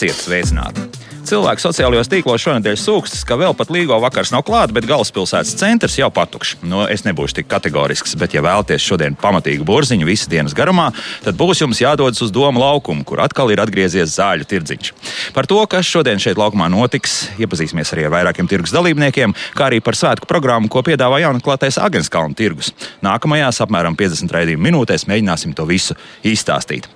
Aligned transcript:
Esiet 0.00 0.16
sveicināti! 0.16 0.80
Cilvēki 1.28 1.60
sociālajos 1.60 2.08
tīklos 2.08 2.40
šonadēļ 2.40 2.76
sūkstas, 2.80 3.20
ka 3.28 3.36
vēl 3.36 3.52
pat 3.52 3.68
Līgo 3.68 3.98
vakars 4.00 4.30
nav 4.32 4.40
klāts, 4.48 4.72
bet 4.72 4.86
galvaspilsētas 4.88 5.52
centrs 5.60 5.98
jau 5.98 6.08
patukšs. 6.08 6.54
Nu, 6.64 6.86
es 6.88 7.04
nebūšu 7.04 7.36
tik 7.36 7.50
kategorisks, 7.50 8.14
bet, 8.16 8.32
ja 8.32 8.40
vēlaties 8.40 8.80
šodien 8.80 9.18
pamatīgu 9.20 9.66
burziņu 9.68 10.08
visas 10.08 10.30
dienas 10.32 10.54
garumā, 10.56 10.86
tad 11.20 11.36
būs 11.36 11.60
jums 11.60 11.82
jādodas 11.82 12.22
uz 12.24 12.32
domu 12.32 12.62
laukumu, 12.62 13.04
kur 13.04 13.20
atkal 13.20 13.52
ir 13.52 13.60
atgriezies 13.60 14.14
zāļu 14.16 14.48
tirdziņš. 14.48 14.90
Par 15.36 15.44
to, 15.50 15.60
kas 15.68 15.84
šodien 15.84 16.22
šeit 16.22 16.40
laukumā 16.40 16.70
notiks, 16.72 17.26
iepazīsimies 17.36 17.92
arī 17.92 18.08
ar 18.08 18.14
vairākiem 18.16 18.48
tirgus 18.48 18.72
dalībniekiem, 18.72 19.36
kā 19.52 19.68
arī 19.68 19.82
par 19.84 20.00
svētku 20.00 20.30
programmu, 20.30 20.72
ko 20.72 20.80
piedāvā 20.88 21.20
jaunatklātais 21.26 21.76
Agenskalna 21.84 22.40
tirgus. 22.40 22.72
Nākamajās 23.04 23.60
apmēram 23.66 24.00
50 24.00 24.32
raidījumu 24.38 24.70
minūtēs 24.70 25.04
mēģināsim 25.12 25.52
to 25.52 25.68
visu 25.68 25.98
izstāstīt. 26.24 26.88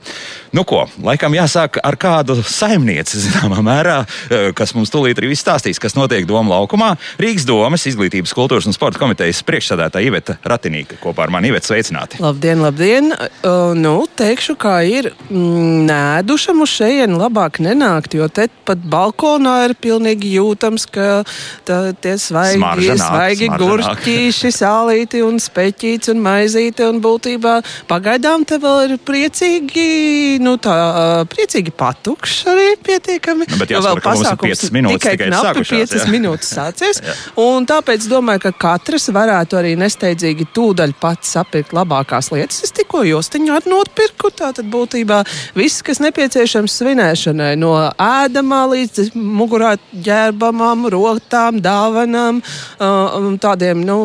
Nu 0.54 0.62
ko, 0.68 0.84
laikam 1.02 1.34
jāsāk 1.34 1.80
ar 1.82 1.98
kādu 1.98 2.38
saimnieci, 2.46 3.18
zināmā 3.26 3.58
mērā, 3.64 4.04
Eh, 4.30 4.50
kas 4.56 4.72
mums 4.76 4.92
tūlīt 4.92 5.18
arī 5.20 5.34
stāstīs, 5.36 5.80
kas 5.82 5.96
notiek 5.96 6.26
Doma 6.28 6.54
laukumā. 6.56 6.94
Rīgas 7.20 7.44
domas 7.48 7.84
izglītības, 7.88 8.32
kultūras 8.36 8.68
un 8.68 8.76
sporta 8.76 9.00
komitejas 9.02 9.42
priekšsēdētāja 9.46 10.08
Iveta 10.08 10.36
Ratinīka 10.48 10.98
kopā 11.02 11.26
ar 11.26 11.34
mani 11.34 11.50
Iveta 11.52 11.68
sveicināti. 11.68 12.20
Labdien, 12.24 12.62
labdien! 12.64 13.12
Uh, 13.14 13.74
nu, 13.76 13.94
teikšu, 14.08 14.56
kā 14.60 14.78
ir. 14.88 15.10
Mm, 15.28 15.84
nēdušam 15.90 16.62
uz 16.64 16.72
šejienu 16.72 17.18
labāk 17.20 17.60
nenākt, 17.64 18.16
jo 18.16 18.28
te 18.32 18.48
pat 18.64 18.80
balkonā 18.80 19.56
ir 19.68 19.76
pilnīgi 19.76 20.34
jūtams, 20.38 20.86
ka 20.94 21.08
tā, 21.68 21.78
tie 22.00 22.16
svaigi, 22.20 22.58
Smarža 22.62 22.96
nāk, 22.96 23.04
svaigi 23.04 23.50
smarža 23.50 23.64
gurķīši, 23.64 24.52
sālīti 24.56 25.22
un 25.26 25.40
speķīts 25.42 26.12
un 26.14 26.24
maizīti 26.24 26.88
un 26.88 27.02
būtībā 27.04 27.58
pagaidām 27.90 28.46
te 28.48 28.58
vēl 28.62 28.88
ir 28.88 28.96
priecīgi, 29.04 29.88
nu 30.44 30.54
tā, 30.60 30.74
priecīgi 31.32 31.72
patukšs 31.74 32.44
arī 32.52 32.66
pietiekami. 32.84 33.48
Nu, 33.50 33.58
bet 33.60 33.72
jāsaprot, 33.74 34.02
ka 34.04 34.14
mums 34.14 34.30
ir 34.30 34.40
piecas 34.44 34.72
minūtes 34.74 35.00
tikai 35.00 35.14
tikai 35.16 35.40
sākušās, 35.44 35.72
piecas 35.74 36.04
jā. 36.04 36.12
minūtes 36.12 36.52
sācies. 36.58 37.00
un 37.40 37.66
tāpēc 37.68 38.06
domāju, 38.10 38.44
ka 38.46 38.52
katrs 38.66 39.08
varētu 39.14 39.58
arī 39.60 39.74
nesteidzīgi 39.80 40.48
tūdaļ 40.54 40.94
pats 41.00 41.34
sapirkt 41.36 41.74
labākās 41.76 42.30
lietas. 42.34 42.62
Es 42.66 42.74
tikko 42.76 43.04
jostiņu 43.08 43.56
ar 43.56 43.68
nopirku, 43.70 44.30
tātad 44.34 44.68
būtībā 44.70 45.22
viss, 45.58 45.82
kas 45.86 46.02
nepieciešams 46.04 46.78
svinēšanai, 46.80 47.54
no 47.60 47.74
ēdamā 47.90 48.62
līdz 48.74 49.12
mugurā 49.16 49.74
ģērbamām, 50.04 50.88
rotām, 50.94 51.60
dāvanām, 51.64 52.40
un 52.84 53.38
tādiem, 53.42 53.84
nu, 53.84 53.98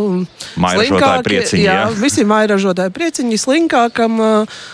Mairažotāju 0.55 0.89
slinkāki- 0.89 1.27
prieciņi, 1.29 1.63
jā, 1.63 1.77
jā. 1.83 1.87
visi 1.99 2.25
mairažotāji 2.27 2.95
prieciņi 2.95 3.41
slinkākam. 3.45 4.19
Uh, 4.19 4.67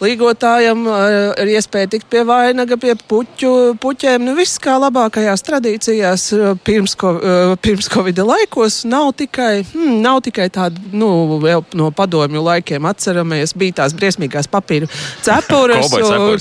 Līgotājam 0.00 0.86
uh, 0.88 0.96
ir 1.42 1.50
iespēja 1.58 1.90
tikt 1.92 2.06
pie 2.08 2.22
vainaga, 2.24 2.78
pie 2.80 2.94
puķu, 2.96 3.76
puķiem. 3.80 4.22
Nu, 4.24 4.32
viss 4.38 4.56
kā 4.62 4.78
labākajās 4.80 5.44
tradīcijās 5.44 6.22
uh, 6.32 6.54
pirms, 6.64 6.94
ko, 6.96 7.10
uh, 7.18 7.52
pirms 7.60 7.90
Covid 7.92 8.22
laikos. 8.24 8.78
Nav 8.88 9.10
tikai, 9.20 9.60
hmm, 9.68 9.98
nav 10.00 10.22
tikai 10.24 10.46
tāda, 10.54 10.80
nu, 10.96 11.10
vēl 11.42 11.66
no 11.76 11.90
padomju 11.92 12.40
laikiem 12.46 12.88
atceramies, 12.88 13.52
bija 13.60 13.82
tās 13.82 13.96
briesmīgās 13.96 14.48
papīra 14.48 14.88
cepures, 15.26 15.92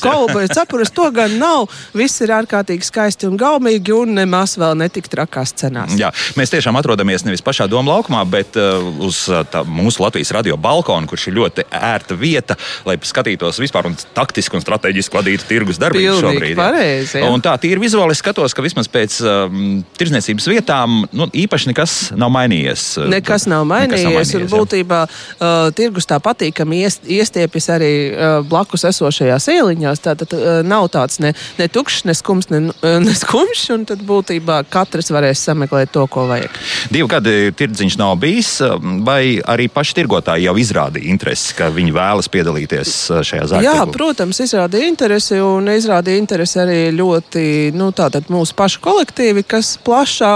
kolboja 0.06 0.54
cepures. 0.56 0.94
To 0.96 1.10
gan 1.12 1.36
nav. 1.42 1.68
Viss 2.00 2.24
ir 2.24 2.32
ārkārtīgi 2.38 2.88
skaisti 2.88 3.28
un 3.28 3.36
gaumīgi 3.40 3.92
un 3.98 4.16
nemaz 4.22 4.56
vēl 4.62 4.80
netik 4.80 5.12
trakās 5.12 5.52
cenās. 5.60 5.98
Jā, 6.00 6.14
mēs 6.40 6.56
tiešām 6.56 6.80
atrodamies 6.80 7.28
nevis 7.28 7.44
pašā 7.44 7.68
Doma 7.68 7.98
laukumā, 7.98 8.24
bet 8.24 8.56
uh, 8.56 8.88
uz 9.04 9.26
tā, 9.52 9.66
mūsu 9.68 10.06
Latvijas 10.06 10.32
radio 10.40 10.56
balkona, 10.56 11.12
kurš 11.12 11.28
ir 11.28 11.40
ļoti 11.42 11.68
ērta 11.76 12.16
vieta, 12.16 12.56
lai 12.88 12.96
skatītos 13.04 13.49
vispār 13.58 13.90
un 13.90 13.96
taktiski 14.14 14.58
un 14.60 14.62
strateģiski 14.62 15.18
vadītu 15.18 15.48
tirgus 15.50 15.80
darbību 15.82 16.14
Pilnīgi 16.14 16.38
šobrīd. 16.38 16.56
pareizi, 16.60 17.18
jā. 17.22 17.30
Un 17.34 17.42
tā 17.42 17.56
tīri 17.62 17.82
vizuāli 17.82 18.16
skatos, 18.18 18.54
ka 18.54 18.62
vismaz 18.66 18.90
pēc 18.92 19.18
um, 19.24 19.82
tirdzniecības 19.98 20.48
vietām 20.52 21.04
nu, 21.16 21.28
īpaši 21.34 21.72
nekas 21.72 21.96
nav 22.20 22.32
mainījies. 22.36 22.86
Nekas 23.10 23.48
nav 23.50 23.66
mainījies. 23.70 24.36
Un 24.38 24.46
jā. 24.46 24.50
būtībā 24.54 25.02
uh, 25.08 25.70
tirgus 25.76 26.08
tā 26.10 26.20
patīkami 26.24 26.84
iest, 26.84 27.08
iestiepjas 27.10 27.70
arī 27.76 27.92
uh, 28.12 28.40
blakus 28.46 28.86
esošajās 28.90 29.50
ieliņās. 29.56 30.04
Tātad 30.06 30.36
uh, 30.38 30.48
nav 30.66 30.90
tāds 30.94 31.22
ne, 31.24 31.34
ne 31.60 31.70
tukšs, 31.72 32.06
ne 32.10 32.16
skums, 32.18 32.50
ne, 32.54 32.66
uh, 32.72 33.00
ne 33.04 33.16
skumjš. 33.16 33.66
Un 33.76 33.86
tad 33.90 34.04
būtībā 34.06 34.62
katrs 34.72 35.12
varēs 35.14 35.44
sameklēt 35.50 35.94
to, 35.96 36.06
ko 36.12 36.28
vajag. 36.30 36.60
Divi 36.92 37.08
gadi 37.10 37.36
tirdziņš 37.58 38.00
nav 38.02 38.18
bijis, 38.22 38.56
um, 38.66 39.00
vai 39.08 39.40
arī 39.40 39.70
paši 39.72 39.98
tirgotāji 40.02 40.48
jau 40.50 40.56
izrādīja 40.60 41.10
interesi, 41.12 41.54
ka 41.58 41.70
viņi 41.74 41.96
vēlas 41.96 42.32
piedalīties 42.32 42.96
uh, 43.10 43.24
šajā 43.40 43.50
zāļu 43.50 43.66
Jā, 43.66 43.76
tirgu? 43.80 43.94
protams, 43.96 44.40
izrādīja 44.44 44.90
interesi 44.90 45.40
un 45.44 45.70
izrādīja 45.72 46.20
interesi 46.20 46.60
arī 46.62 46.80
ļoti 46.96 47.44
nu, 47.78 47.90
mūsu 48.34 48.56
pašu 48.58 48.82
kolektīvi, 48.84 49.44
kas 49.48 49.78
plašā 49.86 50.34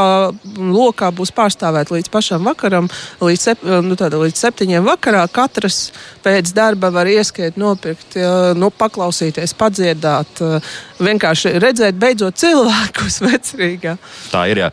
lokā 0.58 1.12
būs 1.16 1.34
pārstāvēti 1.36 1.98
līdz 1.98 2.12
pašam 2.14 2.48
vakaram, 2.48 2.90
līdz, 3.22 3.42
sep, 3.42 3.64
nu, 3.64 3.98
tātad, 4.00 4.20
līdz 4.22 4.46
septiņiem 4.46 4.88
vakarā. 4.88 5.26
Katrs 5.34 5.92
pēc 6.24 6.54
darba 6.56 6.92
var 6.94 7.10
ieskriet, 7.10 7.58
nopirkt, 7.60 8.18
nu, 8.60 8.72
paklausīties, 8.78 9.56
padziedāt, 9.60 10.44
vienkārši 11.06 11.56
redzēt 11.64 12.00
beidzot 12.02 12.38
cilvēkus 12.42 13.20
vecrīgā. 13.28 13.98
Tā 14.34 14.46
ir. 14.52 14.64
Jā. 14.66 14.72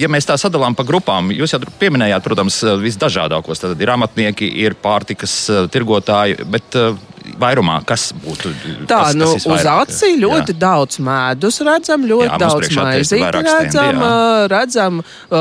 Ja 0.00 0.10
mēs 0.12 0.28
tā 0.28 0.36
sadalām 0.40 0.76
pa 0.78 0.86
grupām, 0.88 1.32
jūs 1.34 1.54
jau 1.56 1.62
pieminējāt, 1.80 2.24
protams, 2.26 2.60
visdažādākos. 2.82 3.62
Tad 3.64 3.80
ir 3.80 3.94
amatnieki, 3.96 4.48
ir 4.64 4.76
pārtikas 4.80 5.36
uh, 5.52 5.64
tirgotāji, 5.72 6.40
bet 6.50 6.78
uh, 6.80 6.94
vairumā 7.40 7.80
kas 7.86 8.10
būtu? 8.16 8.50
Tā, 8.88 8.98
kas, 9.10 9.16
nu, 9.18 9.28
kas 9.34 9.46
uz 9.48 9.66
acī 9.68 10.12
ļoti 10.20 10.54
Jā. 10.54 10.58
daudz 10.62 10.98
medus 11.04 11.60
redzam, 11.66 12.04
ļoti 12.08 12.28
Jā, 12.28 12.38
daudz 12.40 12.70
maizīti 12.76 13.30
redzam, 13.36 14.00
jā. 14.02 14.12
redzam 14.50 15.00
uh, 15.02 15.40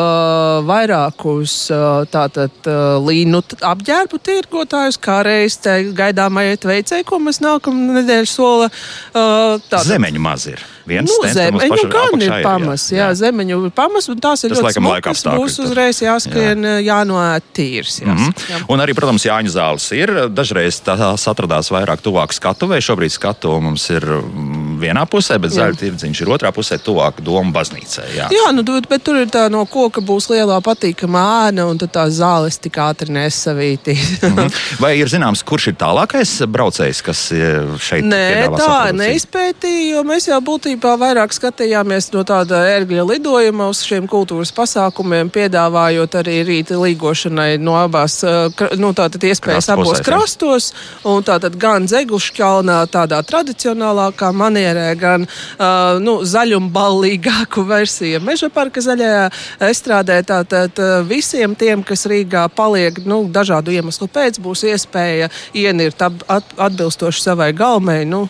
vairākus 0.68 1.56
uh, 1.74 2.04
tātad 2.12 2.70
uh, 2.70 3.00
līnu 3.06 3.42
apģērbu 3.72 4.22
tirgotājus, 4.30 5.00
kā 5.02 5.22
reiz 5.26 5.60
gaidāmajai 5.98 6.60
veicēji, 6.70 7.08
ko 7.08 7.22
mēs 7.24 7.42
nākamā 7.44 8.00
nedēļa 8.02 8.30
sola. 8.30 8.70
Uh, 8.70 9.58
tātad- 9.70 9.89
Zemeņu 9.90 10.22
maz 10.24 10.46
ir. 10.52 10.64
Viens 10.90 11.10
Nu, 11.10 11.28
zemeņu 11.34 11.90
gan 11.92 12.24
ir 12.24 12.34
pamas, 12.46 12.88
jā, 12.92 13.10
jā. 13.10 13.18
zemeņu 13.20 13.72
pamas, 13.76 14.10
un 14.12 14.22
tās 14.22 14.44
ir 14.46 14.54
Tas, 14.54 14.60
ļoti 14.60 14.68
laikam, 14.70 14.88
laika 14.90 15.14
smukas. 15.14 15.40
Būs 15.40 15.58
uzreiz 15.66 16.02
jāskrien, 16.02 16.66
jā. 16.66 16.80
jānoēd 16.90 17.50
tīrs. 17.56 18.00
Mm 18.02 18.10
Jāsaka, 18.10 18.46
-hmm. 18.46 18.54
jā. 18.54 18.62
Un 18.74 18.84
arī, 18.86 18.96
protams, 18.98 19.26
Jāņu 19.26 19.54
zāles 19.54 19.90
ir. 19.98 20.14
Dažreiz 20.30 20.80
tās 20.86 21.28
atradās 21.30 21.72
vairāk 21.74 22.04
tuvāk 22.06 22.34
skatuvei. 22.34 22.82
Šobrīd 22.82 23.14
skatu 23.14 23.54
mums 23.62 23.90
ir 23.90 24.06
mm, 24.06 24.59
vienā 24.82 25.06
pusē, 25.10 25.38
bet 25.42 25.54
zaļa 25.56 25.78
tirdziņš 25.80 26.22
ir 26.24 26.32
otrā 26.36 26.52
pusē, 26.56 26.80
tuvāk 26.84 27.22
Doma 27.26 27.52
baznīcai. 27.56 28.08
Jā. 28.16 28.30
Jā, 28.34 28.50
nu, 28.56 28.64
bet, 28.64 29.04
tur 29.04 29.20
ir 29.22 29.30
tā 29.32 29.48
no 29.52 29.66
koka 29.70 30.02
būs 30.06 30.30
lielā 30.32 30.60
patīkama 30.66 31.24
ēna, 31.50 31.68
un 31.70 31.80
tās 31.80 32.18
zāles 32.20 32.60
tik 32.62 32.80
ātri 32.82 33.14
nesavītīs. 33.16 34.24
Mhm. 34.30 34.52
Vai 34.82 34.94
ir 35.00 35.10
zināms, 35.12 35.44
kurš 35.48 35.72
ir 35.72 35.78
tālākais 35.82 36.32
braucējs, 36.50 37.02
kas 37.06 37.24
e, 37.36 37.50
šeit 37.82 38.06
Nē, 38.08 38.22
piedāvā 38.34 38.58
tā 38.60 38.68
produkciju? 38.70 38.98
neizpētīja, 39.02 39.86
jo 39.96 40.04
mēs 40.08 40.28
jau 40.30 40.40
būtībā 40.46 40.94
vairāk 41.02 41.34
skatījāmies 41.36 42.12
no 42.16 42.24
tāda 42.28 42.62
ērgļa 42.76 43.06
lidojuma 43.10 43.70
uz 43.72 43.82
šiem 43.86 44.08
kultūras 44.10 44.52
pasākumiem, 44.56 45.32
piedāvājot 45.34 46.20
arī 46.22 46.38
rīta 46.48 46.78
līgošanai 46.80 47.58
no 47.62 47.76
abās, 47.80 48.20
kra- 48.58 48.76
nu, 48.80 48.92
tātad 48.98 49.24
iespējas 49.30 49.68
Krasta 49.68 49.76
abos 49.78 49.92
pusēs, 49.94 50.06
krastos, 50.06 50.70
un 51.10 51.26
tātad 51.28 51.58
gan 51.60 51.88
Zegušķalnā 51.90 52.80
tādā 52.94 53.20
tradicionālākā 53.26 54.32
manierē, 54.70 54.96
gan, 55.00 55.26
uh, 55.26 56.00
nu, 56.02 56.20
zaļumballīgāku 56.24 57.66
versiju. 57.68 58.22
Meža 58.22 58.50
parka 58.50 58.82
zaļajā 58.82 59.30
estrādē, 59.70 60.22
tātad 60.24 60.80
visiem 61.08 61.56
tiem, 61.56 61.84
kas 61.84 62.06
Rīgā 62.06 62.48
paliek, 62.56 63.00
nu, 63.06 63.28
dažādu 63.30 63.72
iemeslu 63.72 64.08
pēc, 64.08 64.40
būs 64.40 64.66
iespēja 64.70 65.30
ienirt 65.54 66.02
at, 66.02 66.54
atbilstoši 66.58 67.22
savai 67.22 67.52
gaumei, 67.54 68.06
nu, 68.06 68.28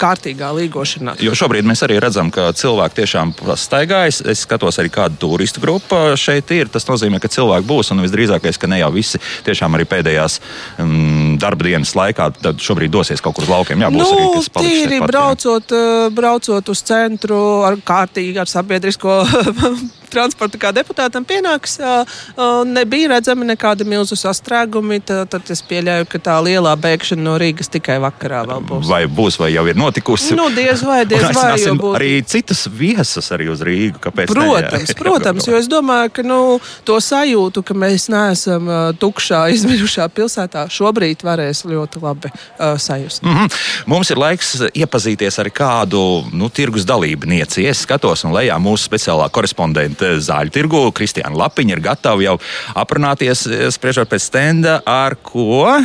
kārtīgā 0.00 0.50
līgošanā. 0.56 1.16
Jo 1.24 1.34
šobrīd 1.38 1.68
mēs 1.68 1.84
arī 1.86 1.98
redzam, 2.02 2.30
ka 2.34 2.50
cilvēki 2.56 3.00
tiešām 3.00 3.34
staigājas. 3.60 4.22
Es 4.30 4.44
skatos 4.46 4.80
arī, 4.80 4.92
kāda 4.94 5.18
turistu 5.20 5.62
grupa 5.62 6.16
šeit 6.20 6.50
ir. 6.56 6.70
Tas 6.72 6.86
nozīmē, 6.88 7.20
ka 7.22 7.30
cilvēki 7.32 7.68
būs 7.68 7.92
un 7.94 8.04
visdrīzākais, 8.04 8.58
ka 8.60 8.70
ne 8.70 8.80
jau 8.82 8.90
visi 8.94 9.20
tiešām 9.46 9.76
arī 9.78 9.86
pēdējās 9.90 10.40
mm, 10.78 11.38
darba 11.42 11.68
dienas 11.68 11.94
laikā 11.98 12.30
šobrīd 12.60 12.92
dosies 12.92 13.22
kaut 13.24 13.36
kur 13.36 13.46
uz 13.46 13.52
laukiem. 13.52 13.80
Jā, 13.84 13.92
būs 13.92 14.04
nu, 14.04 14.16
arī 14.16 14.44
paliks 14.54 14.70
tīri 14.70 15.00
braucot, 15.06 15.72
eh, 15.72 16.10
braucot 16.14 16.68
uz 16.72 16.82
centru 16.86 17.40
ar 17.66 17.78
kārtīgi, 17.86 18.38
ar 18.40 18.50
sabiedrisko 18.50 19.22
transportu, 20.14 20.58
kā 20.60 20.72
deputātam 20.74 21.24
pienāks, 21.26 21.78
eh, 21.80 22.02
eh, 22.02 22.64
nebija 22.66 23.12
redzami 23.14 23.48
nekādi 23.52 23.86
milzu 23.88 24.18
sastrēgumi. 24.18 25.00
Tad 25.10 25.50
es 25.52 25.62
pieļauju, 25.66 26.08
ka 26.10 26.22
tā 26.30 26.36
lielā 26.44 26.74
bēgšana 26.80 27.24
no 27.24 27.36
Rīgas 27.40 27.70
tikai 27.72 27.98
vakarā 28.02 28.44
vēl 28.50 28.64
būs. 28.66 28.88
Vai 28.90 29.04
būs, 29.06 29.38
vai 29.40 29.52
jau 29.54 29.66
ir 29.72 29.78
notikusi. 29.78 30.34
Nu, 30.38 30.48
diez 30.54 30.82
vai, 30.86 31.02
diez 31.08 31.24
vai, 31.34 31.56
būtu- 31.58 31.94
arī 31.98 32.10
citus 32.26 32.66
viesus 32.66 33.30
arī 33.34 33.50
uz 33.52 33.62
Rīgu. 33.66 34.00
Kāpēc? 34.02 34.30
ne? 34.30 34.34
Protams, 34.34 34.88
Jā, 34.92 34.98
protams, 34.98 35.46
jo 35.48 35.56
es 35.58 35.68
domāju, 35.70 36.12
ka 36.18 36.24
nu, 36.26 36.40
to 36.84 36.98
sajūtu, 37.02 37.62
ka 37.66 37.74
mēs 37.74 38.08
neesam 38.12 38.68
tukšā, 39.00 39.42
izmirušā 39.56 40.08
pilsētā, 40.14 40.66
šobrīd 40.72 41.24
varēs 41.26 41.64
ļoti 41.68 42.02
labi 42.02 42.32
uh, 42.32 42.76
sajust. 42.80 43.22
Mm 43.22 43.36
-hmm. 43.36 43.60
Mums 43.86 44.10
ir 44.10 44.18
laiks 44.18 44.54
iepazīties 44.74 45.38
ar 45.40 45.50
kādu 45.50 46.24
nu, 46.32 46.48
tirgus 46.48 46.84
dalībnieci. 46.84 47.66
Es 47.66 47.84
skatos, 47.86 48.24
un 48.24 48.32
lejā 48.32 48.58
mūsu 48.58 48.88
speciālā 48.88 49.30
korespondente 49.30 50.16
zāļu 50.18 50.50
tirgu, 50.50 50.92
Kristiāna 50.92 51.36
Lapiņa, 51.36 51.76
ir 51.76 51.80
gatava 51.80 52.22
jau 52.22 52.38
aprunāties, 52.74 53.46
spriežot 53.70 54.08
pēc 54.08 54.22
stenda, 54.22 54.80
ar 54.86 55.16
ko. 55.22 55.80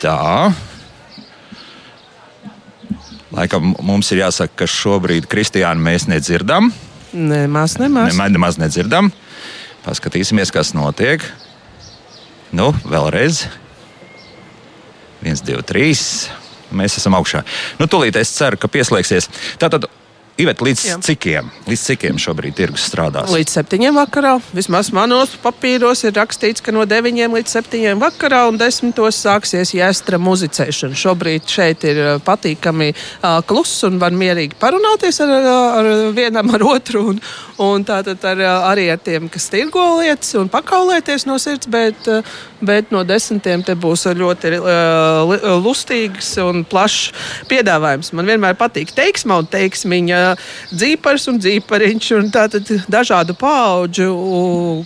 Tā. 0.00 0.52
Laikam 3.30 3.74
mums 3.84 4.08
ir 4.14 4.22
jāsaka, 4.22 4.62
ka 4.62 4.68
šobrīd 4.68 5.28
Kristiānu 5.30 5.84
mēs 5.84 6.08
nedzirdam. 6.10 6.70
Nemaz, 7.12 7.76
nemaz. 7.78 8.14
Nemaz, 8.14 8.32
nemaz 8.32 8.58
nedzirdam. 8.58 9.10
Paskatīsimies, 9.84 10.52
kas 10.54 10.72
notiek. 10.76 11.24
Nu, 12.50 12.72
vēlreiz. 12.82 13.44
viens, 15.20 15.44
divi, 15.44 15.62
trīs. 15.68 16.30
Mēs 16.72 16.96
esam 16.96 17.14
augšā. 17.18 17.42
Nu, 17.78 17.86
tūlīt 17.90 18.16
es 18.16 18.32
ceru, 18.32 18.56
ka 18.56 18.70
pieslēgsies. 18.70 19.28
Tātad, 19.60 19.88
Ivet, 20.40 20.62
līdz 20.64 20.82
Jā. 20.86 20.94
cikiem, 21.04 21.48
līdz 21.68 21.80
cikiem 21.84 22.18
šobrīd 22.20 22.54
tirgus 22.56 22.86
strādās? 22.88 23.28
Līdz 23.34 23.58
septiņiem 23.58 23.96
vakarā. 23.98 24.38
Vismaz 24.56 24.88
manos 24.96 25.34
papīros 25.42 26.00
ir 26.08 26.14
rakstīts, 26.16 26.62
ka 26.64 26.72
no 26.72 26.86
deviņiem 26.88 27.34
līdz 27.36 27.52
septiņiem 27.58 28.00
vakarā 28.00 28.46
un 28.48 28.56
desmitos 28.60 29.18
sāksies 29.20 29.74
jēstra 29.76 30.16
muzicēšana. 30.22 30.96
Šobrīd 30.96 31.44
šeit 31.50 31.84
ir 31.90 32.00
patīkami 32.24 32.88
uh, 32.94 33.42
kluss 33.44 33.84
un 33.84 33.98
var 34.00 34.16
mierīgi 34.16 34.56
parunāties 34.60 35.20
ar, 35.26 35.34
ar 35.50 35.90
vienam 36.16 36.54
ar 36.56 36.64
otru. 36.70 37.04
Un, 37.12 37.20
un 37.60 37.84
tātad 37.84 38.24
ar, 38.30 38.40
arī 38.70 38.88
ar 38.94 39.02
tiem, 39.04 39.28
kas 39.28 39.50
tirgo 39.52 39.84
lietas 40.00 40.32
un 40.40 40.48
pakaulēties 40.52 41.28
no 41.28 41.36
sirds, 41.42 41.68
bet, 41.68 42.08
bet 42.64 42.94
no 42.94 43.04
desmitiem 43.04 43.66
te 43.66 43.76
būs 43.76 44.06
ļoti 44.16 44.54
uh, 44.56 45.36
lustīgs 45.60 46.32
un 46.46 46.64
plašs 46.64 47.12
piedāvājums. 47.52 48.14
Man 48.16 48.32
vienmēr 48.32 48.56
patīk 48.56 48.96
teiksma 48.96 49.42
un 49.42 49.52
teiksmiņa 49.52 50.29
dzīpars 50.72 51.28
un 51.32 51.40
dzīpariņš 51.42 52.10
un 52.18 52.32
tātad 52.34 52.72
dažādu 52.90 53.36
pauģu 53.38 54.10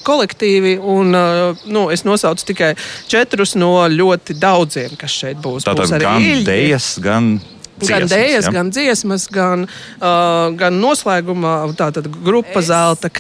kolektīvi. 0.06 0.76
Un, 0.81 1.14
uh, 1.17 1.67
nu, 1.67 1.88
es 1.94 2.05
nosaucu 2.06 2.50
tikai 2.52 2.75
četrus 3.11 3.55
no 3.58 3.76
ļoti 3.91 4.38
daudziem, 4.41 4.96
kas 5.00 5.19
šeit 5.23 5.43
būs. 5.44 5.67
Tātad 5.69 5.87
būs 5.87 5.99
gan 6.05 6.23
Iļļi, 6.23 6.46
dēļas, 6.49 6.88
gan 7.88 8.04
Gan 8.04 8.08
dziesmas, 8.08 8.14
dēļas, 8.14 8.44
ja? 8.44 8.52
gan 8.54 8.70
dziesmas, 8.75 9.26
gan, 9.32 9.64
uh, 10.00 10.54
gan 10.58 10.78
noslēgumā 10.81 11.54
tātad 11.78 12.08
grupa 12.25 12.60
Es 12.60 12.69
zelta 12.69 13.10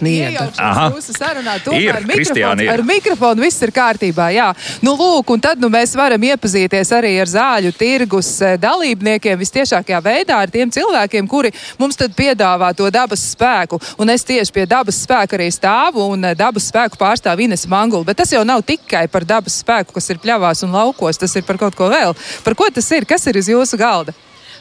Aha. 0.62 0.88
Jūsu 0.94 1.14
sarunā, 1.16 1.56
Ir, 1.58 1.64
tomēr 1.64 2.06
Kristiāna, 2.08 2.54
mikrofons, 2.54 2.64
ir. 2.64 2.72
ar 2.72 2.82
mikrofonu 2.88 3.44
viss 3.44 3.62
ir 3.64 3.72
kārtībā. 3.74 4.28
Jā. 4.34 4.48
Nu, 4.84 4.94
lūk, 4.98 5.30
un 5.34 5.42
tad 5.44 5.60
nu, 5.62 5.70
mēs 5.72 5.94
varam 5.98 6.22
iepazīties 6.30 6.92
arī 6.96 7.14
ar 7.22 7.30
zāļu 7.30 7.72
tirgus 7.78 8.30
eh, 8.44 8.56
dalībniekiem 8.60 9.38
visciešākajā 9.40 10.00
veidā, 10.04 10.40
ar 10.44 10.52
tiem 10.52 10.72
cilvēkiem, 10.74 11.28
kuri 11.30 11.52
mums 11.80 11.98
tad 12.00 12.14
piedāvā 12.16 12.72
to 12.76 12.90
dabas 12.94 13.24
spēku. 13.34 13.80
Un 13.98 14.12
es 14.14 14.26
tieši 14.26 14.54
pie 14.54 14.66
dabas 14.70 15.00
spēka 15.04 15.38
arī 15.38 15.48
stāvu, 15.54 16.08
un 16.14 16.30
eh, 16.30 16.36
dabas 16.38 16.68
spēku 16.72 17.00
pārstāv 17.00 17.42
Ines 17.44 17.66
Mangula. 17.70 18.04
Bet 18.10 18.20
tas 18.22 18.32
jau 18.34 18.44
nav 18.46 18.64
tikai 18.66 19.06
par 19.12 19.26
dabas 19.28 19.60
spēku, 19.64 19.94
kas 19.96 20.10
ir 20.10 20.22
pļavās 20.22 20.64
un 20.66 20.74
laukos, 20.74 21.20
tas 21.20 21.34
ir 21.36 21.46
par 21.48 21.60
kaut 21.60 21.78
ko 21.78 21.90
vēl. 21.92 22.14
Par 22.44 22.56
ko 22.58 22.68
tas 22.74 22.90
ir? 22.94 23.08
Kas 23.08 23.26
ir 23.30 23.40
uz 23.40 23.50
jūsu 23.50 23.80
galda? 23.80 24.14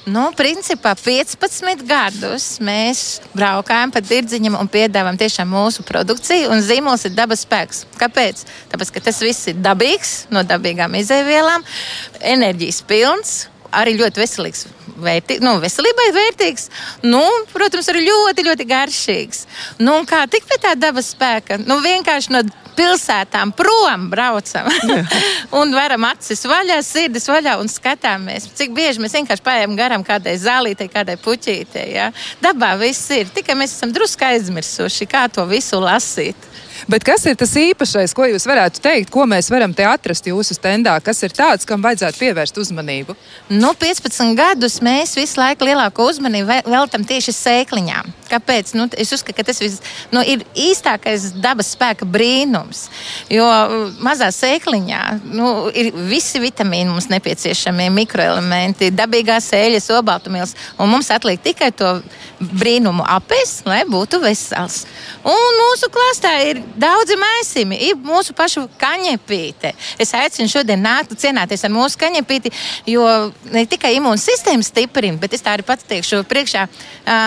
Nu, 0.03 0.25
principā 0.35 0.91
15 1.00 1.85
gadus 1.88 2.47
mēs 2.59 3.21
braukājam 3.31 3.94
pa 3.94 4.01
tirdziņam 4.03 4.57
un 4.59 4.67
piedāvājam 4.67 5.19
tiešām 5.21 5.47
mūsu 5.47 5.85
produkciju, 5.88 6.50
un 6.51 6.59
zīmols 6.59 7.07
ir 7.07 7.15
dabas 7.15 7.45
spēks. 7.45 7.85
Kāpēc? 8.01 8.44
Tāpēc, 8.73 8.91
ka 8.91 9.03
tas 9.07 9.21
viss 9.23 9.47
ir 9.47 9.61
dabīgs, 9.63 10.25
no 10.33 10.44
dabīgām 10.44 11.00
izēvielām, 11.00 11.63
enerģijas 12.35 12.81
pilns. 12.89 13.33
Arī 13.74 13.96
ļoti 13.98 14.22
veselīgs, 14.22 14.66
vērtī, 15.02 15.40
nu, 15.44 15.56
veselībai 15.64 16.10
vērtīgs. 16.16 16.68
Nu, 17.06 17.24
protams, 17.54 17.90
arī 17.92 18.06
ļoti, 18.08 18.46
ļoti 18.50 18.68
garšīgs. 18.70 19.46
Nu, 19.81 20.00
kā 20.10 20.24
tik 20.30 20.46
pie 20.50 20.60
tā 20.62 20.75
dabas 20.80 21.14
spēka? 21.16 21.58
Nu, 21.64 21.80
vienkārši 21.84 22.36
no 22.36 22.44
pilsētām 22.78 23.54
prom 23.58 24.08
braucam 24.10 24.70
un 25.60 25.74
varam 25.75 26.08
acis 26.10 26.46
vaļā, 26.50 26.80
sirdis 26.86 27.28
vaļā 27.30 27.58
un 27.62 27.70
skatāmies, 27.72 28.50
cik 28.58 28.74
bieži 28.75 29.04
mēs 29.04 29.14
vienkārši 29.18 29.46
paiet 29.46 29.75
garām 29.78 30.06
kādai 30.06 30.36
zālītei, 30.42 30.90
kādai 30.92 31.18
puķītei. 31.22 31.88
Ja? 31.94 32.10
Dabā 32.44 32.74
viss 32.81 33.12
ir, 33.14 33.30
tikai 33.34 33.58
mēs 33.60 33.75
esam 33.78 33.94
drusku 33.94 34.25
aizmirsuši, 34.28 35.10
kā 35.10 35.28
to 35.34 35.46
visu 35.50 35.81
lasīt. 35.84 36.50
Bet 36.89 37.06
kas 37.07 37.24
ir 37.30 37.38
tas 37.39 37.53
īpašais, 37.59 38.13
ko 38.15 38.25
jūs 38.27 38.45
varētu 38.50 38.81
teikt, 38.83 39.12
ko 39.13 39.24
mēs 39.30 39.47
varam 39.53 39.71
te 39.75 39.85
atrast 39.88 40.27
jūsu 40.27 40.57
stendā? 40.57 40.97
Kas 41.03 41.21
ir 41.24 41.31
tāds, 41.35 41.68
kam 41.68 41.83
vajadzētu 41.83 42.19
pievērst 42.19 42.57
uzmanību? 42.59 43.15
Nu, 43.53 43.71
15 43.80 44.35
gadus 44.38 44.80
mēs 44.83 45.15
visu 45.18 45.39
laiku 45.39 45.68
lielāko 45.69 46.07
uzmanību 46.12 46.50
ve- 46.50 46.74
veltam 46.74 47.06
tieši 47.07 47.35
sēkliņām. 47.38 48.12
Kāpēc? 48.33 48.74
Nu, 48.75 48.88
es 48.97 49.13
uzskatu, 49.13 49.35
ka 49.38 49.45
tas 49.47 49.62
vis, 49.62 49.80
nu, 50.12 50.24
ir 50.25 50.44
īstākais 50.57 51.30
dabas 51.44 51.71
spēka 51.75 52.07
brīnums. 52.09 52.88
Jo 53.31 53.45
uh, 53.45 53.75
mazā 54.03 54.31
sēkliņā 54.33 55.01
nu, 55.31 55.69
ir 55.69 55.91
visi 56.09 56.41
vitamīni 56.44 56.89
mums 56.91 57.09
nepieciešamie, 57.13 57.89
mikroelementi, 57.94 58.91
dabīgās 58.91 59.51
eļļas, 59.56 59.91
obaltumvielas. 60.00 60.56
Mums 60.81 61.12
atliek 61.13 61.41
tikai 61.44 61.71
to 61.77 61.95
brīnumu 62.44 63.06
apēst, 63.07 63.63
lai 63.69 63.83
būtu 63.88 64.19
vesels. 64.24 64.83
Un 65.24 65.59
mūsu 65.62 65.88
klāstā 65.94 66.33
ir 66.50 66.63
daudzi 66.80 67.18
maisījumi, 67.20 67.80
ir 67.90 68.00
mūsu 68.00 68.36
pašu 68.38 68.66
kaņepīte. 68.81 69.74
Es 70.02 70.14
aicinu 70.18 70.52
šodien 70.52 70.81
nākt 70.84 71.14
un 71.14 71.22
cienāties 71.22 71.64
ar 71.66 71.74
mūsu 71.74 72.00
kaņepīti, 72.02 72.54
jo 72.94 73.06
ne 73.54 73.66
tikai 73.70 73.96
imūnsistēma 74.00 74.66
stiprina, 74.66 75.20
bet 75.22 75.36
es 75.38 75.46
tā 75.46 75.56
arī 75.58 75.68
pats 75.68 75.88
teikšu 75.90 76.24
priekšā, 76.30 76.68
ā, 77.06 77.22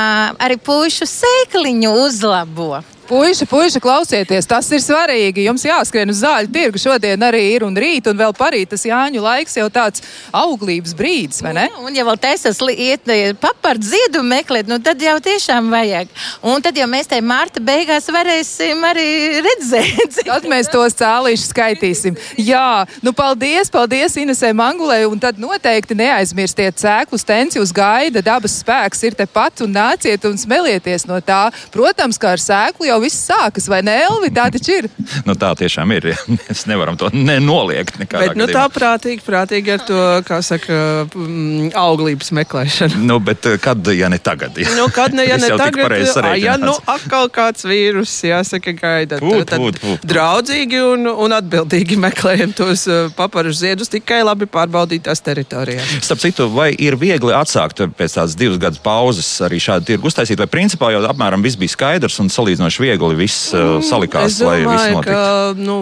arī 0.47 0.59
puišu 0.59 1.09
sēkliņu 1.11 1.97
uzlabo. 2.07 2.85
Puiši, 3.07 3.47
puiši, 3.47 3.79
klausieties, 3.79 4.49
tas 4.51 4.67
ir 4.75 4.81
svarīgi. 4.83 5.45
Jums 5.47 5.63
jāskrien 5.63 6.11
uz 6.11 6.19
zāļu 6.25 6.49
tirgu. 6.51 6.81
Šodien 6.83 7.23
arī 7.23 7.45
ir 7.55 7.63
un 7.63 7.77
rīt, 7.79 8.09
un 8.11 8.19
vēl 8.19 8.33
parīt 8.35 8.73
tas 8.73 8.83
Jāņu 8.83 9.21
laiks 9.23 9.55
jau 9.61 9.69
tāds 9.71 10.03
auglības 10.35 10.91
brīdis, 10.99 11.39
vai 11.47 11.53
ne? 11.55 11.67
Un, 11.79 11.87
un 11.87 11.95
ja 11.95 12.03
vēl 12.09 12.19
taisās 12.19 12.59
li- 12.67 12.75
iet 12.89 13.07
e, 13.07 13.31
papart 13.39 13.85
ziedu 13.87 14.25
meklēt, 14.27 14.67
nu 14.67 14.81
tad 14.83 14.99
jau 14.99 15.15
tiešām 15.23 15.69
vajag. 15.71 16.11
Un 16.51 16.65
tad 16.65 16.81
jau 16.81 16.89
mēs 16.91 17.07
te 17.13 17.21
marta 17.23 17.63
beigās 17.63 18.11
varēsim 18.11 18.83
arī 18.91 19.07
redzēt. 19.47 20.19
Tad 20.27 20.49
mēs 20.51 20.67
tos 20.73 20.99
cēlīšus 20.99 21.53
skaitīsim. 21.53 22.19
Jā, 22.43 22.83
nu 23.07 23.13
paldies, 23.17 23.71
paldies 23.73 24.19
Inesē 24.19 24.51
Mangulē, 24.57 24.99
un 25.07 25.21
tad 25.23 25.39
noteikti 25.41 25.95
neaizmirstiet 25.97 26.77
cēklu 26.83 27.19
stenci 27.23 27.63
uz 27.63 27.71
gaida. 27.75 28.21
Dabas 28.27 28.59
spēks 28.65 29.07
ir 29.07 29.15
tepat 29.17 29.63
un 29.65 29.73
nāciet 29.79 30.27
un 30.27 30.35
smelieties 30.41 31.07
no 31.07 31.21
tā. 31.25 31.47
Protams, 31.73 32.19
kā 32.21 32.35
ar 32.35 32.43
sēklu 32.43 32.89
jau 32.91 32.96
viss 33.03 33.27
sākas, 33.29 33.69
vai 33.71 33.83
ne, 33.87 33.95
Elvi? 34.07 34.31
Tā 34.35 34.49
taču 34.55 34.81
ir. 34.81 34.91
Nu, 35.27 35.35
tā 35.39 35.51
tiešām 35.59 35.91
ir. 35.97 36.11
ja. 36.13 36.17
Mēs 36.37 36.67
nevaram 36.71 36.97
to 36.99 37.09
nenoliegt. 37.15 37.97
nekādā 38.01 38.31
Bet 38.31 38.39
nu, 38.39 38.47
tā 38.51 38.67
prātīgi, 38.73 39.25
prātīgi 39.27 39.73
ar 39.75 39.85
to, 39.87 40.01
kā 40.27 40.39
saka, 40.45 41.07
mm, 41.09 41.73
auglības 41.79 42.31
meklēšanu. 42.37 43.01
Nu, 43.09 43.19
bet 43.23 43.47
eh, 43.49 43.57
kad, 43.63 43.87
ja 43.97 44.11
ne 44.13 44.21
tagad? 44.23 44.59
Ja? 44.61 44.71
Nu, 44.79 44.87
kad 44.95 45.17
ne, 45.17 45.27
ja 45.31 45.39
ne 45.41 45.51
jau 45.51 45.59
tagad, 45.61 45.95
ā, 46.23 46.35
ja 46.41 46.57
nu 46.61 46.75
atkal 46.91 47.31
kāds 47.33 47.67
vīrus, 47.67 48.13
jāsaka, 48.27 48.75
gaida, 48.77 49.21
tad 49.49 49.81
tū. 49.81 49.97
draudzīgi 50.07 50.83
un, 50.85 51.09
un 51.11 51.37
atbildīgi 51.37 51.99
meklējam 52.01 52.55
tos 52.57 52.87
uh, 52.91 53.11
paparu 53.17 53.55
ziedus 53.57 53.91
tikai 53.93 54.23
labi 54.27 54.49
pārbaudītās 54.51 55.23
teritorijās. 55.27 55.97
Starp 56.07 56.23
citu, 56.23 56.49
vai 56.53 56.71
ir 56.73 56.99
viegli 57.01 57.35
atsākt 57.37 57.83
pēc 57.97 58.19
tādas 58.19 58.37
divas 58.39 58.61
gadus 58.63 58.83
pauzes 58.83 59.29
arī 59.45 59.61
šādu 59.63 59.91
tirgu 59.91 60.11
uztaisīt, 60.11 60.41
vai 60.41 60.49
principā 60.51 60.93
jau 60.95 61.03
apmēram 61.09 61.45
viss 61.45 61.59
bija 61.61 61.75
skaidrs 61.75 62.21
un 62.23 62.31
salīdzinoši 62.33 62.83
viegli 62.87 63.15
viss 63.27 63.53
uh, 63.55 63.77
salikās, 63.85 64.33
Es 64.39 64.43
lai 64.47 64.61
viss 64.63 64.71
domāju, 64.71 64.99
notiktu? 64.99 65.15
ka 65.15 65.55
nu, 65.59 65.79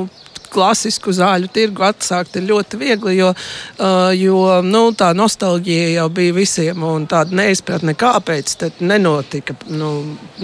klasisku 0.54 1.10
zāļu 1.10 1.48
tirgu 1.50 1.82
atsākt 1.82 2.36
ir 2.38 2.44
ļoti 2.46 2.78
viegli, 2.78 3.16
jo, 3.18 3.32
uh, 3.34 4.12
jo 4.14 4.36
nu, 4.62 4.84
tā 4.94 5.08
nostalģija 5.18 5.88
jau 5.96 6.04
bija 6.14 6.36
visiem, 6.36 6.84
un 6.86 7.08
tāda 7.10 7.34
neizpratne, 7.34 7.96
kāpēc 7.98 8.52
tas 8.60 8.76
nenotika 8.78 9.56
nu, 9.74 9.90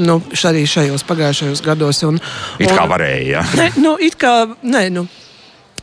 nu, 0.02 0.16
arī 0.50 0.64
šajos 0.66 1.06
pagājušajos 1.06 1.62
gados. 1.62 2.02
Un, 2.10 2.18
It 2.58 2.72
kā 2.74 2.82
un- 2.88 2.90
varēja. 2.90 3.28
Ja? 3.36 3.44
Ne, 3.60 3.70
nu, 3.84 3.94
it 4.02 4.18
kā, 4.18 4.34
nē, 4.66 4.88
nu, 4.98 5.06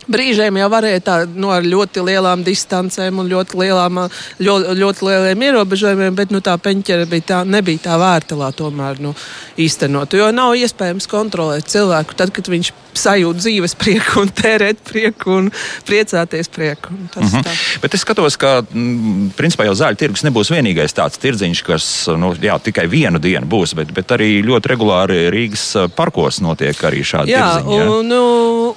Brīžiem 0.07 0.57
jau 0.61 0.69
varēja 0.71 1.03
tā 1.03 1.15
no 1.27 1.51
nu, 1.51 1.69
ļoti 1.75 2.03
lielām 2.07 2.43
distancēm 2.47 3.19
un 3.19 3.27
ļoti, 3.31 3.59
lielām, 3.59 3.99
ļoti, 4.39 4.75
ļoti 4.79 5.07
lieliem 5.07 5.45
ierobežojumiem, 5.49 6.15
bet 6.15 6.31
nu, 6.31 6.41
tā 6.43 6.55
peņķere 6.61 7.07
bija 7.11 7.27
tā, 7.33 7.43
nebija 7.47 7.87
tā 7.89 7.97
vērta, 7.99 8.37
lai 8.39 8.51
tomēr 8.55 9.01
nu, 9.03 9.13
īstenot. 9.59 10.15
Jo 10.17 10.31
nav 10.35 10.55
iespējams 10.55 11.09
kontrolēt 11.11 11.67
cilvēku 11.73 12.15
tad, 12.17 12.31
kad 12.35 12.47
viņš 12.51 12.71
sajūt 12.97 13.41
dzīves 13.41 13.75
prieku 13.77 14.23
un 14.23 14.31
tērēt 14.33 14.79
prieku 14.87 15.35
un 15.41 15.49
priecāties 15.87 16.49
prieku. 16.53 16.95
Tas, 17.13 17.23
mm 17.23 17.29
-hmm. 17.29 17.43
Tā. 17.45 17.81
Bet 17.81 17.93
es 17.93 18.01
skatos, 18.01 18.37
ka 18.37 18.61
mm, 18.61 19.31
principā 19.37 19.67
jau 19.67 19.75
zāļu 19.77 19.99
tirgus 19.99 20.23
nebūs 20.25 20.51
vienīgais 20.51 20.95
tāds 20.97 21.19
tirdziņš, 21.21 21.63
kas 21.63 21.85
nu, 22.17 22.33
jā, 22.41 22.57
tikai 22.63 22.87
vienu 22.87 23.19
dienu 23.19 23.45
būs, 23.45 23.75
bet, 23.75 23.93
bet 23.93 24.11
arī 24.11 24.41
ļoti 24.45 24.73
regulāri 24.73 25.29
Rīgas 25.29 25.89
parkos 25.95 26.41
notiek 26.41 26.83
arī 26.83 27.03
šādi 27.03 27.35
jā, 27.35 27.45
tirdziņi. 27.53 27.77
Jā. 27.77 27.85
Un, 27.89 28.11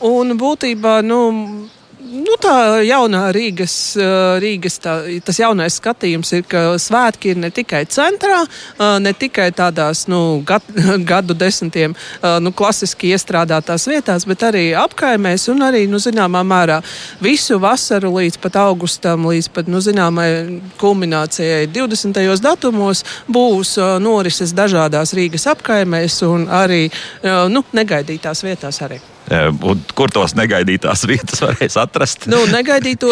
un 0.01 0.37
būtībā. 0.39 1.01
Nu, 1.03 1.20
nu, 2.11 2.37
tā 2.41 2.81
jaunā 2.85 3.23
Rīgas, 3.35 3.75
Rīgas 4.43 4.79
tā, 4.83 4.95
tas 5.25 5.39
jaunais 5.41 5.77
skatījums 5.81 6.33
ir, 6.37 6.45
ka 6.49 6.63
svētki 6.81 7.35
ir 7.35 7.41
ne 7.43 7.51
tikai 7.55 7.83
centrā, 7.91 8.41
ne 9.03 9.13
tikai 9.17 9.51
tādās 9.57 10.07
nu, 10.11 10.41
gad, 10.47 10.67
gadu 11.11 11.37
desmitiem 11.39 11.95
nu, 12.43 12.53
klasiski 12.57 13.13
iestrādātās 13.15 13.87
vietās, 13.91 14.27
bet 14.29 14.45
arī 14.49 14.65
apkaimēs 14.79 15.49
un 15.53 15.65
arī, 15.67 15.85
nu, 15.91 16.01
zināmā 16.03 16.43
mērā, 16.47 16.81
visu 17.23 17.61
vasaru 17.63 18.13
līdz 18.19 18.41
pat 18.43 18.59
augustam, 18.65 19.29
līdz 19.31 19.51
pat, 19.55 19.71
nu, 19.71 19.83
zināmai 19.85 20.31
kulminācijai 20.81 21.69
20. 21.71 22.21
datumos 22.43 23.05
būs 23.31 23.77
norises 24.03 24.55
dažādās 24.57 25.15
Rīgas 25.17 25.49
apkaimēs 25.55 26.21
un 26.29 26.49
arī 26.63 26.87
nu, 27.53 27.65
negaidītās 27.77 28.47
vietās 28.47 28.83
arī. 28.87 29.01
Un 29.31 29.83
kur 29.95 30.11
tos 30.11 30.33
negaidītās 30.35 31.05
vietas 31.07 31.39
varēs 31.45 31.77
atrast? 31.79 32.25
Nu, 32.31 32.41
negaidīto 32.51 33.07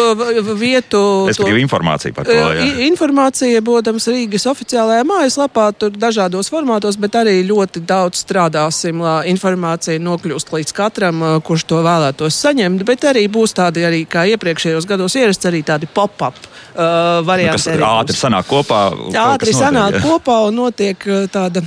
vietu. 0.59 0.99
Es 1.31 1.39
gribu 1.39 1.61
informāciju 1.61 2.15
par 2.17 2.27
to. 2.27 2.35
Jā. 2.35 2.65
Informācija, 2.89 3.61
protams, 3.63 4.09
Rīgas 4.11 4.43
oficiālajā 4.51 5.05
mājaslapā, 5.07 5.69
tur 5.79 5.95
dažādos 5.95 6.51
formātos, 6.51 6.99
bet 6.99 7.15
arī 7.21 7.37
ļoti 7.47 7.85
daudz 7.87 8.25
strādāsim, 8.25 8.99
lai 9.05 9.31
informācija 9.31 10.01
nokļūst 10.03 10.51
līdz 10.57 10.75
katram, 10.75 11.23
kurš 11.47 11.69
to 11.71 11.79
vēlētos 11.87 12.43
saņemt. 12.43 12.83
Bet 12.89 13.07
arī 13.07 13.23
būs 13.31 13.55
tādi, 13.55 13.87
arī, 13.87 14.03
kā 14.03 14.27
iepriekšējos 14.35 14.89
gados 14.89 15.15
ierasts, 15.15 15.47
arī 15.47 15.63
tādi 15.63 15.87
pop-up 15.87 16.35
uh, 16.35 17.23
varianti. 17.23 17.63
Nu, 17.71 17.79
kas 17.79 17.91
ātri 17.95 18.19
sanāk 18.19 18.51
kopā. 18.51 18.87
Ātri 19.23 19.55
sanāk 19.55 20.01
kopā 20.03 20.41
un 20.49 20.65
notiek 20.65 21.07
tāda 21.31 21.63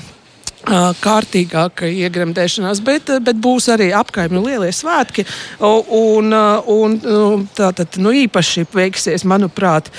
kārtīgāka 0.62 1.88
iegremdēšanās, 1.90 2.82
bet, 2.86 3.10
bet 3.24 3.38
būs 3.42 3.68
arī 3.72 3.90
apkaimju 3.96 4.42
lielie 4.44 4.72
svētki. 4.74 5.24
Un, 5.62 6.32
un, 6.32 6.98
un 7.02 7.46
tātad 7.56 7.98
nu, 8.02 8.14
īpaši 8.24 8.66
veiksies, 8.74 9.26
manuprāt, 9.28 9.90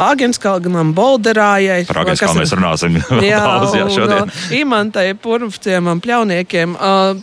Āgenskalganam, 0.00 0.94
Bolderājai. 0.96 1.82
Par 1.88 2.02
Āgenskalnu 2.04 2.40
mēs 2.40 2.54
runāsim 2.56 2.96
jā, 3.32 3.40
daudz, 3.44 3.76
jā, 3.76 3.86
šodien. 3.92 4.30
Un, 4.30 4.56
Imantai, 4.56 5.06
Purvciemam, 5.20 6.00
Pļauniekiem. 6.02 6.76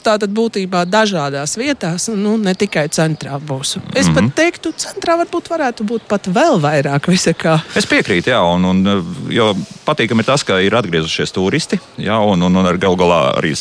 Tātad 0.06 0.34
būtībā 0.36 0.86
dažādās 0.90 1.58
vietās, 1.60 2.10
nu, 2.14 2.38
ne 2.38 2.54
tikai 2.58 2.88
centrā 2.94 3.40
būs. 3.40 3.78
Es 3.94 4.08
mm 4.08 4.14
-hmm. 4.14 4.16
pat 4.16 4.36
teiktu, 4.36 4.74
centrā 4.78 5.18
varbūt 5.24 5.50
varētu 5.50 5.84
būt 5.84 6.08
pat 6.08 6.28
vēl 6.28 6.62
vairāk 6.62 7.10
visakā. 7.10 7.60
Es 7.76 7.86
piekrītu, 7.90 8.30
jā, 8.30 8.42
un, 8.54 8.66
un 8.66 9.04
jo 9.30 9.56
patīkami 9.86 10.22
ir 10.22 10.26
tas, 10.26 10.44
ka 10.44 10.60
ir 10.60 10.76
atgriezušies 10.76 11.32
turisti, 11.32 11.80
jā, 11.98 12.20
un, 12.20 12.42
un, 12.42 12.56
un 12.56 12.66
ar 12.66 12.78
gal 12.78 12.96
galā 12.96 13.38
arī 13.38 13.56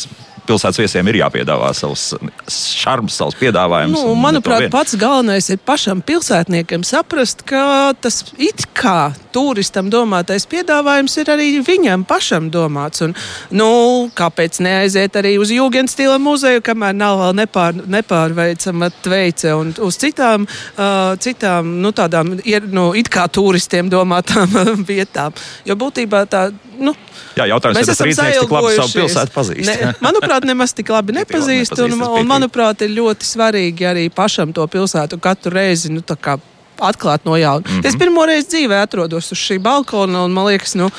pilsētas 0.49 0.81
viesiem 0.81 1.09
ir 1.11 1.21
jāpiedāvā 1.21 1.69
savs 1.77 2.09
šarms, 2.49 3.17
savs 3.21 3.37
piedāvājums. 3.39 3.95
Nu, 3.95 4.15
manuprāt, 4.19 4.67
pats 4.73 4.97
galvenais 4.99 5.49
ir 5.53 5.61
pašam 5.65 6.01
pilsētniekam 6.05 6.85
saprast, 6.87 7.45
ka 7.49 7.93
tas 8.01 8.23
it 8.41 8.65
kā 8.77 9.11
turistam 9.35 9.91
domātais 9.93 10.47
piedāvājums 10.49 11.17
ir 11.21 11.31
arī 11.33 11.49
viņam 11.65 12.05
pašam 12.09 12.49
domāts. 12.53 13.03
Un, 13.05 13.15
nu, 13.55 13.69
kāpēc 14.17 14.61
neaiziet 14.65 15.19
arī 15.19 15.35
uz 15.41 15.53
Jūgenstila 15.53 16.17
muzeju, 16.21 16.63
kamēr 16.65 16.97
nav 16.97 17.19
vēl 17.23 17.35
nepār, 17.43 17.83
nepārveicama 17.97 18.91
tveice 19.03 19.53
un 19.57 19.73
uz 19.85 19.99
citām, 20.01 20.47
uh, 20.47 21.13
citām 21.21 21.75
nu, 21.83 21.93
tādām 21.95 22.37
ir, 22.43 22.65
nu, 22.73 22.89
it 22.97 23.11
kā 23.13 23.27
turistiem 23.31 23.91
domātām 23.91 24.57
vietām. 24.89 25.35
Jo 25.67 25.77
būtībā 25.79 26.25
tā, 26.31 26.49
nu, 26.81 26.93
Jā, 27.37 27.45
jautājums, 27.53 27.77
vai 27.77 27.85
tas 27.87 28.01
rīznieks 28.03 28.41
tik 28.43 28.53
labi 28.53 28.75
savu 28.75 28.93
pilsētu 28.95 29.33
pazīst? 29.35 29.69
Ne, 29.69 29.91
manuprāt, 30.03 30.47
nemaz 30.49 30.73
tik 30.75 30.91
labi 30.93 31.15
nepazīst. 31.19 31.77
un, 31.85 31.97
un, 32.07 32.27
manuprāt, 32.27 32.83
ir 32.85 32.95
ļoti 32.97 33.27
svarīgi 33.27 33.87
arī 33.89 34.07
pašam 34.13 34.53
to 34.55 34.65
pilsētu 34.67 35.19
katru 35.23 35.53
reizi 35.55 35.93
nu, 35.93 36.03
atklāt 36.79 37.25
no 37.27 37.37
jauna. 37.37 37.63
Mm 37.65 37.79
-hmm. 37.79 37.87
Es 37.87 37.97
pirmo 37.99 38.25
reizi 38.25 38.47
dzīvē 38.47 38.81
atrodos 38.81 39.31
uz 39.31 39.37
šī 39.37 39.59
balkona 39.59 40.23
un 40.23 40.31
man 40.31 40.45
liekas, 40.47 40.75
nu, 40.75 40.89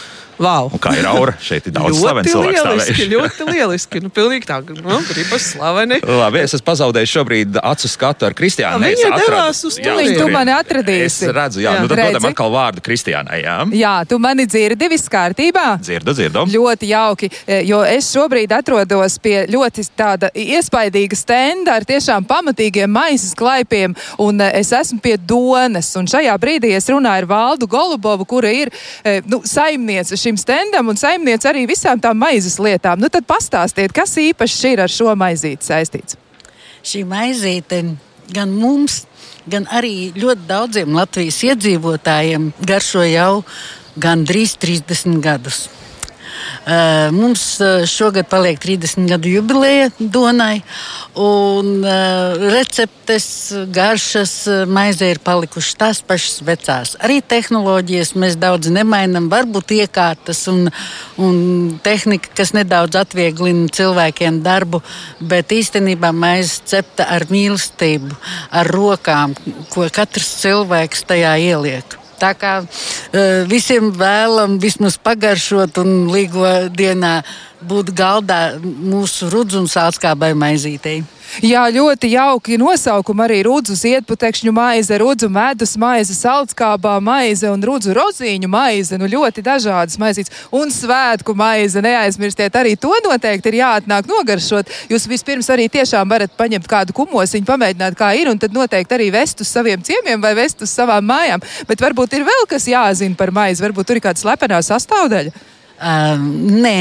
Wow. 0.41 0.71
Un 0.73 0.81
kā 0.81 0.95
ir 0.97 1.05
aura? 1.05 1.35
Šeit 1.45 1.67
ir 1.69 1.75
daudz 1.77 1.99
slavenu 2.01 2.31
cilvēku. 2.31 2.63
Lieliski, 2.65 3.07
ļoti 3.11 3.47
lieliski. 3.51 4.01
Nu, 4.01 4.09
pilnīgi 4.15 4.49
tā, 4.49 4.61
nu, 4.65 5.01
gribas 5.11 5.51
slaveni. 5.53 5.99
Labi, 6.01 6.41
es 6.47 6.55
esmu 6.57 6.65
pazaudējis 6.71 7.13
šobrīd 7.13 7.59
acu 7.61 7.91
skatu 7.93 8.29
ar 8.29 8.37
Kristiānu. 8.37 8.81
Viņa 8.89 9.11
devās 9.21 9.61
uz 9.69 9.77
to. 9.77 9.97
Tu 10.01 10.29
mani 10.33 10.55
atradīsi. 10.57 11.27
Es 11.29 11.35
redzu, 11.37 11.61
jā, 11.61 11.75
jā. 11.77 11.83
nu 11.85 11.91
tad 11.91 12.01
dodam 12.01 12.29
atkal 12.31 12.53
vārdu 12.55 12.85
Kristiānai, 12.85 13.43
jā. 13.45 13.57
Jā, 13.77 13.93
tu 14.09 14.17
mani 14.23 14.47
dzirdi, 14.49 14.89
viss 14.93 15.13
kārtībā? 15.13 15.67
Dzirdu, 15.85 16.15
dzirdu. 16.17 16.47
Ļoti 16.55 16.91
jauki, 16.95 17.31
e, 17.45 17.61
jo 17.69 17.83
es 17.85 18.09
šobrīd 18.15 18.55
atrodos 18.57 19.19
pie 19.23 19.45
ļoti 19.53 19.85
tāda 19.99 20.33
iespaidīga 20.33 21.19
stenda 21.19 21.77
ar 21.77 21.87
tiešām 21.89 22.25
pamatīgiem 22.29 22.91
maizes 22.91 23.37
klaipiem, 23.37 23.97
un 24.25 24.41
e, 24.41 24.51
es 24.63 24.73
esmu 24.77 25.01
pie 25.05 25.19
Donas, 25.21 25.93
un 26.01 26.09
šajā 26.11 26.37
brīdī 26.41 26.73
es 26.79 26.89
runāju 26.89 27.27
ar 27.27 27.31
Valdu 27.31 27.69
Golubovu, 27.71 28.25
kura 28.29 28.53
ir, 28.55 28.73
e, 29.05 29.19
nu, 29.29 29.43
saimniece 29.45 30.17
šim 30.31 30.39
stendam 30.39 30.89
un 30.89 30.99
saimniec 30.99 31.43
arī 31.49 31.65
visām 31.67 31.99
tām 31.99 32.21
maizes 32.23 32.61
lietām. 32.63 33.01
Nu, 33.03 33.09
tad 33.11 33.27
pastāstiet, 33.27 33.91
kas 33.93 34.15
īpaši 34.15 34.75
ir 34.75 34.83
ar 34.85 34.93
šo 34.93 35.15
maizīti 35.19 35.67
saistīts? 35.67 36.19
Šī 36.87 37.03
maizīte 37.09 37.83
gan 38.31 38.53
mums, 38.55 39.03
gan 39.51 39.67
arī 39.75 40.13
ļoti 40.15 40.47
daudziem 40.47 40.95
Latvijas 40.95 41.41
iedzīvotājiem 41.49 42.53
garšo 42.63 43.03
jau 43.11 43.43
gandrīz 43.99 44.55
30 44.63 45.19
gadus. 45.25 45.67
Uh, 46.61 47.09
mums 47.17 47.43
šogad 47.89 48.27
paliek 48.29 48.59
30 48.61 49.07
gadu 49.09 49.31
jubileja 49.33 49.87
Donai, 49.97 50.61
un 51.17 51.79
uh, 51.81 52.37
receptes, 52.53 53.29
garšas 53.73 54.35
maizē 54.69 55.09
ir 55.15 55.23
palikušas 55.25 55.79
tās 55.81 56.03
pašas 56.05 56.43
vecās. 56.45 56.93
Arī 57.01 57.23
tehnoloģijas 57.25 58.13
mēs 58.13 58.37
daudz 58.41 58.69
nemainām, 58.75 59.31
varbūt 59.33 59.73
iekārtas 59.79 60.43
un, 60.53 60.69
un 61.17 61.39
tehnika, 61.83 62.35
kas 62.37 62.53
nedaudz 62.57 63.01
atvieglina 63.01 63.71
cilvēkiem 63.73 64.43
darbu, 64.45 64.83
bet 65.33 65.57
īstenībā 65.57 66.13
maize 66.13 66.61
cepta 66.69 67.09
ar 67.09 67.25
mīlestību, 67.33 68.13
ar 68.53 68.69
rokām, 68.69 69.33
ko 69.73 69.89
katrs 69.89 70.37
cilvēks 70.45 71.09
tajā 71.09 71.39
ieliek. 71.41 72.00
Tā 72.21 72.35
kā 72.37 72.57
uh, 72.63 73.21
visiem 73.49 73.91
vēlam 73.97 74.59
vismaz 74.61 74.99
pagaršot 75.01 75.81
un 75.83 76.11
līgo 76.13 76.47
dienā 76.69 77.21
būt 77.65 77.95
galdā 77.97 78.43
mūsu 78.61 79.31
rudzu 79.33 79.61
un 79.63 79.71
sālskābai 79.71 80.35
maizītei. 80.37 81.01
Jā, 81.39 81.63
ļoti 81.71 82.11
jauki 82.11 82.59
nosaukumi 82.59 83.23
arī 83.23 83.39
rudzu 83.47 83.77
ziedputekšņu 83.79 84.51
maize, 84.55 84.97
rudzu 84.99 85.29
medus 85.31 85.77
maize, 85.79 86.17
saldskābā 86.19 86.97
maize 87.05 87.47
un 87.47 87.63
rudzu 87.63 87.95
rozīņu 87.95 88.51
maize. 88.51 88.99
Nu, 88.99 89.07
ļoti 89.11 89.45
dažādas 89.47 89.95
maizītes 90.03 90.49
un 90.51 90.73
svētku 90.75 91.37
maize. 91.39 91.79
Neaizmirstiet, 91.85 92.59
arī 92.59 92.75
to 92.81 92.91
noteikti 93.05 93.53
ir 93.53 93.61
jāatnāk 93.61 94.11
nogaršot. 94.11 94.75
Jūs 94.91 95.07
vispirms 95.11 95.53
arī 95.55 95.69
tiešām 95.71 96.11
varat 96.11 96.35
paņemt 96.39 96.67
kādu 96.71 96.97
kumosiņu, 96.99 97.47
pamēģināt, 97.47 97.99
kā 97.99 98.11
ir, 98.19 98.33
un 98.33 98.43
tad 98.43 98.57
noteikti 98.57 98.99
arī 98.99 99.09
vest 99.15 99.45
uz 99.45 99.55
saviem 99.55 99.87
ciemiem 99.87 100.21
vai 100.21 100.35
vest 100.39 100.67
uz 100.67 100.75
savām 100.75 101.07
mājām. 101.07 101.47
Bet 101.71 101.87
varbūt 101.87 102.19
ir 102.19 102.27
vēl 102.27 102.51
kas 102.51 102.67
jāzina 102.71 103.15
par 103.17 103.31
maizi, 103.31 103.63
varbūt 103.63 103.87
tur 103.87 104.03
ir 104.03 104.05
kāda 104.09 104.19
slepenā 104.19 104.61
sastāvdaļa. 104.67 105.33
Um, 105.81 106.29
nē, 106.61 106.77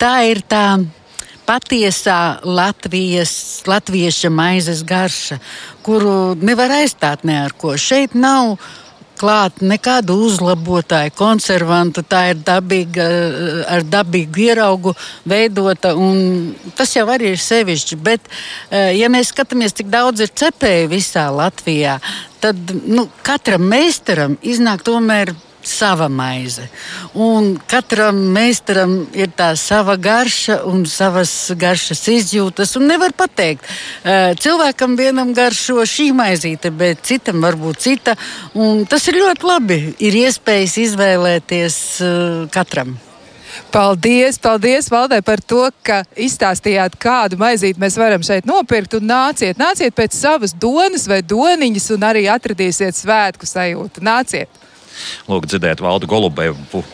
tā 0.00 0.16
ir 0.32 0.40
tā 0.48 0.64
patiesā 1.52 2.40
Latvijas, 2.44 3.32
latvieša 3.68 4.30
maizes 4.32 4.80
garša, 4.88 5.36
kuru 5.84 6.32
nevar 6.40 6.72
aizstāt 6.80 7.26
ne 7.28 7.42
ar 7.44 7.52
ko. 7.58 7.74
Šeit 7.76 8.16
nav 8.16 8.56
klāt 9.20 9.60
nekādu 9.62 10.16
uzlabotāju, 10.26 11.12
konservantu. 11.18 12.02
Tā 12.08 12.22
ir 12.32 12.40
dabīga, 12.42 13.06
ar 13.70 13.84
dabīgu 13.86 14.42
ieraugu 14.48 14.94
veidota, 15.28 15.92
un 15.94 16.54
tas 16.78 16.96
jau 16.96 17.04
arī 17.12 17.34
ir 17.36 17.44
sevišķi. 17.44 18.00
Bet, 18.02 18.32
eh, 18.70 18.96
ja 18.98 19.12
mēs 19.12 19.30
skatāmies, 19.34 19.76
cik 19.76 19.92
daudz 19.92 20.24
ir 20.24 20.32
cepēju 20.42 20.90
visā 20.96 21.28
Latvijā, 21.30 22.00
tad 22.40 22.56
nu, 22.86 23.08
katram 23.22 23.68
meistaram 23.68 24.38
iznāk 24.42 24.82
tomēr 24.88 25.36
sava 25.62 26.08
maize. 26.08 26.66
Un 27.14 27.54
katram 27.70 28.18
meistaram 28.34 28.94
ir 29.14 29.30
tā 29.36 29.52
sava 29.58 29.96
garša 29.96 30.62
un 30.68 30.84
savas 30.88 31.52
garšas 31.58 32.02
izjūtas. 32.12 32.74
Nevar 32.82 33.14
pateikt, 33.16 33.68
cilvēkam 34.42 34.96
vienam 34.98 35.32
garšo 35.36 35.86
šī 35.88 36.10
maizīte, 36.16 36.72
bet 36.74 37.04
citam 37.06 37.42
varbūt 37.44 37.86
cita. 37.86 38.16
Un 38.54 38.84
tas 38.86 39.06
ir 39.08 39.20
ļoti 39.22 39.48
labi. 39.48 39.80
Ir 40.02 40.18
iespējas 40.24 40.78
izvēlēties 40.88 41.78
katram. 42.52 42.98
Paldies, 43.72 44.38
paldies, 44.40 44.88
Valdē, 44.92 45.18
par 45.24 45.40
to, 45.40 45.66
ka 45.84 46.02
izstāstījāt, 46.16 46.96
kādu 47.00 47.38
maizīti 47.40 47.80
mēs 47.80 47.96
varam 48.00 48.24
šeit 48.24 48.48
nopirkt. 48.48 48.96
Un 48.98 49.08
nāciet, 49.08 49.60
nāciet 49.60 49.96
pēc 49.96 50.16
savas 50.16 50.52
donas 50.56 51.06
vai 51.08 51.22
doniņas, 51.24 51.90
un 51.96 52.04
arī 52.08 52.26
atradīsiet 52.32 52.96
svētku 52.96 53.48
sajūtu. 53.48 54.04
Nāciet! 54.04 54.62
Lūk, 55.30 55.46
dzirdēt 55.50 55.82
Valdu 55.84 56.10
Golubevu 56.10 56.84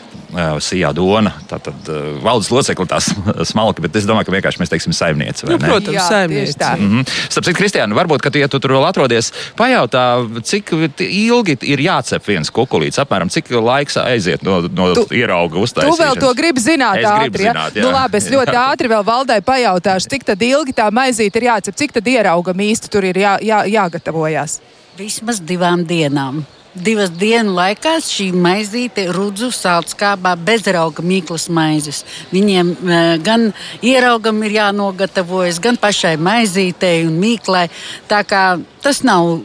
Sijā 0.61 0.91
Dona, 0.93 1.31
tātad 1.49 1.87
valdes 2.21 2.51
locekli 2.53 2.85
tās 2.89 3.07
smalki, 3.49 3.81
bet 3.81 3.95
es 3.97 4.05
domāju, 4.05 4.27
ka 4.27 4.35
vienkārši 4.35 4.61
mēs 4.61 4.69
teiksim 4.69 4.93
saimniece. 4.93 5.47
Nu, 5.49 5.57
protams, 5.61 5.95
Jā, 5.95 6.05
saimniece. 6.05 6.53
Tā. 6.59 6.75
Mm 6.77 6.89
-hmm. 6.91 7.13
Starp 7.29 7.47
citu, 7.47 7.57
Kristiāna, 7.57 7.97
varbūt, 7.97 8.21
ka, 8.21 8.29
ja 8.37 8.47
tu 8.47 8.59
tur 8.59 8.75
vēl 8.77 8.85
atrodies, 8.85 9.31
pajautā, 9.57 10.03
cik 10.43 10.69
ilgi 10.99 11.57
ir 11.61 11.81
jācep 11.81 12.27
viens 12.27 12.51
kukulīts, 12.51 13.01
apmēram 13.01 13.29
cik 13.29 13.49
laiks 13.49 13.97
aiziet 13.97 14.43
no, 14.43 14.61
no 14.61 14.93
tu, 14.93 15.07
ierauga 15.11 15.57
uztaisīšanas. 15.57 15.97
Tu 15.97 16.03
vēl 16.03 16.19
to 16.19 16.33
gribi 16.33 16.61
zināt 16.61 17.01
es 17.01 17.05
ātri, 17.05 17.43
ja? 17.43 17.53
zināt, 17.53 17.75
jā. 17.75 17.81
Nu 17.81 17.91
labi, 17.91 18.17
es 18.17 18.29
ļoti 18.29 18.53
jā. 18.53 18.67
ātri 18.69 18.87
vēl 18.87 19.05
valdai 19.05 19.41
pajautāšu, 19.41 20.09
cik 20.09 20.23
tad 20.23 20.41
ilgi 20.41 20.73
tā 20.73 20.91
maizīte 20.91 21.41
ir 21.41 21.49
jācep, 21.49 21.75
cik 21.75 21.91
tad 21.91 22.07
ieraugam 22.07 22.57
īsti 22.69 22.89
tur 22.89 23.03
ir 23.03 23.17
jā, 23.17 23.37
jā, 23.41 23.65
jāgatavojas. 23.65 24.61
Vismaz 24.97 25.41
divām 25.41 25.85
dienām 25.87 26.45
divas 26.83 27.11
dienu 27.11 27.53
laikā 27.57 27.97
šī 28.03 28.29
maizīte 28.35 29.07
rudzu 29.15 29.51
sālskābā 29.55 30.35
bezrauga 30.35 31.03
mīklas 31.05 31.49
maizes. 31.53 32.03
Viņiem 32.33 32.73
e, 32.73 32.99
gan 33.25 33.49
ieraugam 33.85 34.41
ir 34.47 34.57
jānogatavojas, 34.59 35.61
gan 35.63 35.79
pašai 35.81 36.15
maizītei 36.21 37.05
un 37.07 37.19
mīklai. 37.21 37.67
Tā 38.09 38.23
kā 38.27 38.43
tas 38.83 39.03
nav 39.03 39.27
uh, 39.29 39.43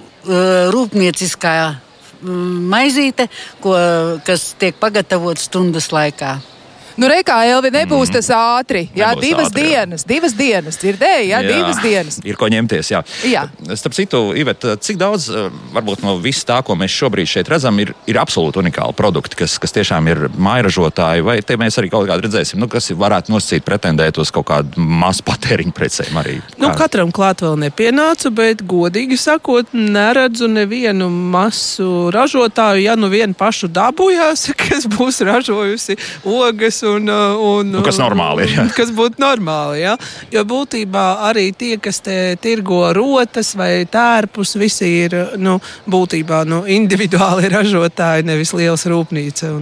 rūpnieciskā 0.75 1.55
maizīte, 2.25 3.29
ko, 3.63 3.77
kas 4.27 4.53
tiek 4.61 4.77
pagatavot 4.81 5.41
stundas 5.41 5.91
laikā. 5.93 6.39
Nu, 7.01 7.09
Reikā 7.11 7.41
Elvi 7.51 7.73
nebūs 7.75 8.11
mm. 8.11 8.15
tas 8.15 8.29
ātri. 8.37 8.85
Jā, 8.95 9.11
nebūs 9.13 9.25
divas 9.27 9.49
ātri, 9.51 9.65
dienas, 9.67 10.05
jā. 10.05 10.11
divas 10.13 10.37
dienas. 10.39 10.79
Dzirdēji, 10.79 11.27
jā, 11.31 11.41
jā, 11.43 11.51
divas 11.51 11.81
dienas. 11.83 12.19
Ir 12.23 12.39
ko 12.39 12.49
ņemties, 12.53 12.91
jā. 12.93 13.01
jā. 13.27 13.43
Starp 13.75 13.97
citu, 13.97 14.21
Ivet, 14.39 14.67
cik 14.85 15.01
daudz, 15.01 15.27
eh, 15.31 15.49
varbūt 15.75 16.05
no 16.07 16.17
viss 16.23 16.47
tā, 16.47 16.61
ko 16.67 16.77
mēs 16.79 16.95
šobrīd 16.95 17.31
šeit 17.31 17.51
redzam, 17.51 17.81
ir, 17.83 17.91
ir 18.11 18.19
absolūti 18.23 18.63
unikāli 18.63 18.95
produkti, 18.95 19.41
kas, 19.43 19.57
kas 19.63 19.75
tiešām 19.75 20.11
ir 20.13 20.23
mairažotāji, 20.39 21.25
vai 21.27 21.41
te 21.43 21.59
mēs 21.59 21.81
arī 21.83 21.91
kaut 21.91 22.07
kādā 22.07 22.21
redzēsim, 22.23 22.63
nu, 22.63 22.71
kas 22.71 22.93
varētu 22.95 23.35
nosacīt 23.35 23.67
pretendēt 23.67 24.21
uz 24.23 24.31
kaut 24.35 24.47
kādu 24.53 24.79
masu 24.79 25.27
patēriņu 25.27 25.75
precēm 25.75 26.23
arī. 26.23 26.39
Nu, 26.63 26.71
katram 26.79 27.11
klāt 27.15 27.43
vēl 27.43 27.59
nepienāca, 27.67 28.31
bet 28.35 28.63
godīgi 28.71 29.19
sakot, 29.19 29.75
neredzu 29.75 30.47
nevienu 30.53 31.11
masu 31.11 32.13
ražotāju, 32.15 32.87
ja 32.87 32.95
nu 32.99 33.11
vienu 33.11 33.35
pašu 33.39 33.73
dabūjās, 33.75 34.47
kas 34.63 34.87
būs 34.95 35.23
ražojusi 35.27 35.99
ogas 36.23 36.84
un, 36.89 37.09
uh, 37.11 37.41
un, 37.41 37.73
nu, 37.79 37.83
kas 37.87 37.99
normāli 38.03 38.47
ir. 38.47 38.55
Jā. 38.59 38.67
Kas 38.77 38.93
būtu 38.95 39.23
normāli. 39.23 39.83
Jā. 39.83 39.97
Jo 40.35 40.45
būtībā 40.49 41.05
arī 41.31 41.49
tie, 41.57 41.77
kas 41.83 42.01
te 42.05 42.37
tirgo 42.43 42.85
rotas 42.97 43.55
vai 43.59 43.87
tērpus, 43.91 44.57
visi 44.61 44.91
ir 45.05 45.19
nu, 45.41 45.59
būtībā 45.91 46.45
nu, 46.49 46.65
individuāli 46.71 47.51
ražotāji, 47.57 48.27
nevis 48.31 48.55
liels 48.57 48.87
rūpnīca. 48.91 49.53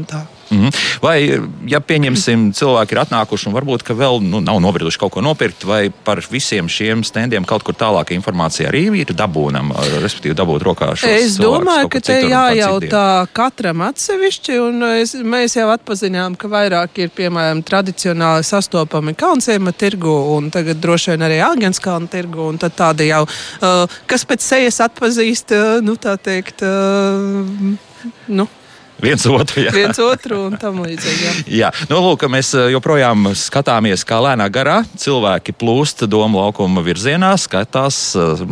Mm 0.50 0.58
-hmm. 0.58 0.72
Vai, 1.02 1.40
ja 1.66 1.80
pieņemsim, 1.80 2.52
cilvēki 2.52 2.92
ir 2.92 3.00
atnākuši 3.02 3.48
un 3.48 3.54
varbūt 3.56 3.82
vēl 3.88 4.20
nu, 4.20 4.40
nav 4.40 4.60
nobrieduši 4.60 4.98
kaut 4.98 5.12
ko 5.12 5.20
nopirkt, 5.20 5.64
vai 5.64 5.90
par 6.04 6.20
visiem 6.30 6.68
šiem 6.68 7.04
standiem 7.04 7.44
kaut 7.44 7.62
kur 7.62 7.74
tālāka 7.74 8.14
informācija 8.14 8.68
arī 8.68 8.82
ir 9.00 9.12
dabūnama, 9.14 9.74
respektīvi 10.02 10.34
dabūt 10.34 10.62
rokā 10.62 10.96
šo 10.96 11.06
Es 11.06 11.36
domāju, 11.36 11.88
ka 11.88 12.00
te 12.00 12.20
jājautā 12.22 13.26
katram 13.32 13.80
atsevišķi, 13.80 14.58
un 14.60 14.82
es, 14.82 15.14
mēs 15.14 15.56
jau 15.56 15.68
atpazīstam, 15.72 16.36
ka 16.36 16.48
vairāk 16.48 16.98
ir 16.98 17.08
piemēram 17.08 17.62
tradicionāli 17.62 18.44
sastopami 18.44 19.14
Kalnsēma 19.14 19.72
tirgu 19.72 20.36
un 20.36 20.50
tagad 20.50 20.80
droši 20.80 21.10
vien 21.10 21.22
arī 21.28 21.40
Āgenskalna 21.44 22.08
tirgu, 22.08 22.48
un 22.48 22.58
tad 22.58 22.76
tādi 22.76 23.08
jau, 23.08 23.22
uh, 23.26 23.86
kas 24.06 24.24
pēc 24.24 24.40
sejas 24.40 24.80
atpazīst, 24.80 25.54
uh, 25.56 25.80
nu 25.84 25.96
tā 25.96 26.16
teikt, 26.16 26.62
uh, 26.62 27.76
nu, 28.28 28.48
viens 29.02 29.26
otru. 29.26 29.62
Jā. 29.66 29.72
viens 29.74 29.98
otru 30.02 30.38
un 30.46 30.56
tam 30.60 30.80
līdzīgi. 30.84 31.26
Jā, 31.26 31.34
jā. 31.60 31.70
Nu, 31.90 32.00
lūk, 32.04 32.24
mēs 32.30 32.52
eh, 32.58 32.70
joprojām 32.74 33.32
skatāmies, 33.38 34.04
kā 34.08 34.20
lēnā 34.24 34.48
garā 34.52 34.80
cilvēki 34.98 35.54
plūst 35.58 36.06
domu 36.10 36.40
laukuma 36.42 36.84
virzienā, 36.86 37.32
skatās. 37.40 38.00
Eh, 38.16 38.44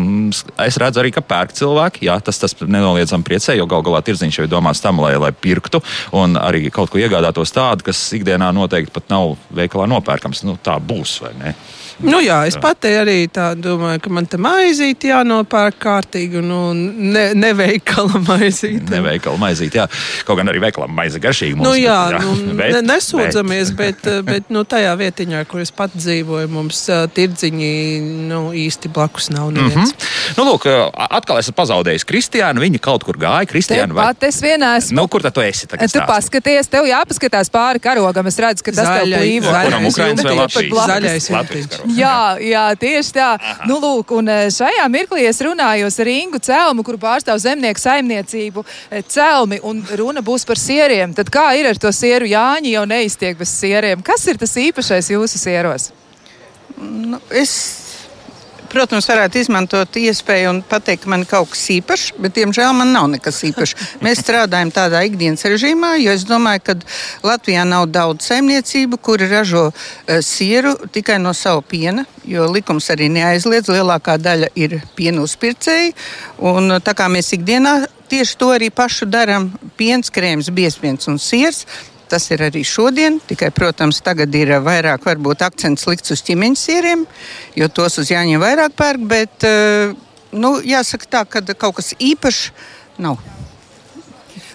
es 0.67 0.81
redzu 0.81 1.03
arī, 1.03 1.15
ka 1.15 1.25
pērk 1.25 1.55
cilvēki. 1.59 2.07
Jā, 2.11 2.19
tas, 2.25 2.41
tas 2.43 2.57
nenoliedzami 2.61 3.27
priecē, 3.27 3.57
jo 3.59 3.69
gal 3.71 3.85
galā 3.87 4.03
tirdziņš 4.07 4.41
jau 4.41 4.49
ir 4.49 4.53
domāts 4.53 4.83
tam, 4.85 5.03
lai, 5.05 5.15
lai 5.21 5.33
pirktu 5.33 5.83
un 6.17 6.39
arī 6.41 6.67
kaut 6.75 6.93
ko 6.93 7.01
iegādātos 7.01 7.55
tādu, 7.55 7.87
kas 7.91 8.03
ikdienā 8.17 8.51
noteikti 8.57 8.95
pat 8.95 9.11
nav 9.13 9.37
veikalā 9.55 9.89
nopērkams. 9.91 10.45
Nu, 10.49 10.59
tā 10.61 10.79
būs 10.83 11.21
vai 11.25 11.37
ne? 11.39 11.55
Nu, 12.01 12.21
jā, 12.25 12.39
es 12.49 12.57
pati 12.61 12.93
arī 12.97 13.25
tā 13.33 13.51
domāju, 13.59 14.01
ka 14.05 14.13
man 14.15 14.27
te 14.31 14.39
maizīte 14.41 15.11
jānopērk 15.11 15.77
kārtīgi, 15.83 16.41
nu, 16.45 16.61
ne, 16.75 17.31
neveikala 17.37 18.21
maizīte. 18.25 18.89
Neveikala 18.95 19.41
maizīte, 19.41 19.83
jā. 19.83 19.87
Kaut 20.29 20.41
gan 20.41 20.49
arī 20.53 20.63
veikala 20.65 20.89
maize 20.89 21.21
garšīga. 21.21 21.59
Mums, 21.59 21.69
nu, 21.69 21.75
jā, 21.77 21.99
bet, 22.09 22.17
jā. 22.17 22.23
Nu, 22.25 22.55
bet, 22.61 22.77
ne, 22.77 22.83
nesūdzamies, 22.95 23.73
bet, 23.77 24.01
bet, 24.05 24.25
bet 24.31 24.53
nu, 24.55 24.65
tajā 24.69 24.95
vietiņā, 25.01 25.43
kur 25.51 25.65
es 25.65 25.73
pat 25.77 25.95
dzīvoju, 25.97 26.51
mums 26.53 26.83
tirdziņi 27.17 27.73
nu, 28.31 28.41
īsti 28.57 28.93
blakus 28.95 29.31
nav 29.35 29.53
neviens. 29.53 29.93
Mm 29.93 30.01
-hmm. 30.01 30.39
nu, 30.39 30.49
lūk, 30.53 30.69
atkal 31.21 31.43
esat 31.43 31.57
pazaudējis 31.59 32.09
Kristiānu, 32.09 32.65
viņa 32.65 32.81
kaut 32.81 33.05
kur 33.05 33.21
gāja. 33.21 33.49
Kristiāna, 33.51 33.95
vai... 33.95 34.09
Pat 34.11 34.29
es 34.31 34.41
vienā 34.43 34.77
esmu. 34.79 34.97
Nu, 34.97 35.09
kur 35.09 35.23
tad 35.23 35.37
tu 35.37 35.45
esi? 35.45 35.67
Tu 35.67 35.77
stāsti? 35.77 36.07
paskaties, 36.09 36.69
tev 36.69 36.89
jāpaskatās 36.89 37.53
pāri 37.53 37.81
karogam. 37.83 38.27
Es 38.27 38.39
redzu, 38.39 38.65
ka 38.65 38.73
tas 38.73 38.89
Zaļai, 38.89 39.11
tev 39.11 39.21
plīvo. 39.21 39.53
Zaļais, 39.53 39.95
zaļais, 40.01 40.51
zaļais, 40.89 41.29
zaļais. 41.29 41.90
Jā, 42.01 42.37
jā, 42.43 42.65
tieši 42.79 43.15
tā. 43.17 43.29
Aha. 43.37 43.69
Nu, 43.69 43.79
lūk, 43.83 44.13
un 44.17 44.29
eh, 44.31 44.47
šajā 44.53 44.87
mirklī 44.93 45.27
es 45.29 45.41
runājos 45.45 45.99
ar 46.03 46.11
Ingu 46.13 46.41
Celmu, 46.43 46.85
kuru 46.87 47.01
pārstāv 47.01 47.41
zemnieku 47.43 47.83
saimniecību 47.83 48.65
eh, 48.65 49.03
Celmi, 49.09 49.61
un 49.67 49.83
runa 49.99 50.23
būs 50.25 50.47
par 50.49 50.61
sieriem. 50.61 51.15
Tad 51.17 51.33
kā 51.33 51.51
ir 51.59 51.71
ar 51.71 51.81
to 51.81 51.93
sieru 51.95 52.29
Jāņi 52.31 52.77
jau 52.77 52.87
neiztiek 52.89 53.39
bez 53.39 53.53
sieriem? 53.57 54.05
Kas 54.07 54.27
ir 54.31 54.41
tas 54.41 54.57
īpašais 54.61 55.13
jūsu 55.15 55.41
sieros? 55.41 55.91
Nu, 56.81 57.19
es 57.35 57.80
protams, 58.71 59.09
varētu 59.11 59.41
izmantot 59.41 59.97
iespēju 60.01 60.53
un 60.55 60.61
pateikt, 60.67 61.05
ka 61.05 61.13
man 61.13 61.27
kaut 61.29 61.51
kas 61.53 61.65
īpašs, 61.75 62.15
bet, 62.23 62.35
diemžēl, 62.39 62.73
man 62.77 62.93
nav 62.95 63.09
nekas 63.13 63.43
īpašs. 63.51 63.77
Mēs 64.05 64.23
strādājam 64.25 64.73
tādā 64.75 65.03
ikdienas 65.09 65.45
režīmā, 65.47 65.97
jo 66.03 66.15
es 66.15 66.27
domāju, 66.29 66.65
ka 66.71 66.77
Latvijā 67.27 67.67
nav 67.69 67.89
daudz 67.93 68.31
saimniecību, 68.31 69.01
kuri 69.03 69.31
ražo 69.31 69.69
uh, 69.71 70.19
sieru 70.25 70.77
tikai 70.93 71.21
no 71.23 71.35
sava 71.37 71.63
piena, 71.67 72.07
jo 72.25 72.49
likums 72.51 72.91
arī 72.95 73.11
neaizliedz. 73.13 73.71
Lielākā 73.71 74.19
daļa 74.21 74.53
ir 74.59 74.81
piena 74.99 75.25
uzpircēji. 75.27 75.95
Un, 76.51 76.79
tā 76.85 76.95
kā 76.97 77.09
mēs 77.13 77.35
ikdienā 77.37 77.81
tieši 78.11 78.37
to 78.41 78.51
arī 78.55 78.71
pašu 78.75 79.07
darām, 79.11 79.51
piens, 79.79 80.11
krēms, 80.13 80.51
biezpiens 80.55 81.09
un 81.11 81.19
siers. 81.23 81.65
Tas 82.11 82.27
ir 82.35 82.43
arī 82.43 82.65
šodien, 82.67 83.21
tikai, 83.23 83.53
protams, 83.55 84.01
tagad 84.03 84.35
ir 84.35 84.51
vairāk 84.67 85.05
varbūt 85.07 85.45
akcents 85.47 85.87
likts 85.87 86.11
uz 86.11 86.25
ķīmeņa 86.27 86.59
sieriem, 86.59 87.05
jo 87.55 87.69
tos 87.71 88.01
uz 88.03 88.11
jāņem 88.11 88.43
vairāk 88.43 88.75
pērk, 88.75 89.05
bet, 89.13 89.47
eh, 89.47 89.95
nu, 90.33 90.57
jāsaka 90.67 91.07
tā, 91.07 91.23
ka 91.25 91.45
kaut 91.55 91.79
kas 91.79 91.95
īpašs 91.95 92.51
nav. 92.99 93.23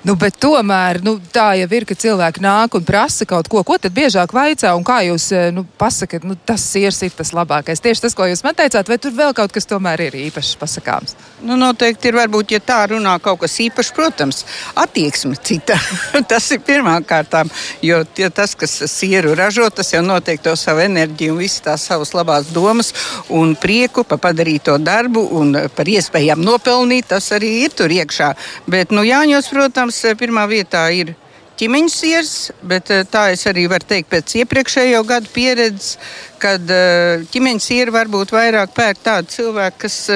Nu, 0.06 0.14
bet 0.14 0.36
tomēr 0.38 1.00
nu, 1.02 1.16
tā 1.34 1.56
jau 1.58 1.66
ir, 1.74 1.84
ka 1.90 1.96
cilvēki 1.98 2.44
nāk 2.46 2.76
un 2.78 2.84
prasa 2.86 3.26
kaut 3.26 3.48
ko. 3.50 3.64
Ko 3.66 3.80
tad 3.82 3.96
biežāk 3.96 4.36
vaicā 4.38 4.76
un 4.78 4.84
kā 4.86 5.00
jūs 5.02 5.32
eh, 5.34 5.48
nu, 5.50 5.64
pasakāt, 5.82 6.28
nu, 6.30 6.36
tas 6.38 6.62
sirs 6.62 7.00
ir 7.08 7.16
tas 7.18 7.32
labākais? 7.34 7.82
Tieši 7.82 8.04
tas, 8.04 8.14
ko 8.14 8.28
jūs 8.30 8.44
man 8.46 8.54
teicāt, 8.54 8.86
vai 8.92 9.00
tur 9.02 9.16
vēl 9.18 9.34
kaut 9.34 9.56
kas 9.56 9.66
tomēr 9.66 10.04
ir 10.06 10.18
īpašs 10.28 10.60
pasakāms? 10.62 11.16
Nu, 11.42 11.58
noteikti 11.58 12.12
ir, 12.12 12.20
varbūt, 12.20 12.54
ja 12.54 12.60
tā 12.62 12.84
runā 12.92 13.16
kaut 13.24 13.42
kas 13.42 13.58
īpašs, 13.66 13.90
protams, 13.98 14.44
attieksme 14.78 15.40
cita. 15.42 15.80
tas 16.32 16.52
ir 16.54 16.62
pirmām 16.62 17.02
kārtām, 17.10 17.50
jo 17.82 18.04
tie, 18.06 18.30
tas, 18.30 18.54
kas 18.54 18.78
sieru 18.92 19.34
ražo, 19.34 19.72
tas 19.74 19.90
jau 19.96 20.04
noteikti 20.06 20.46
to 20.52 20.54
savu 20.60 20.86
enerģiju 20.86 21.34
un 21.34 21.42
visas 21.42 21.66
tās 21.66 21.88
savas 21.90 22.14
labās 22.14 22.54
domas 22.54 22.94
un 23.34 23.58
prieku 23.58 24.06
par 24.06 24.22
padarīto 24.22 24.78
darbu 24.78 25.26
un 25.42 25.58
par 25.74 25.90
iespējām 25.90 26.46
nopelnīt, 26.46 27.10
tas 27.10 27.34
arī 27.34 27.52
ir 27.66 27.74
tur 27.74 27.90
iekšā. 27.90 28.32
Bet, 28.70 28.94
nu, 28.94 29.02
Jāņos, 29.06 29.50
protams, 29.50 29.95
Protams, 29.96 30.12
eh, 30.12 30.16
pirmā 30.20 30.44
vietā 30.48 30.90
ir 30.92 31.14
ķīmeņa 31.56 31.90
siers, 31.90 32.52
bet 32.62 32.90
eh, 32.92 33.06
tā 33.08 33.32
es 33.32 33.46
arī 33.48 33.68
varu 33.70 33.86
teikt 33.88 34.10
pēc 34.12 34.36
iepriekšējo 34.42 35.04
gadu 35.08 35.30
pieredzes, 35.32 35.98
kad 36.40 36.62
eh, 36.70 37.24
ķīmeņa 37.32 37.64
sieri 37.64 37.92
varbūt 37.96 38.34
vairāk 38.36 38.74
pērk 38.76 39.00
tādi 39.04 39.32
cilvēki, 39.38 39.80
kas 39.80 40.10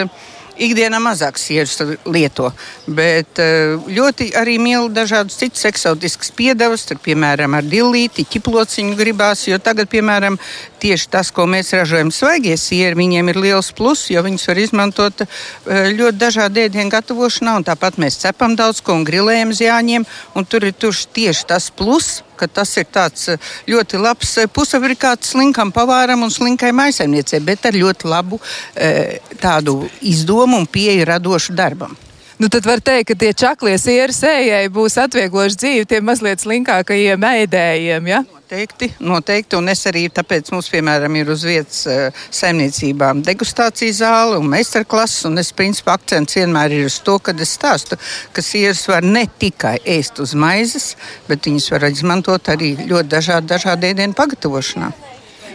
ikdienā 0.59 0.99
mazāk 0.99 1.39
sieras 1.39 1.79
lieto. 2.03 2.51
Bet 2.91 3.39
ļoti 3.87 4.33
arī 4.35 4.57
mīl 4.59 4.89
dažādus 4.91 5.39
citus 5.39 5.63
eksotiskus 5.69 6.33
piedevus, 6.35 6.83
piemēram, 6.99 7.55
ar 7.55 7.63
dillīti, 7.63 8.27
ķiplociņu 8.27 8.97
gribās. 8.99 9.45
Jo 9.47 9.61
tagad, 9.63 9.87
piemēram, 9.87 10.35
tieši 10.81 11.09
tas, 11.11 11.31
ko 11.35 11.45
mēs 11.49 11.73
ražojam, 11.75 12.11
svaigie 12.13 12.55
sieri, 12.59 12.97
viņiem 12.99 13.31
ir 13.31 13.41
liels 13.43 13.71
plus, 13.75 14.07
jo 14.13 14.23
viņus 14.25 14.47
var 14.51 14.61
izmantot 14.63 15.25
uh, 15.25 15.29
ļoti 15.93 16.17
dažādu 16.21 16.63
ēdienu 16.65 16.93
gatavošanā. 16.93 17.59
Tāpat 17.67 17.99
mēs 18.01 18.21
cepam 18.23 18.55
daudz 18.59 18.81
ko 18.81 18.97
un 18.99 19.05
grilējam 19.07 19.53
zāņiem, 19.55 20.07
un 20.35 20.49
tur 20.49 20.69
ir 20.69 20.75
tur 20.77 20.95
tieši 20.95 21.47
tas 21.49 21.69
plus 21.69 22.19
ka 22.39 22.47
tas 22.47 22.71
ir 22.79 22.87
eh, 22.87 23.49
ļoti 23.67 23.99
labs 23.99 24.37
eh, 24.39 24.47
pusavrikāts 24.47 25.33
slinkam 25.33 25.73
pavāram 25.75 26.23
un 26.23 26.31
slinkai 26.31 26.71
maisaimniecei, 26.71 27.41
bet 27.43 27.67
ar 27.67 27.75
ļoti 27.75 28.07
labu 28.07 28.39
tādu 29.41 29.81
izdomu 29.99 30.61
un 30.61 30.69
pieeju 30.71 31.09
radošu 31.09 31.57
darbam. 31.57 31.97
Nu, 32.39 32.47
tad 32.47 32.63
var 32.63 32.79
teikt, 32.79 33.09
ka 33.09 33.15
tie 33.19 33.33
čaklie 33.35 33.73
sieri 33.75 34.13
sējai 34.15 34.69
būs 34.71 34.93
atvieglojuši 35.03 35.57
dzīvi 35.59 35.87
tiem 35.91 36.05
mazliet 36.07 36.39
slinkākajiem 36.39 37.25
ēdējiem. 37.27 38.07
Ja? 38.07 38.21
Noteikti, 38.23 38.87
noteikti. 39.03 39.57
Un 39.59 39.67
es 39.73 39.83
arī 39.91 40.05
tāpēc 40.07 40.53
mums, 40.53 40.69
piemēram, 40.71 41.17
ir 41.19 41.33
uz 41.33 41.43
vietas 41.43 41.81
uh, 41.91 42.21
saimniecībām 42.31 43.25
degustācijas 43.27 43.99
zāle 43.99 44.39
un 44.39 44.47
meistarklases. 44.55 45.27
Un 45.27 45.43
es, 45.43 45.51
principā, 45.51 45.97
akcents 45.99 46.39
vienmēr 46.39 46.77
ir 46.79 46.87
uz 46.87 47.01
to, 47.03 47.17
ka 47.19 47.35
es 47.35 47.57
stāstu, 47.59 47.99
ka 48.31 48.45
sieras 48.45 48.87
var 48.87 49.03
ne 49.03 49.25
tikai 49.27 49.75
ēst 49.99 50.23
uz 50.23 50.31
maizes, 50.31 50.93
bet 51.27 51.43
viņas 51.43 51.69
var 51.75 51.89
izmantot 51.91 52.55
arī 52.55 52.77
ļoti 52.85 53.15
dažādu, 53.17 53.51
dažādu 53.51 53.91
ēdienu 53.91 54.15
pagatavošanā. 54.15 54.93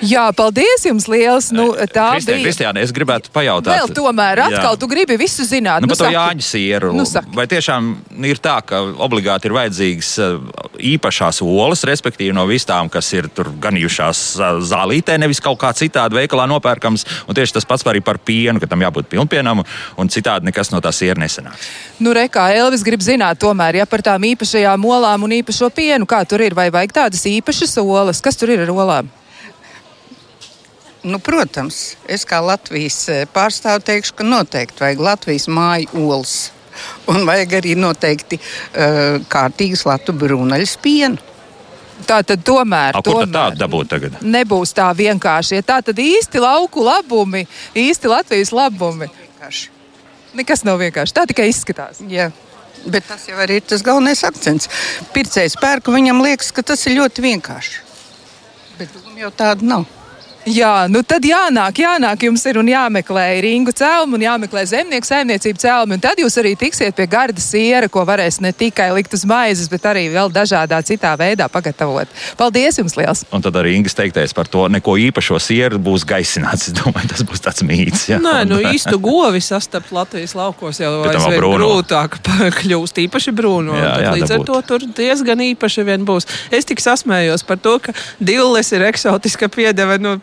Jā, 0.04 0.24
paldies 0.36 0.84
jums 0.84 1.06
liels. 1.10 1.48
Nu, 1.54 1.70
tā 1.90 2.10
Kristē, 2.14 2.34
bija. 2.34 2.44
Kristiāne, 2.44 2.82
es 2.84 2.92
gribētu 2.94 3.30
pajautāt. 3.34 3.72
Vēl 3.72 3.92
tomēr 3.96 4.42
atkal 4.46 4.74
jā. 4.74 4.80
tu 4.80 4.88
gribi 4.90 5.16
visu 5.20 5.46
zināt. 5.48 5.82
Nu, 5.82 5.88
nu, 5.88 5.94
par 5.94 6.00
to 6.02 6.12
Jāņa 6.14 6.44
sieru. 6.44 6.92
Nu, 6.96 7.06
saki. 7.08 7.32
vai 7.36 7.46
tiešām 7.50 7.90
ir 8.28 8.40
tā, 8.44 8.58
ka 8.66 8.82
obligāti 9.06 9.48
ir 9.48 9.56
vajadzīgas 9.56 10.10
uh, 10.22 10.36
īpašās 10.94 11.40
olas, 11.46 11.84
respektīvi 11.88 12.34
no 12.36 12.46
vistām, 12.50 12.90
kas 12.92 13.10
ir 13.16 13.30
tur 13.34 13.50
ganījušās 13.64 14.22
uh, 14.36 14.60
zālītē, 14.64 15.16
nevis 15.20 15.42
kaut 15.44 15.58
kā 15.62 15.72
citādi 15.76 16.20
veikalā 16.20 16.46
nopērkams. 16.50 17.06
Un 17.28 17.38
tieši 17.38 17.58
tas 17.58 17.68
pats 17.68 17.86
arī 17.88 18.04
par 18.04 18.20
pienu, 18.20 18.60
ka 18.62 18.70
tam 18.70 18.84
jābūt 18.84 19.10
pilnpienam, 19.12 19.64
un 20.00 20.12
citādi 20.12 20.50
nekas 20.50 20.72
no 20.74 20.82
tā 20.84 20.92
siera 20.94 21.20
nesanāks. 21.20 21.72
Nu, 22.02 22.14
re, 22.16 22.26
kā 22.32 22.50
Elvis 22.54 22.84
grib 22.86 23.02
zināt, 23.04 23.40
tomēr, 23.42 23.82
ja 23.82 23.88
par 23.88 24.04
tām 24.04 24.24
īpašajām 24.34 24.88
olām 24.88 25.26
un 25.26 25.36
īpašo 25.40 25.70
pienu, 25.74 26.08
kā 26.10 26.24
tur 26.28 26.44
ir, 26.44 26.56
vai 26.56 26.70
vajag 26.74 26.96
tādas 27.04 27.26
īpašas 27.30 27.78
olas, 27.82 28.22
kas 28.24 28.40
tur 28.40 28.52
ir 28.54 28.66
ar 28.66 28.74
olām? 28.74 29.12
Nu, 31.04 31.18
protams, 31.20 31.98
es 32.08 32.24
kā 32.24 32.38
Latvijas 32.40 32.96
eh, 33.12 33.24
pārstāvis 33.28 33.84
teikšu, 33.84 34.14
ka 34.16 34.24
noteikti 34.24 34.80
vajag 34.80 35.02
Latvijas 35.04 35.48
māju 35.52 36.00
olas. 36.00 36.36
Un 37.12 37.26
vajag 37.28 37.52
arī 37.60 37.76
noteikti 37.78 38.34
uh, 38.40 39.20
kārtīgas 39.30 39.84
Latvijas 39.86 40.18
brūnaļas 40.24 40.72
pienu. 40.82 41.20
Tā 42.02 42.18
tad 42.26 42.42
tomēr, 42.42 42.98
A, 42.98 43.02
tomēr 43.04 43.28
tāda 43.30 43.60
dabūt 43.60 43.92
tagad? 43.92 44.16
Nebūs 44.26 44.74
tā 44.74 44.88
vienkārši. 44.96 45.60
Ja 45.60 45.66
tā 45.68 45.78
tad 45.86 46.00
īsti 46.02 46.42
lauku 46.42 46.82
labumi, 46.82 47.44
īsti 47.78 48.10
Latvijas 48.10 48.50
labumi. 48.56 49.06
Nekas 50.34 50.64
nav 50.66 50.80
vienkārši. 50.82 51.14
Tā 51.14 51.28
tikai 51.30 51.46
izskatās. 51.52 52.02
Jā. 52.10 52.32
Bet 52.90 53.06
tas 53.08 53.28
jau 53.28 53.38
arī 53.40 53.60
ir 53.60 53.68
tas 53.68 53.84
galvenais 53.86 54.24
akcents. 54.26 54.68
Pircējs 55.14 55.54
pērku, 55.62 55.94
viņam 55.94 56.24
liekas, 56.26 56.50
ka 56.52 56.66
tas 56.66 56.82
ir 56.88 56.98
ļoti 56.98 57.24
vienkārši. 57.24 57.84
Bet 58.80 58.98
jau 59.20 59.30
tāda 59.30 59.68
nav. 59.68 59.86
Jā, 60.44 60.84
nu 60.92 61.00
tad 61.00 61.24
jānāk, 61.24 61.78
jānāk 61.80 62.26
jums 62.26 62.42
ir 62.44 62.58
un 62.60 62.68
jāmeklē 62.68 63.24
ringu 63.40 63.72
cēlmu 63.72 64.18
un 64.18 64.24
jāmeklē 64.26 64.64
zemnieku 64.68 65.08
saimniecību 65.08 65.60
cēlmu. 65.60 65.96
Un 65.96 66.02
tad 66.04 66.20
jūs 66.20 66.36
arī 66.40 66.52
tiksiet 66.60 66.92
pie 66.96 67.06
garda 67.08 67.40
siera, 67.40 67.88
ko 67.88 68.02
varēs 68.04 68.42
ne 68.44 68.52
tikai 68.52 68.90
likt 68.92 69.16
uz 69.16 69.24
maizes, 69.28 69.70
bet 69.72 69.86
arī 69.88 70.04
vēl 70.12 70.28
dažādā 70.34 70.82
citā 70.84 71.14
veidā 71.16 71.48
pagatavot. 71.48 72.10
Paldies 72.36 72.76
jums 72.80 72.96
liels! 72.98 73.24
Un 73.32 73.44
tad 73.44 73.56
arī 73.56 73.72
Ingas 73.78 73.96
teiktais 73.96 74.36
par 74.36 74.50
to 74.50 74.66
neko 74.68 74.98
īpašo 75.06 75.40
sieru 75.40 75.80
būs 75.82 76.04
gaisināts. 76.08 76.68
Es 76.74 76.76
domāju, 76.78 77.10
tas 77.10 77.20
būs 77.28 77.42
tāds 77.44 77.60
mīts. 77.66 78.06
Jā. 78.08 78.16
Nē, 78.24 78.46
nu 78.48 78.56
īstu 78.64 78.96
govi 79.02 79.42
sastapt 79.44 79.90
Latvijas 79.92 80.32
laukos 80.34 80.78
jau 80.80 80.90
aizvien 81.04 81.44
grūtāk 81.44 82.16
kļūst 82.60 83.00
īpaši 83.04 83.34
brūno. 83.36 83.76
Jā, 83.76 83.90
jā, 84.00 84.14
līdz 84.16 84.32
dabūt. 84.32 84.48
ar 84.48 84.64
to 84.64 84.70
tur 84.70 84.86
diezgan 84.96 85.42
īpaši 85.44 85.84
vien 85.84 86.06
būs. 86.08 86.26
Es 86.54 86.64
tik 86.66 86.80
sasmējos 86.80 87.44
par 87.46 87.60
to, 87.60 87.76
ka 87.84 87.92
dilles 88.16 88.72
ir 88.72 88.86
eksotiska 88.88 89.50
piedeve. 89.52 90.00
Nu, 90.00 90.16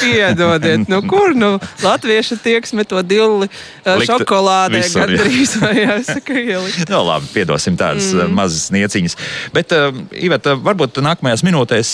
piedodiet, 0.00 0.86
nu 0.90 1.00
kur 1.08 1.34
nu 1.38 1.54
latviešu 1.82 2.38
tieksme 2.42 2.84
to 2.88 3.02
dilli 3.06 3.48
Likt 3.48 4.08
šokolādē 4.10 4.82
gandrīz 4.94 5.56
vai 5.62 5.74
jāsaka 5.82 6.38
ielikt. 6.38 6.86
No, 6.92 7.02
labi, 7.06 7.28
piedosim 7.32 7.76
tādas 7.78 8.10
mm. 8.12 8.32
mazas 8.36 8.68
nieciņas. 8.74 9.16
Bet, 9.54 9.72
uh, 9.72 9.94
Iveta, 10.12 10.56
varbūt 10.60 11.00
nākamajās 11.04 11.44
minūtēs 11.46 11.92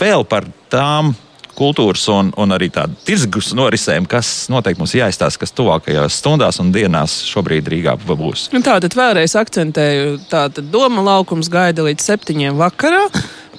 vēl 0.00 0.26
par 0.28 0.48
tām 0.72 1.14
kultūras 1.60 2.06
un, 2.12 2.32
un 2.40 2.56
arī 2.56 2.70
tādu 2.72 2.96
tirgus 3.06 3.52
norisēm, 3.56 4.08
kas 4.10 4.48
noteikti 4.52 4.80
mums 4.82 4.96
jāizstāsta, 4.96 5.42
kas 5.44 5.54
tuvākajās 5.58 6.20
stundās 6.22 6.60
un 6.62 6.72
dienās 6.74 7.20
šobrīd 7.28 7.68
Rīgā 7.70 7.98
būs. 8.08 8.48
Tātad 8.64 8.96
vēlreiz 8.96 9.36
akcentēju, 9.38 10.16
tātad 10.32 10.72
doma 10.72 11.04
laukums 11.04 11.52
gaida 11.52 11.84
līdz 11.86 12.10
septiņiem 12.10 12.58
vakarā 12.60 13.06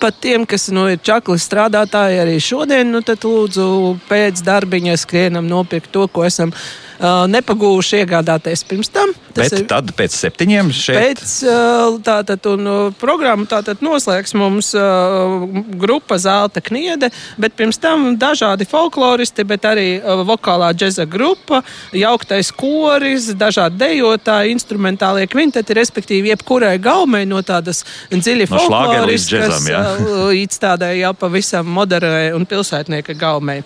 pat 0.01 0.17
tiem, 0.17 0.47
kas 0.49 0.69
nu, 0.73 0.87
ir 0.89 1.01
čaklis 1.05 1.45
strādātāji 1.45 2.21
arī 2.23 2.39
šodien, 2.41 2.89
nu, 2.89 3.03
tad 3.05 3.21
lūdzu 3.27 3.65
pēc 4.09 4.41
darbiņa 4.45 4.97
skrienam 4.97 5.45
nopirkt 5.49 5.91
to, 5.93 6.07
ko 6.09 6.25
esam 6.25 6.53
uh, 7.01 7.25
nepagūši 7.31 8.03
iegādāties 8.03 8.63
pirms 8.69 8.91
tam. 8.93 9.11
Tas 9.31 9.47
Bet 9.47 9.61
ir, 9.61 9.65
tad 9.69 9.91
pēc 9.95 10.15
septiņiem 10.15 10.71
šeit? 10.75 10.97
Pēc 10.99 11.33
uh, 11.47 11.97
tātad 12.03 12.45
un 12.51 12.67
uh, 12.67 12.79
programmu 12.99 13.47
tātad 13.49 13.81
noslēgs 13.83 14.35
mums 14.37 14.73
uh, 14.77 15.45
grupa 15.79 16.17
Zelta 16.21 16.61
Kniede, 16.63 17.11
bet 17.41 17.55
pirms 17.59 17.79
tam 17.81 18.15
dažādi 18.21 18.67
folkloristi, 18.69 19.45
bet 19.47 19.65
arī 19.67 19.87
uh, 19.99 20.23
vokālā 20.27 20.71
džeza 20.75 21.07
grupa, 21.09 21.61
jauktais 21.95 22.51
koris, 22.55 23.31
dažādi 23.39 23.79
dejotāji, 23.81 24.55
instrumentālie 24.55 25.27
kvinteti, 25.31 25.77
respektīvi 25.77 26.33
jebkurai 26.33 26.75
gaumei 26.81 27.23
no 27.29 27.39
tādas 27.45 27.85
dziļi 28.11 28.49
no 28.49 28.59
folkloriskas 28.59 29.69
līdz 30.31 30.59
tādai 30.61 30.93
jau 30.99 31.13
pavisam 31.17 31.69
modernai 31.71 32.31
un 32.35 32.45
pilsētnieka 32.49 33.15
gaumei. 33.19 33.61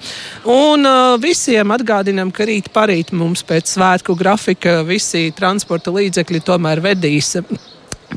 Un 0.46 0.86
uh, 0.86 1.16
visiem 1.22 1.74
atgādinam, 1.74 2.32
ka 2.36 2.46
rīt 2.48 2.70
parīt 2.76 3.12
mums 3.16 3.25
mums 3.26 3.44
pēc 3.46 3.74
svētku 3.76 4.16
grafika 4.20 4.80
visi 4.86 5.32
transporta 5.36 5.94
līdzekļi 5.96 6.44
tomēr 6.46 6.84
vedīs 6.86 7.34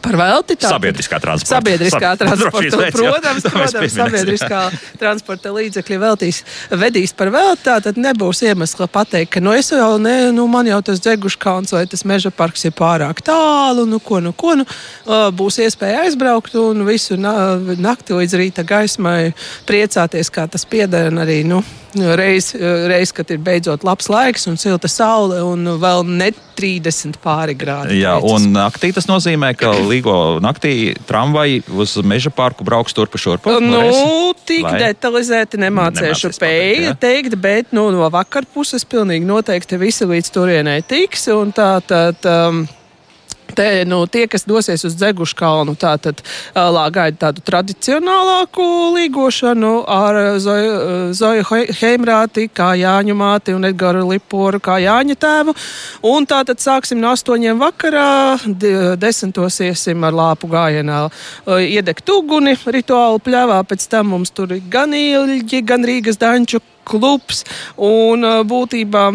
Par 0.02 0.18
velti 0.18 0.56
tā 0.58 0.72
sabiedriskā 0.72 1.20
transporta. 1.22 1.56
Sabiedriskā 1.56 2.12
transporta, 2.20 2.90
protams, 2.94 3.46
protams 3.46 3.96
sabiedriskā 3.96 4.60
transporta 5.00 5.52
līdzekļi 5.54 5.98
veltīs, 6.02 6.42
vedīs 6.70 7.14
par 7.16 7.32
velti. 7.34 7.74
Tad 7.88 7.98
nebūs 8.00 8.42
iemesla 8.46 8.88
pateikt, 8.92 9.34
ka 9.36 9.42
nu, 9.44 9.52
es 9.56 9.72
jau, 9.74 9.90
ne, 10.02 10.30
nu, 10.34 10.46
man 10.50 10.68
jau 10.70 10.80
tas 10.84 11.02
dzeguškauns 11.04 11.74
vai 11.74 11.84
tas 11.90 12.04
meža 12.08 12.32
parks 12.34 12.66
ir 12.68 12.74
pārāk 12.78 13.22
tālu, 13.26 13.86
nu, 13.88 14.00
ko, 14.02 14.22
nu, 14.24 14.32
ko, 14.36 14.54
nu, 14.60 14.66
būs 15.38 15.60
iespēja 15.64 16.04
aizbraukt 16.06 16.56
un 16.60 16.86
visu 16.88 17.18
na 17.20 17.58
nakti 17.58 18.16
līdz 18.16 18.38
rīta 18.40 18.66
gaismai 18.68 19.32
priecāties, 19.68 20.32
kā 20.32 20.48
tas 20.50 20.64
pieder 20.68 21.12
arī, 21.18 21.42
nu, 21.48 21.62
reiz, 21.94 22.52
reiz, 22.88 23.12
kad 23.12 23.30
ir 23.30 23.40
beidzot 23.42 23.84
labs 23.86 24.08
laiks 24.12 24.46
un 24.50 24.58
silta 24.60 24.88
saule 24.90 25.40
un 25.44 25.64
vēl 25.80 26.04
ne 26.08 26.30
30 26.58 27.18
pāri 27.22 27.54
grādi. 27.58 28.00
Jā, 28.02 28.16
un 28.18 28.50
naktī 28.54 28.90
tas 28.94 29.08
nozīmē, 29.08 29.54
ka 29.58 29.72
līgo 29.88 30.14
naktī 30.44 30.94
tramvaji 31.08 31.62
uz 31.74 31.96
meža 32.04 32.32
parku 32.34 32.66
brauks 32.66 32.96
turpu 32.96 33.20
šurpu. 33.20 33.58
Nu, 33.64 34.32
tik 34.48 34.66
Vai? 34.66 34.78
detalizēti 34.84 35.60
nemācēšu 35.64 36.32
pēju 36.40 36.94
teikt, 37.00 37.38
bet 37.40 37.74
nu, 37.76 37.88
no 37.94 38.08
vakar 38.12 38.46
puses 38.54 38.86
pilnīgi 38.88 39.28
noteikti 39.28 39.80
visi 39.80 40.08
līdz 40.08 40.34
turienei 40.34 40.82
tiks. 40.86 41.28
Tā, 41.28 41.70
tā, 41.84 42.02
tā, 42.16 42.38
Te, 43.58 43.84
nu, 43.90 44.04
tie, 44.06 44.28
kas 44.30 44.44
dosies 44.46 44.84
uz 44.86 44.94
Dzegušu 44.94 45.34
kalnu, 45.34 45.72
tātad 45.74 46.20
gaida 46.94 47.16
tādu 47.24 47.42
tradicionālāku 47.42 48.64
līgošanu 48.94 49.72
ar 49.90 50.18
Zoju, 50.38 50.76
Zoju 51.18 51.46
Heimrāti, 51.80 52.44
kā 52.54 52.68
Jāņu 52.78 53.16
māti 53.18 53.56
un 53.56 53.66
Edgara 53.66 54.04
Liporu, 54.06 54.60
kā 54.62 54.76
Jāņa 54.78 55.16
tēvu. 55.18 55.56
Un 56.06 56.28
tātad 56.30 56.62
sāksim 56.62 57.00
no 57.02 57.10
astoņiem 57.16 57.58
vakarā, 57.58 58.38
desmitos 59.02 59.58
iesim 59.66 60.06
ar 60.06 60.14
lāpu 60.14 60.50
gājienā, 60.52 61.00
iedegt 61.66 62.14
uguni 62.14 62.54
rituālu 62.54 63.18
pļāvā, 63.26 63.64
pēc 63.66 63.88
tam 63.90 64.12
mums 64.14 64.30
tur 64.30 64.54
ir 64.54 64.62
gan 64.70 64.94
īļģi, 64.94 65.64
gan 65.66 65.82
Rīgas 65.88 66.20
danču 66.22 66.62
klubs 66.86 67.42
un 67.74 68.22
būtībā 68.46 69.08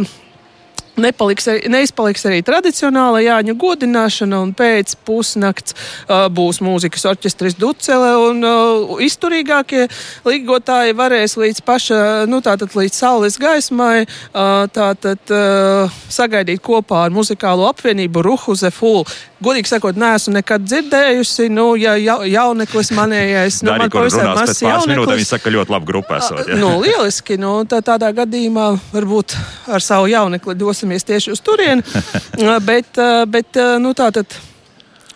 Nepaliks 1.00 1.48
arī, 1.50 1.64
neizpaliks 1.74 2.28
arī 2.30 2.42
tradicionāla 2.46 3.24
Jāņa 3.24 3.56
godināšana, 3.58 4.42
un 4.46 4.52
pēc 4.58 4.94
pusnakts 5.08 5.74
uh, 5.74 6.28
būs 6.30 6.60
mūzikas 6.66 7.08
orķestris 7.14 7.58
Ducele, 7.58 8.12
un 8.28 8.44
uh, 8.46 8.94
izturīgākie 9.02 9.88
līgotāji 10.28 10.94
varēs 11.00 11.38
līdz 11.40 11.64
paša, 11.66 12.00
nu 12.30 12.44
tātad 12.46 12.76
līdz 12.78 13.00
saules 13.00 13.40
gaismai, 13.42 14.06
uh, 14.06 14.68
tātad 14.74 15.34
uh, 15.34 16.00
sagaidīt 16.14 16.62
kopā 16.64 17.08
ar 17.08 17.16
muzikālo 17.16 17.66
apvienību 17.72 18.26
Ruhu 18.28 18.58
Zeful. 18.60 19.08
Godīgi 19.44 19.74
sakot, 19.74 19.98
neesmu 20.00 20.38
nekad 20.38 20.64
dzirdējusi, 20.64 21.50
nu, 21.52 21.74
ja 21.76 21.94
ja, 22.00 22.18
jauneklis 22.28 22.92
manējais, 22.96 23.62
nu, 23.66 23.74
man 23.78 23.92
pavisam 23.94 24.30
mazs 24.38 24.62
jauneklis. 24.64 25.18
viņi 25.20 25.28
saka, 25.28 25.46
ka 25.48 25.54
ļoti 25.56 25.74
labi 25.74 25.90
grupā 25.90 26.20
esot. 26.22 26.44
jā. 26.48 26.60
Nu, 26.60 26.76
lieliski. 26.84 27.38
Nu, 27.42 27.56
tā, 27.70 27.82
tādā 27.86 28.12
gadījumā 28.16 28.70
varbūt 28.94 29.36
ar 29.74 29.84
savu 29.84 30.10
jaunekli 30.12 30.56
dosimies 30.84 31.04
tieši 31.08 31.32
uz 31.32 31.42
turieni. 31.42 31.84
bet, 32.70 33.00
bet 33.28 33.62
nu, 33.80 33.94
tā 33.96 34.12
tad. 34.12 34.36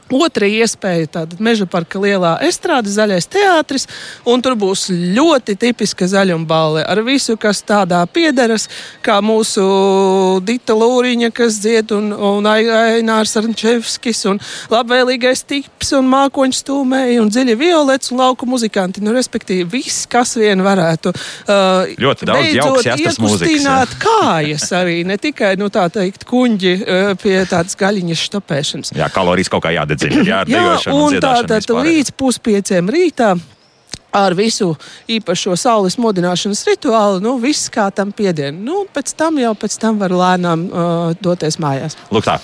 Otra 0.08 0.48
iespēja- 0.48 1.08
tāda 1.17 1.36
meža 1.43 1.65
parka 1.67 2.00
lielā 2.00 2.38
estrāde, 2.48 2.88
zaļais 2.88 3.28
teātris, 3.28 3.88
un 4.26 4.41
tur 4.41 4.56
būs 4.56 4.88
ļoti 4.88 5.58
tipiska 5.60 6.08
zaļumbalve 6.08 6.86
ar 6.88 7.02
visu, 7.04 7.36
kas 7.38 7.62
tādā 7.62 8.00
piederas, 8.08 8.70
kā 9.04 9.20
mūsu 9.22 10.39
Dita 10.46 10.74
Lūriņa, 10.74 11.32
kas 11.34 11.60
dzied, 11.60 11.91
un, 11.91 12.13
un 12.13 12.46
Ai- 12.46 13.02
Ainārs 13.02 13.36
Arnčevskis, 13.36 14.24
un 14.32 14.39
labvēlīgais 14.72 15.43
tips, 15.43 15.91
un 15.98 16.08
mākoņu 16.08 16.56
stūmēji, 16.56 17.20
un 17.20 17.30
dziļi 17.30 17.58
violets, 17.60 18.12
un 18.12 18.24
lauku 18.24 18.46
muzikanti. 18.48 19.04
Nu, 19.04 19.12
respektīvi, 19.12 19.67
viss, 19.70 20.06
kas 20.08 20.36
vien 20.39 20.63
varētu. 20.63 21.12
Uh, 21.48 21.91
Ļoti 22.00 22.30
daudz 22.32 22.56
jaukas 22.56 22.86
jāstas 22.93 23.20
mūzikas, 23.20 23.98
kājas 24.00 24.72
arī, 24.72 25.04
ne 25.06 25.17
tikai, 25.17 25.58
nu, 25.60 25.67
tā 25.67 25.89
teikt, 25.91 26.24
kuņģi 26.30 26.74
uh, 26.80 27.13
pie 27.20 27.38
tādas 27.50 27.76
gaļiņas 27.76 28.26
štopēšanas. 28.30 28.96
Jā, 28.96 29.12
kalorijas 29.12 29.52
kaut 29.52 29.65
kā 29.67 29.76
jādedzina. 29.76 29.96
Jā, 30.05 30.41
ar 30.43 30.51
Jā, 30.51 30.63
un 30.93 31.17
tā 31.23 31.36
tad 31.49 31.71
līdz 31.73 32.13
puspieciem 32.19 32.91
rītā. 32.93 33.36
Ar 34.15 34.34
visu 34.38 34.72
īpašo 35.12 35.56
saules 35.60 35.98
modināšanas 36.00 36.63
rituālu, 36.70 37.20
nu, 37.24 37.36
viss 37.41 37.67
kā 37.74 37.89
tam 37.93 38.13
piedien. 38.15 38.56
Nu, 38.63 38.86
pēc 38.93 39.12
tam 39.20 39.36
jau 39.41 39.52
pēc 39.60 39.76
tam 39.82 40.00
var 40.00 40.13
lēnām 40.15 40.63
uh, 40.67 41.12
doties 41.22 41.60
mājās. 41.62 41.98
Lūk, 42.13 42.26
tā. 42.26 42.38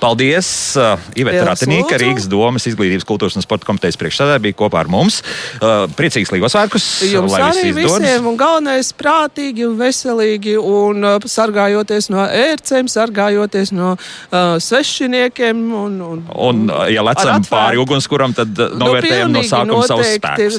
Paldies, 0.00 0.48
uh, 0.78 0.94
Iveta 1.18 1.42
Ratinīka. 1.50 1.98
Rīgas 1.98 2.28
domas 2.30 2.68
izglītības, 2.70 3.06
kultūras 3.08 3.36
un 3.38 3.44
sporta 3.44 3.66
komitejas 3.68 3.98
priekšsēdētāja 4.00 4.44
bija 4.46 4.56
kopā 4.62 4.84
ar 4.84 4.90
mums. 4.92 5.20
Uh, 5.58 5.88
priecīgs 5.98 6.32
Līgos 6.32 6.54
svētkus, 6.54 6.86
Jums 7.08 7.34
arī 7.34 7.72
visiem, 7.76 8.26
un 8.30 8.38
galvenais, 8.38 8.92
prātīgi 8.96 9.66
un 9.66 9.76
veselīgi, 9.80 10.54
un 10.58 11.04
uh, 11.04 11.28
sargājoties 11.28 12.10
no 12.14 12.24
ērcēm, 12.24 12.88
sargājoties 12.92 13.74
no 13.74 13.94
uh, 13.96 14.56
svešiniekiem. 14.62 15.66
Un, 15.82 15.98
un, 16.04 16.24
Un, 16.48 16.64
uh, 16.70 16.86
ja 16.92 17.02
lecam 17.04 17.42
pāri 17.48 17.80
ugunskuram, 17.82 18.34
tad 18.36 18.54
uh, 18.54 18.74
novērtējam 18.78 19.32
no 19.32 19.40
pilnīgi 19.40 19.50
sākuma 19.50 19.86
savus 19.88 20.14
spēkus. 20.16 20.58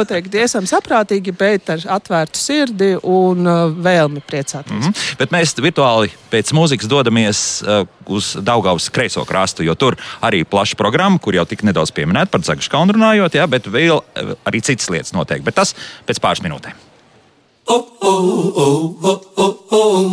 Noteikti 0.00 0.40
esam 0.42 0.66
saprātīgi, 0.68 1.34
bet 1.36 1.70
ar 1.72 1.86
atvērtu 1.96 2.40
sirdi 2.40 2.92
un 3.06 3.46
uh, 3.46 3.68
vēlmi 3.70 4.24
priecāties. 4.26 4.72
Mm 4.76 4.90
Mhm. 4.90 5.16
Bet 5.20 5.32
mēs 5.34 5.54
virtuāli 5.60 6.10
pēc 6.32 6.52
mūzikas 6.56 6.88
dodamies 6.90 7.40
uh, 7.62 7.84
uz 8.10 8.32
Daugavas 8.40 8.88
kreiso 8.92 9.24
krastu, 9.28 9.64
jo 9.66 9.74
tur 9.78 9.96
arī 10.24 10.42
plaša 10.48 10.78
programma, 10.80 11.20
kur 11.22 11.36
jau 11.36 11.44
tik 11.48 11.64
nedaudz 11.66 11.92
pieminēta 11.94 12.32
par 12.32 12.44
Zagašu 12.46 12.72
kalnu 12.72 12.96
runājot, 12.96 13.36
jā, 13.38 13.46
bet 13.50 13.68
vēl 13.70 14.00
uh, 14.00 14.32
arī 14.48 14.62
citas 14.64 14.90
lietas 14.92 15.14
notiek. 15.16 15.44
Bet 15.44 15.58
tas 15.60 15.74
pēc 16.08 16.22
pāris 16.22 16.44
minūtēm. 16.44 16.86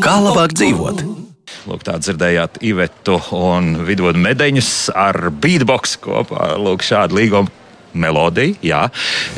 Kā 0.04 0.18
labāk 0.22 0.54
dzīvot? 0.58 1.06
Lūk, 1.68 1.84
tā 1.88 1.98
dzirdējāt 2.00 2.60
Ivetu 2.64 3.18
un 3.36 3.74
Vidodu 3.88 4.20
medeņus 4.22 4.72
ar 4.96 5.30
beatbox 5.32 5.98
kopā. 6.04 6.54
Lūk, 6.60 6.84
šāda 6.86 7.18
līguma 7.18 7.52
melodija. 8.02 8.56
Jā. 8.66 8.82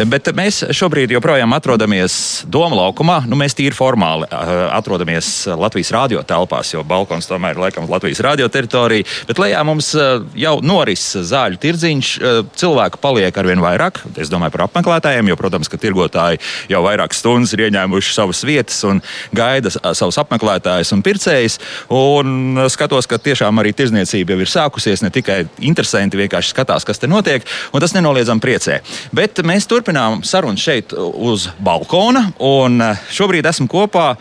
Bet 0.10 0.30
mēs 0.38 0.62
šobrīd 0.76 1.14
joprojām 1.16 1.54
atrodamies 1.56 2.46
Doma 2.50 2.78
laukumā. 2.80 3.22
Nu, 3.30 3.38
mēs 3.40 3.56
tīri 3.58 3.76
formāli 3.76 4.28
atrodamies 4.30 5.48
Latvijas 5.60 5.92
radio 5.96 6.24
telpās, 6.28 6.74
jo 6.74 6.84
balkons 6.88 7.30
tomēr 7.30 7.58
ir 7.58 7.64
laikam 7.66 7.90
Latvijas 7.90 8.22
radio 8.26 8.50
teritorija. 8.52 9.08
Bet 9.30 9.42
lejā 9.42 9.64
mums 9.68 9.92
jau 10.40 10.56
noris 10.66 11.06
zāļu 11.30 11.60
tirdziņš. 11.62 12.12
Cilvēku 12.60 13.02
paliek 13.02 13.36
arvien 13.42 13.62
vairāk. 13.64 14.02
Es 14.20 14.32
domāju 14.32 14.56
par 14.56 14.66
apmeklētājiem, 14.68 15.32
jo, 15.32 15.40
protams, 15.40 15.70
ka 15.72 15.80
tirgotāji 15.82 16.42
jau 16.72 16.84
vairākas 16.86 17.22
stundas 17.24 17.54
ir 17.56 17.66
ieņēmuši 17.68 18.16
savas 18.16 18.44
vietas 18.48 18.80
un 18.88 19.02
gaida 19.36 19.72
savus 19.72 20.20
apmeklētājus 20.22 20.94
un 20.96 21.04
pircējus. 21.06 21.60
Un 21.94 22.60
skatos, 22.72 23.08
ka 23.10 23.20
tiešām 23.22 23.62
arī 23.62 23.74
tirzniecība 23.78 24.36
jau 24.36 24.44
ir 24.44 24.52
sākusies. 24.52 25.04
Ne 25.06 25.12
tikai 25.14 25.42
interesanti 25.66 26.20
vienkārši 26.20 26.54
skatās, 26.54 26.86
kas 26.88 27.02
te 27.02 27.10
notiek, 27.10 27.46
un 27.74 27.84
tas 27.84 27.96
nenoliedzami 27.96 28.44
priecē. 28.50 28.82
Bet 29.16 29.40
mēs 29.46 29.70
turpinām 29.70 30.24
sarunu 30.26 30.60
šeit 30.60 30.98
uz 30.98 31.50
balkona, 31.62 32.32
un 32.42 32.82
uh, 32.82 33.10
šobrīd 33.14 33.48
esmu 33.50 33.70
kopā 33.72 34.12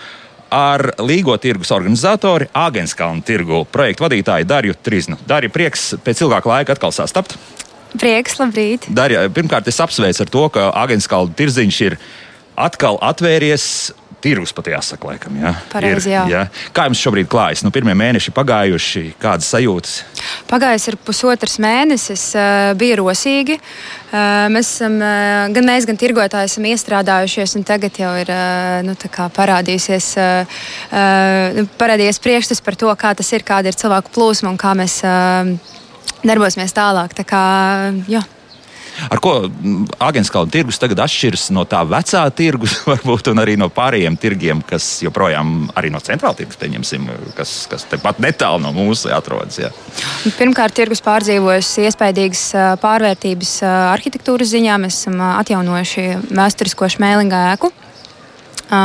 ar 0.54 0.84
Līgo 1.04 1.36
tirgus 1.40 1.72
organizatori, 1.76 2.48
Āgenskalnu 2.56 3.24
tirgu 3.24 3.64
projektu 3.72 4.06
vadītāju 4.06 4.48
Darju 4.48 4.76
Triznu. 4.84 5.18
Darju, 5.28 5.52
prieks 5.52 5.90
pēc 6.04 6.24
ilgāka 6.24 6.52
laika 6.52 6.76
atkal 6.76 6.94
sastapt. 6.94 7.36
Prieks, 7.98 8.36
labrīt! 8.40 8.88
Darja, 8.92 9.24
pirmkārt, 9.32 9.68
es 9.68 9.80
apsveicu 9.80 10.24
ar 10.24 10.32
to, 10.32 10.44
ka 10.52 10.68
Āgenskalnu 10.84 11.32
tirziņš 11.36 11.80
ir 11.86 11.96
atkal 12.58 12.98
atvērties. 13.04 13.64
Tirgus 14.18 14.50
pat 14.50 14.66
jāsaka, 14.66 15.12
laikam. 15.12 15.36
Jā. 15.38 15.52
Pareizi, 15.70 16.10
Ir, 16.10 16.14
jā. 16.16 16.22
jā. 16.26 16.40
Kā 16.74 16.88
jums 16.88 16.98
šobrīd 16.98 17.28
klājas? 17.30 17.62
Nu, 17.62 17.70
pirmie 17.74 17.94
mēneši 17.94 18.32
pagājuši, 18.34 19.02
kādas 19.22 19.46
sajūtas? 19.52 19.92
Pagājis 20.50 20.88
ir 20.90 20.96
pusotrs 21.06 21.58
mēnesis, 21.62 22.24
eh, 22.34 22.72
bija 22.78 22.96
rosīgi. 22.98 23.60
Eh, 23.60 24.48
Mēs 24.50 24.72
esam, 24.72 24.96
eh, 24.98 25.52
gan 25.54 25.68
mēs, 25.68 25.86
gan 25.86 25.96
tirgotāji 26.00 26.50
esam 26.50 26.66
iestrādājušies, 26.66 27.54
un 27.60 27.64
tagad 27.68 27.92
jau 28.00 28.10
ir 28.18 28.32
nu, 28.82 28.94
parādījusies, 28.96 30.08
nu, 31.54 31.68
parādījies 31.78 32.18
priekšstats 32.24 32.64
par 32.64 32.74
to, 32.74 32.90
kā 32.96 33.14
tas 33.14 33.32
ir, 33.32 33.44
kāda 33.46 33.70
ir 33.70 33.78
cilvēku 33.78 34.10
plūsma 34.10 34.50
un 34.50 34.58
kā 34.58 34.74
mēs 34.74 35.02
darbosimies 36.24 36.74
tālāk. 36.74 37.14
Tā 37.14 37.24
kā, 37.28 37.44
jā. 38.08 38.24
Ar 39.06 39.20
ko 39.22 39.34
Āgenskalnu 40.02 40.50
tirgus 40.52 40.80
tagad 40.80 41.02
atšķiras 41.04 41.48
no 41.54 41.64
tā 41.68 41.84
vecā 41.88 42.24
tirgus, 42.34 42.78
varbūt, 42.90 43.30
arī 43.42 43.56
no 43.60 43.70
pārējiem 43.72 44.18
tirgiem, 44.20 44.62
kas 44.66 44.98
joprojām 45.04 45.68
arī 45.78 45.92
no 45.94 46.02
centrāla 46.04 46.36
tirgus, 46.38 46.58
kas, 47.38 47.54
kas 47.70 47.86
tepat 47.90 48.20
netālu 48.22 48.62
no 48.64 48.72
mūsu 48.76 49.12
atrodas. 49.14 49.60
Jā. 49.62 49.72
Pirmkārt, 50.38 50.76
tirgus 50.76 51.02
pārdzīvojis 51.06 51.72
iespaidīgas 51.86 52.44
pārvērtības 52.82 53.58
arhitektūras 53.94 54.54
ziņā. 54.54 54.78
Mēs 54.82 55.02
esam 55.02 55.20
atjaunojuši 55.28 56.08
vēsturisko 56.30 56.90
šmēlinga 56.96 57.44
ēku. 57.54 57.72
Ā, 58.68 58.80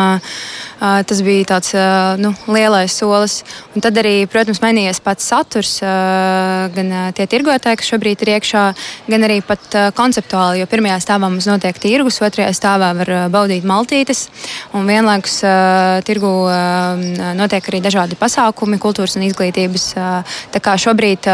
Tas 0.84 1.22
bija 1.24 1.46
tāds 1.54 1.72
nu, 2.20 2.34
lielais 2.52 2.92
solis. 2.92 3.38
Un 3.72 3.84
tad 3.84 3.96
arī, 4.02 4.26
protams, 4.28 4.60
mainījies 4.64 5.00
pats 5.04 5.30
saturs, 5.32 5.78
gan 5.80 6.92
tie 7.16 7.28
tirgotāji, 7.32 7.80
kas 7.80 7.92
šobrīd 7.94 8.26
ir 8.26 8.34
iekšā, 8.36 8.64
gan 9.08 9.24
arī 9.24 9.40
pat 9.48 9.78
konceptuāli. 9.96 10.60
Jo 10.60 10.68
pirmajā 10.68 11.00
stāvā 11.06 11.30
mums 11.30 11.48
notiek 11.48 11.80
tirgus, 11.80 12.20
otrajā 12.26 12.52
stāvā 12.58 12.92
var 13.00 13.14
baudīt 13.32 13.64
maltītes. 13.68 14.26
Un 14.76 14.90
vienlaikus 14.90 15.40
tirgu 16.08 16.34
notiek 17.40 17.72
arī 17.72 17.80
dažādi 17.84 18.20
pasākumi, 18.20 18.82
kultūras 18.84 19.16
un 19.16 19.28
izglītības. 19.30 19.88
Tā 20.52 20.64
kā 20.64 20.76
šobrīd 20.80 21.32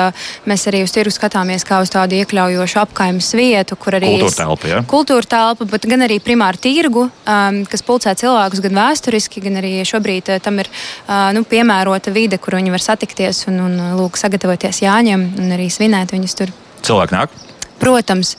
mēs 0.49 0.67
arī 0.69 0.83
uz 0.85 0.93
tirgu 0.93 1.13
skatāmies 1.15 1.65
kā 1.67 1.81
uz 1.83 1.91
tādu 1.93 2.19
iekļaujošu 2.19 2.83
apkaimes 2.83 3.31
vietu, 3.37 3.77
kur 3.79 3.97
arī 3.97 4.13
Kultūra 4.19 4.37
telpa, 4.43 4.69
ja? 4.69 4.79
kultūra 4.89 5.29
telpa, 5.33 5.67
bet 5.69 5.87
gan 5.89 6.05
arī 6.05 6.19
primāri 6.23 6.61
tirgu, 6.61 7.07
um, 7.09 7.59
kas 7.69 7.83
pulcē 7.85 8.13
cilvēkus 8.19 8.63
gan 8.65 8.77
vēsturiski, 8.79 9.38
gan 9.43 9.59
arī 9.61 9.73
šobrīd 9.87 10.33
uh, 10.35 10.39
tam 10.43 10.61
ir 10.63 10.69
uh, 10.71 11.29
nu, 11.35 11.43
piemērota 11.49 12.13
vide, 12.15 12.39
kur 12.41 12.59
viņi 12.59 12.73
var 12.73 12.85
satikties 12.85 13.45
un, 13.51 13.59
un 13.67 13.77
lūk, 13.99 14.19
sagatavoties 14.19 14.83
Jāņiem 14.85 15.27
un 15.39 15.57
arī 15.57 15.69
svinēt 15.73 16.15
viņus 16.15 16.39
tur. 16.41 16.55
Cilvēki 16.85 17.17
nāk. 17.17 17.37
Protams. 17.79 18.35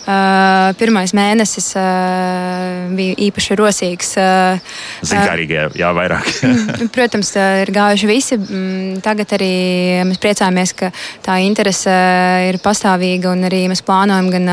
Uh, 0.00 0.70
pirmais 0.80 1.12
mēnesis 1.12 1.74
uh, 1.76 2.86
bija 2.96 3.12
īpaši 3.28 3.56
rosīgs. 3.60 4.14
Uh, 4.18 4.78
Zinkārīgie, 5.06 5.66
jā, 5.76 5.90
vairāk. 5.94 6.30
Protams, 6.94 7.34
ir 7.36 7.70
gājuši 7.76 8.08
visi. 8.08 8.38
Tagad 9.04 9.34
arī 9.36 9.50
mēs 10.08 10.22
priecājamies, 10.22 10.72
ka 10.80 10.88
tā 11.22 11.36
interese 11.44 11.92
ir 12.48 12.58
pastāvīga 12.64 13.34
un 13.34 13.44
arī 13.50 13.66
mēs 13.70 13.84
plānojam 13.84 14.32
gan 14.32 14.50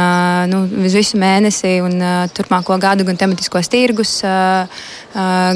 nu, 0.51 0.61
visu 0.83 1.17
mēnesi 1.17 1.77
un 1.85 1.95
turpmāko 2.35 2.75
gadu 2.83 3.07
gan 3.07 3.17
tematiskos 3.17 3.71
tirgus, 3.71 4.19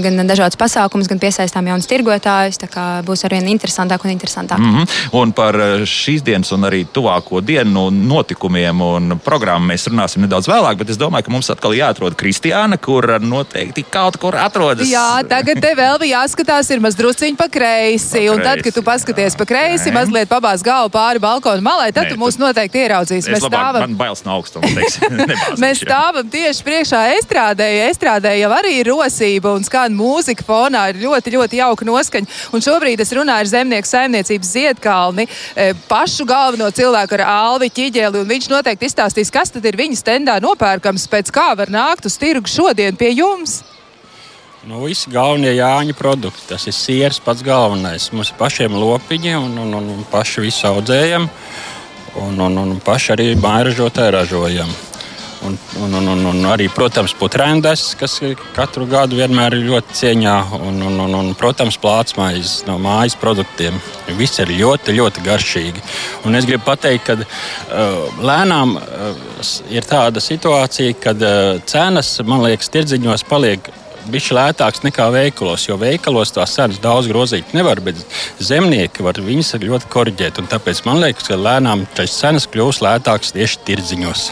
gan 0.02 0.28
dažādas 0.28 0.58
pasākumus, 0.60 1.10
gan 1.10 1.20
piesaistām 1.22 1.68
jaunus 1.70 1.90
tirgotājus. 1.90 2.60
Tā 2.62 2.70
kā 2.72 2.86
būs 3.06 3.26
arvien 3.28 3.48
interesantāk 3.52 4.06
un 4.06 4.14
interesantāk. 4.14 4.60
Mm 4.60 4.76
-hmm. 4.76 4.88
Un 5.12 5.32
par 5.32 5.56
šīs 5.86 6.24
dienas 6.24 6.52
un 6.52 6.62
arī 6.70 6.86
tuvāko 6.86 7.42
dienu 7.42 7.90
notikumiem 7.92 8.82
un 8.82 9.20
programmu 9.20 9.74
mēs 9.74 9.88
runāsim 9.90 10.22
nedaudz 10.26 10.48
vēlāk, 10.48 10.78
bet 10.78 10.90
es 10.90 10.98
domāju, 10.98 11.24
ka 11.24 11.32
mums 11.32 11.50
atkal 11.50 11.74
jāatrod 11.74 12.16
Kristiāna, 12.16 12.78
kura 12.78 13.20
noteikti 13.20 13.84
kaut 13.84 14.18
kur 14.18 14.36
atrodas. 14.36 14.88
Jā, 14.90 15.22
tagad 15.30 15.62
te 15.62 15.76
vēl 15.76 16.00
bija 16.00 16.22
jāskatās, 16.22 16.72
ir 16.72 16.80
mazliet 16.80 17.38
pa 17.38 17.48
kreisi. 17.48 18.28
Pa 18.28 18.34
un 18.34 18.42
tad, 18.42 18.62
kad 18.64 18.74
tu 18.74 18.82
kreisi, 18.82 18.86
paskaties 18.86 19.34
jā. 19.34 19.38
pa 19.38 19.46
kreisi, 19.46 19.90
Nē. 19.90 19.94
mazliet 19.94 20.30
pabāz 20.30 20.64
galvu 20.64 20.90
pāri 20.94 21.20
balkona 21.20 21.62
malai, 21.62 21.92
tad 21.92 22.08
Nē, 22.08 22.14
tu 22.14 22.20
mūs 22.22 22.38
noteikti 22.42 22.84
ieraudzīs. 22.86 23.30
Mēs 23.32 23.46
labāk, 23.46 23.58
stāvam 23.58 23.86
man 23.86 23.98
bailes 24.00 24.24
no 24.26 24.36
augstuma. 24.38 24.68
Mēs 25.64 25.84
stāvam 25.84 26.30
tieši 26.32 26.66
priekšā 26.68 27.02
estrādē. 27.20 27.68
Estrādē 27.90 28.36
jau 28.40 28.52
arī 28.56 28.78
ir 28.82 28.92
rosība 28.92 29.51
un 29.58 29.66
skan 29.68 29.96
mūzika 29.98 30.46
fonā. 30.48 30.88
Ir 30.92 31.02
ļoti, 31.04 31.36
ļoti 31.36 31.60
jauka 31.62 31.88
noskaņa. 31.88 32.38
Un 32.56 32.64
šobrīd 32.64 33.02
es 33.04 33.14
runāju 33.16 33.46
ar 33.46 33.52
zemnieku 33.52 33.90
saimniecības 33.90 34.54
Ziedkalni, 34.56 35.28
e, 35.56 35.72
pašu 35.90 36.28
galveno 36.30 36.70
cilvēku 36.72 37.20
ar 37.20 37.26
Alvi 37.32 37.72
Ķiģeli. 37.72 38.22
un 38.22 38.32
Viņš 38.32 38.50
noteikti 38.52 38.88
izstāstīs, 38.90 39.34
kas 39.34 39.52
tad 39.52 39.66
ir 39.66 39.80
viņa 39.80 40.00
stendā 40.00 40.40
nopērkams, 40.44 41.08
pēc 41.12 41.32
kā 41.32 41.52
var 41.58 41.70
nākt 41.74 42.06
uz 42.06 42.18
tirgu 42.18 42.48
šodien 42.48 42.96
pie 42.96 43.14
jums. 43.16 43.62
Nu, 44.62 44.84
visi 44.86 45.10
galvenie 45.10 45.56
Jāņa 45.58 45.96
produkti. 45.98 46.44
Tas 46.52 46.68
ir 46.70 46.76
sieras 46.78 47.18
pats 47.24 47.42
galvenais. 47.42 48.12
Mums 48.14 48.30
ir 48.30 48.38
pašiem 48.38 48.76
lopiņi 48.78 49.34
un, 49.40 49.58
un, 49.58 49.74
un, 49.80 49.88
un 49.96 50.04
paši 50.12 50.44
visu 50.46 50.68
audzējam. 50.70 51.26
Un, 52.22 52.38
un, 52.38 52.60
un 52.62 52.78
paši 52.84 53.16
arī 53.16 53.28
mājražotāji 53.42 54.14
ražojam. 54.14 54.70
Un, 55.42 55.58
un, 55.82 55.94
un, 55.98 56.08
un, 56.14 56.26
un 56.30 56.46
arī, 56.52 56.68
protams, 56.70 57.16
putrēndas, 57.18 57.96
kas 57.98 58.20
katru 58.54 58.86
gadu 58.90 59.18
vienmēr 59.18 59.56
ir 59.58 59.66
ļoti 59.72 59.98
cieņā. 59.98 60.36
Un, 60.60 60.78
un, 60.86 61.00
un, 61.08 61.16
un, 61.18 61.32
protams, 61.38 61.80
plātsmaiņas 61.82 62.56
no 62.68 62.78
mājas 62.82 63.18
produktiem. 63.18 63.80
Viss 64.20 64.42
ir 64.44 64.54
ļoti, 64.54 64.94
ļoti 65.00 65.26
garšīgi. 65.26 65.84
Un 66.30 66.38
es 66.38 66.46
gribu 66.50 66.68
pateikt, 66.68 67.10
ka 67.10 67.18
uh, 67.18 68.22
lēnām 68.22 68.78
uh, 68.78 69.14
ir 69.74 69.88
tāda 69.90 70.22
situācija, 70.22 70.98
ka 71.02 71.16
uh, 71.18 71.62
cenas, 71.66 72.20
man 72.28 72.46
liekas, 72.46 72.70
tirdziņos 72.74 73.26
paliek 73.30 73.72
Bišķi 74.12 74.34
lētāks 74.34 74.82
nekā 74.82 75.06
veikalos, 75.14 75.68
jo 75.68 75.76
veikalos 75.78 76.34
tās 76.34 76.56
cenas 76.58 76.80
daudz 76.82 77.10
grozīt 77.12 77.54
nevar, 77.54 77.80
bet 77.86 78.00
zemnieki 78.42 79.06
var 79.06 79.20
viņas 79.22 79.60
ļoti 79.62 79.92
korģēt. 79.94 80.42
Tāpēc 80.50 80.82
man 80.88 81.04
liekas, 81.04 81.30
ka 81.30 81.38
lēnām 81.38 81.86
šīs 81.94 82.18
cenas 82.24 82.50
kļūs 82.50 82.82
lētākas 82.82 83.36
tieši 83.38 83.62
tirdziņos. 83.68 84.26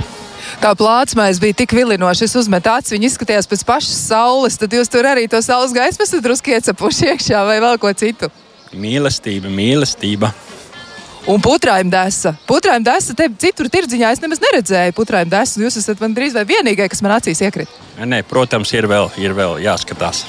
Tā 0.60 0.74
plātsmais 0.76 1.38
bija 1.40 1.56
tik 1.62 1.72
vilinoša. 1.72 2.28
Es 2.28 2.36
uzmetu 2.36 2.68
acis, 2.74 2.92
viņa 2.92 3.08
izskatījās 3.08 3.48
pēc 3.48 3.62
pašas 3.64 4.02
saules. 4.10 4.58
Tad 4.60 4.74
jūs 4.76 4.92
tur 4.92 5.08
arī 5.08 5.24
to 5.32 5.40
saules 5.40 5.72
gaismu 5.72 6.04
esat 6.04 6.26
drusku 6.26 6.52
iecapuši 6.52 7.14
iekšā 7.14 7.46
vai 7.48 7.62
vēl 7.64 7.80
ko 7.80 7.94
citu. 7.96 8.28
Mīlestība, 8.76 9.48
mīlestība. 9.48 10.34
Un 11.32 11.40
putrājuma 11.44 11.94
desa. 11.94 12.34
Putrājuma 12.50 12.90
desa 12.90 13.16
te 13.16 13.30
citur 13.40 13.72
tirdziņā 13.72 14.12
es 14.12 14.20
nemaz 14.20 14.44
neredzēju. 14.44 14.98
Putrājuma 15.00 15.32
desa. 15.38 15.64
Jūs 15.64 15.80
esat 15.80 16.04
man 16.04 16.18
drīz 16.18 16.36
vai 16.36 16.44
vienīgais, 16.52 16.92
kas 16.92 17.04
man 17.08 17.16
acīs 17.16 17.40
iekrīt. 17.46 17.72
Nē, 18.04 18.20
protams, 18.28 18.76
ir 18.76 18.90
vēl, 18.92 19.08
ir 19.24 19.36
vēl 19.40 19.62
jāskatās. 19.64 20.26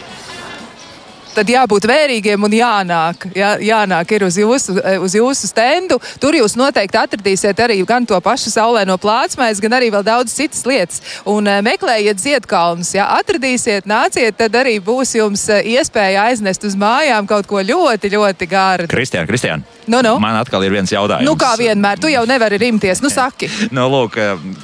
Tad 1.30 1.46
jābūt 1.46 1.86
vērīgiem 1.86 2.42
un 2.42 2.54
jānāk. 2.54 3.28
Jā, 3.38 3.52
jānāk 3.62 4.10
ir 4.16 4.24
uz 4.26 4.34
jūsu, 4.40 4.74
eh, 4.82 4.98
uz 4.98 5.14
jūsu 5.14 5.46
stendu. 5.46 6.00
Tur 6.18 6.34
jūs 6.34 6.56
noteikti 6.58 6.98
atradīsiet 6.98 7.62
arī 7.62 7.78
gan 7.86 8.06
to 8.06 8.18
pašu 8.20 8.50
saulēno 8.50 8.98
plātsmaizi, 8.98 9.62
gan 9.62 9.78
arī 9.78 9.92
vēl 9.94 10.02
daudz 10.02 10.34
citas 10.34 10.66
lietas. 10.66 11.00
Un 11.24 11.46
eh, 11.46 11.60
meklējiet 11.62 12.18
ziedkalnus. 12.18 12.94
Ja 12.94 13.06
atradīsiet, 13.20 13.86
nāciet, 13.86 14.36
tad 14.42 14.58
arī 14.58 14.80
būs 14.82 15.14
jums 15.14 15.46
eh, 15.48 15.62
iespēja 15.76 16.26
aiznest 16.32 16.66
uz 16.66 16.74
mājām 16.74 17.30
kaut 17.30 17.46
ko 17.46 17.62
ļoti, 17.62 18.10
ļoti 18.10 18.50
gārdu. 18.50 18.90
Kristiāna, 18.90 19.30
Kristiāna. 19.30 19.62
Nu, 19.86 20.02
nu. 20.02 20.18
Man 20.18 20.34
atkal 20.34 20.66
ir 20.66 20.74
viens 20.74 20.90
jautājums. 20.90 21.26
Nu, 21.26 21.38
kā 21.38 21.54
vienmēr, 21.58 22.02
tu 22.02 22.10
jau 22.10 22.26
nevari 22.26 22.58
rimties. 22.58 23.02
Nu, 23.02 23.10
saki. 23.10 23.50
Nu, 23.76 23.86
lūk, 23.86 24.16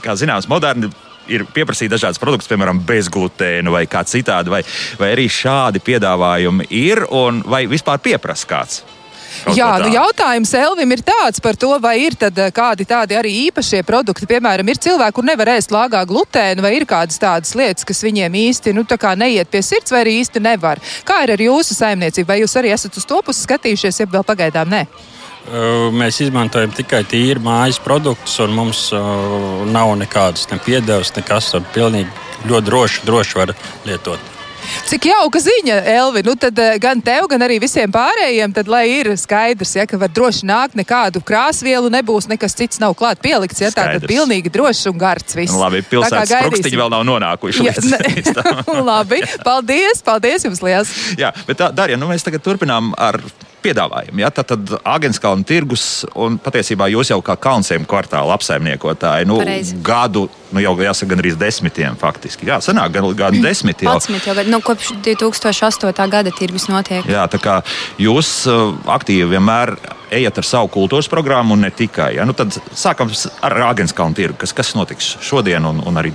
kā 0.03 0.17
zināms, 0.19 0.49
moderni 0.51 0.91
ir 1.33 1.47
pieprasīti 1.55 1.93
dažādas 1.95 2.21
produktus, 2.23 2.51
piemēram, 2.51 2.83
bez 2.87 3.11
glutēna 3.13 3.73
vai 3.73 3.87
kā 3.91 4.05
citādi, 4.07 4.53
vai, 4.53 4.63
vai 5.01 5.15
arī 5.15 5.29
šādi 5.31 5.83
piedāvājumi 5.85 6.69
ir, 6.71 7.07
un 7.11 7.43
vai 7.47 7.67
vispār 7.71 8.03
pieprasa 8.03 8.53
kāds? 8.53 8.85
Kaut 9.45 9.57
Jā, 9.59 9.69
nu 9.83 9.91
jautājums 9.93 10.53
Elvim 10.57 10.95
ir 10.95 11.03
tāds 11.05 11.43
par 11.45 11.59
to, 11.61 11.69
vai 11.83 11.97
ir 12.07 12.17
eh, 12.25 12.49
kādi 12.55 12.87
tādi 12.89 13.17
arī 13.19 13.33
īpašie 13.47 13.83
produkti. 13.87 14.29
Piemēram, 14.31 14.69
ir 14.71 14.81
cilvēki, 14.83 15.17
kur 15.19 15.27
nevar 15.27 15.53
ēst 15.57 15.75
lāgā 15.75 16.03
glutēnu, 16.09 16.65
vai 16.65 16.73
ir 16.79 16.87
kādas 16.89 17.21
tādas 17.23 17.53
lietas, 17.59 17.85
kas 17.87 18.03
viņiem 18.07 18.39
īsti 18.47 18.75
nu, 18.77 18.87
neiet 19.17 19.51
pie 19.51 19.63
sirds, 19.63 19.93
vai 19.93 20.05
arī 20.07 20.21
īsti 20.23 20.43
nevar. 20.43 20.81
Kā 21.05 21.23
ir 21.25 21.35
ar 21.37 21.43
jūsu 21.43 21.77
saimniecību? 21.77 22.29
Vai 22.29 22.41
jūs 22.41 22.57
arī 22.57 22.73
esat 22.75 22.97
uz 22.97 23.05
to 23.05 23.21
pusi 23.23 23.45
skatījušies, 23.45 24.01
ja 24.01 24.09
vēl 24.11 24.25
pagaidām 24.27 24.73
nē? 24.73 24.87
Uh, 25.47 25.89
Mēs 25.95 26.19
izmantojam 26.25 26.73
tikai 26.75 27.05
tīru 27.07 27.43
mājas 27.45 27.79
produktus, 27.83 28.39
un 28.43 28.55
mums 28.57 28.89
uh, 28.97 29.63
nav 29.71 29.93
nekādas 30.01 30.49
ne 30.51 30.59
piedevas, 30.63 31.15
nekas 31.15 31.53
tāds. 31.55 31.69
Pilnīgi 31.75 32.49
ļoti 32.51 32.67
droši, 32.67 33.05
droši 33.07 33.39
var 33.39 33.55
lietot. 33.87 34.33
Cik 34.87 35.07
jauka 35.11 35.41
ziņa, 35.43 35.77
Elvi. 35.91 36.23
Nu, 36.27 36.35
tad 36.39 36.59
eh, 36.59 36.77
gan 36.83 37.01
tev, 37.05 37.27
gan 37.31 37.43
arī 37.47 37.59
visiem 37.63 37.91
pārējiem, 37.93 38.53
tad, 38.57 38.71
lai 38.71 38.85
ir 38.91 39.13
skaidrs, 39.19 39.77
ja, 39.79 39.87
ka 39.89 39.99
var 40.01 40.11
droši 40.13 40.47
nākt, 40.49 40.77
nekādu 40.79 41.23
krāsvielu 41.27 41.91
nebūs, 41.93 42.29
nekas 42.31 42.57
cits 42.59 42.81
nav 42.83 42.97
klāt 42.99 43.23
pielikts. 43.25 43.63
Ja, 43.63 43.71
tā 43.75 43.89
tad 43.95 44.07
pilnīgi 44.11 44.53
drošs 44.53 44.89
un 44.91 44.99
viss. 44.99 45.55
Nu, 45.55 45.63
Labi, 45.63 45.83
Tā 45.83 45.87
kā 45.87 45.91
pilsētas 45.95 46.35
sprukstiņi 46.35 46.81
vēl 46.83 46.93
nav 46.93 47.05
nonākuši 47.07 47.67
Jā, 47.67 47.75
līdz 47.79 47.91
ne-. 47.95 48.83
Labi, 48.91 49.23
paldies, 49.47 50.03
paldies 50.07 50.47
jums 50.49 50.63
liels. 50.65 50.95
Jā, 51.21 51.33
bet 51.49 51.63
tā, 51.63 51.71
Darja, 51.75 51.99
nu 52.01 52.11
mēs 52.11 52.27
tagad 52.27 52.45
turpinām 52.47 52.95
ar 52.99 53.21
piedāvājumu. 53.67 54.23
Ja? 54.23 54.31
Tad, 54.35 54.53
tad 54.53 54.75
Agenskalna 54.87 55.47
tirgus 55.47 56.05
un 56.15 56.39
patiesībā 56.43 56.89
jūs 56.93 57.13
jau 57.13 57.21
kā 57.25 57.37
Kalnsiem 57.41 57.87
kvartāla 57.89 58.37
apsaimniekotāji 58.37 59.29
nu, 59.29 59.39
Pareizi. 59.43 59.77
gadu, 59.85 60.27
nu 60.55 60.63
jau 60.63 60.75
jāsaka, 60.81 61.11
gan 61.13 61.25
arī 61.25 61.35
desmitiem 61.39 61.99
faktiski. 62.01 62.49
Jā, 62.51 62.61
senāk 62.65 62.95
gan 62.97 63.09
gadu 63.19 63.43
desmit 63.49 63.85
jau. 63.85 63.97
11 63.99 64.31
jau 64.31 64.37
gadu, 64.39 64.55
nu, 64.55 64.63
kopš 64.65 64.95
2008. 65.07 66.09
gada 66.13 66.35
tirgus 66.37 66.69
notiek. 66.73 67.07
Jā, 67.11 67.27
tā 67.31 67.43
kā 67.43 67.61
jūs 68.03 68.33
uh, 68.51 68.73
aktīvi 68.97 69.29
vienmēr 69.37 69.77
ejat 70.17 70.39
ar 70.39 70.47
savu 70.47 70.71
kultūras 70.77 71.11
programmu, 71.11 71.57
un 71.57 71.67
ne 71.67 71.73
tikai. 71.75 72.15
Ja? 72.19 72.27
Nu, 72.29 72.37
tad 72.37 72.55
sākam 72.77 73.11
ar 73.45 73.59
Agenskalna 73.73 74.17
tirgu, 74.17 74.39
kas, 74.45 74.55
kas 74.57 74.75
notiks 74.79 75.17
šodien 75.25 75.67
un, 75.67 75.83
un 75.87 76.03
arī 76.03 76.15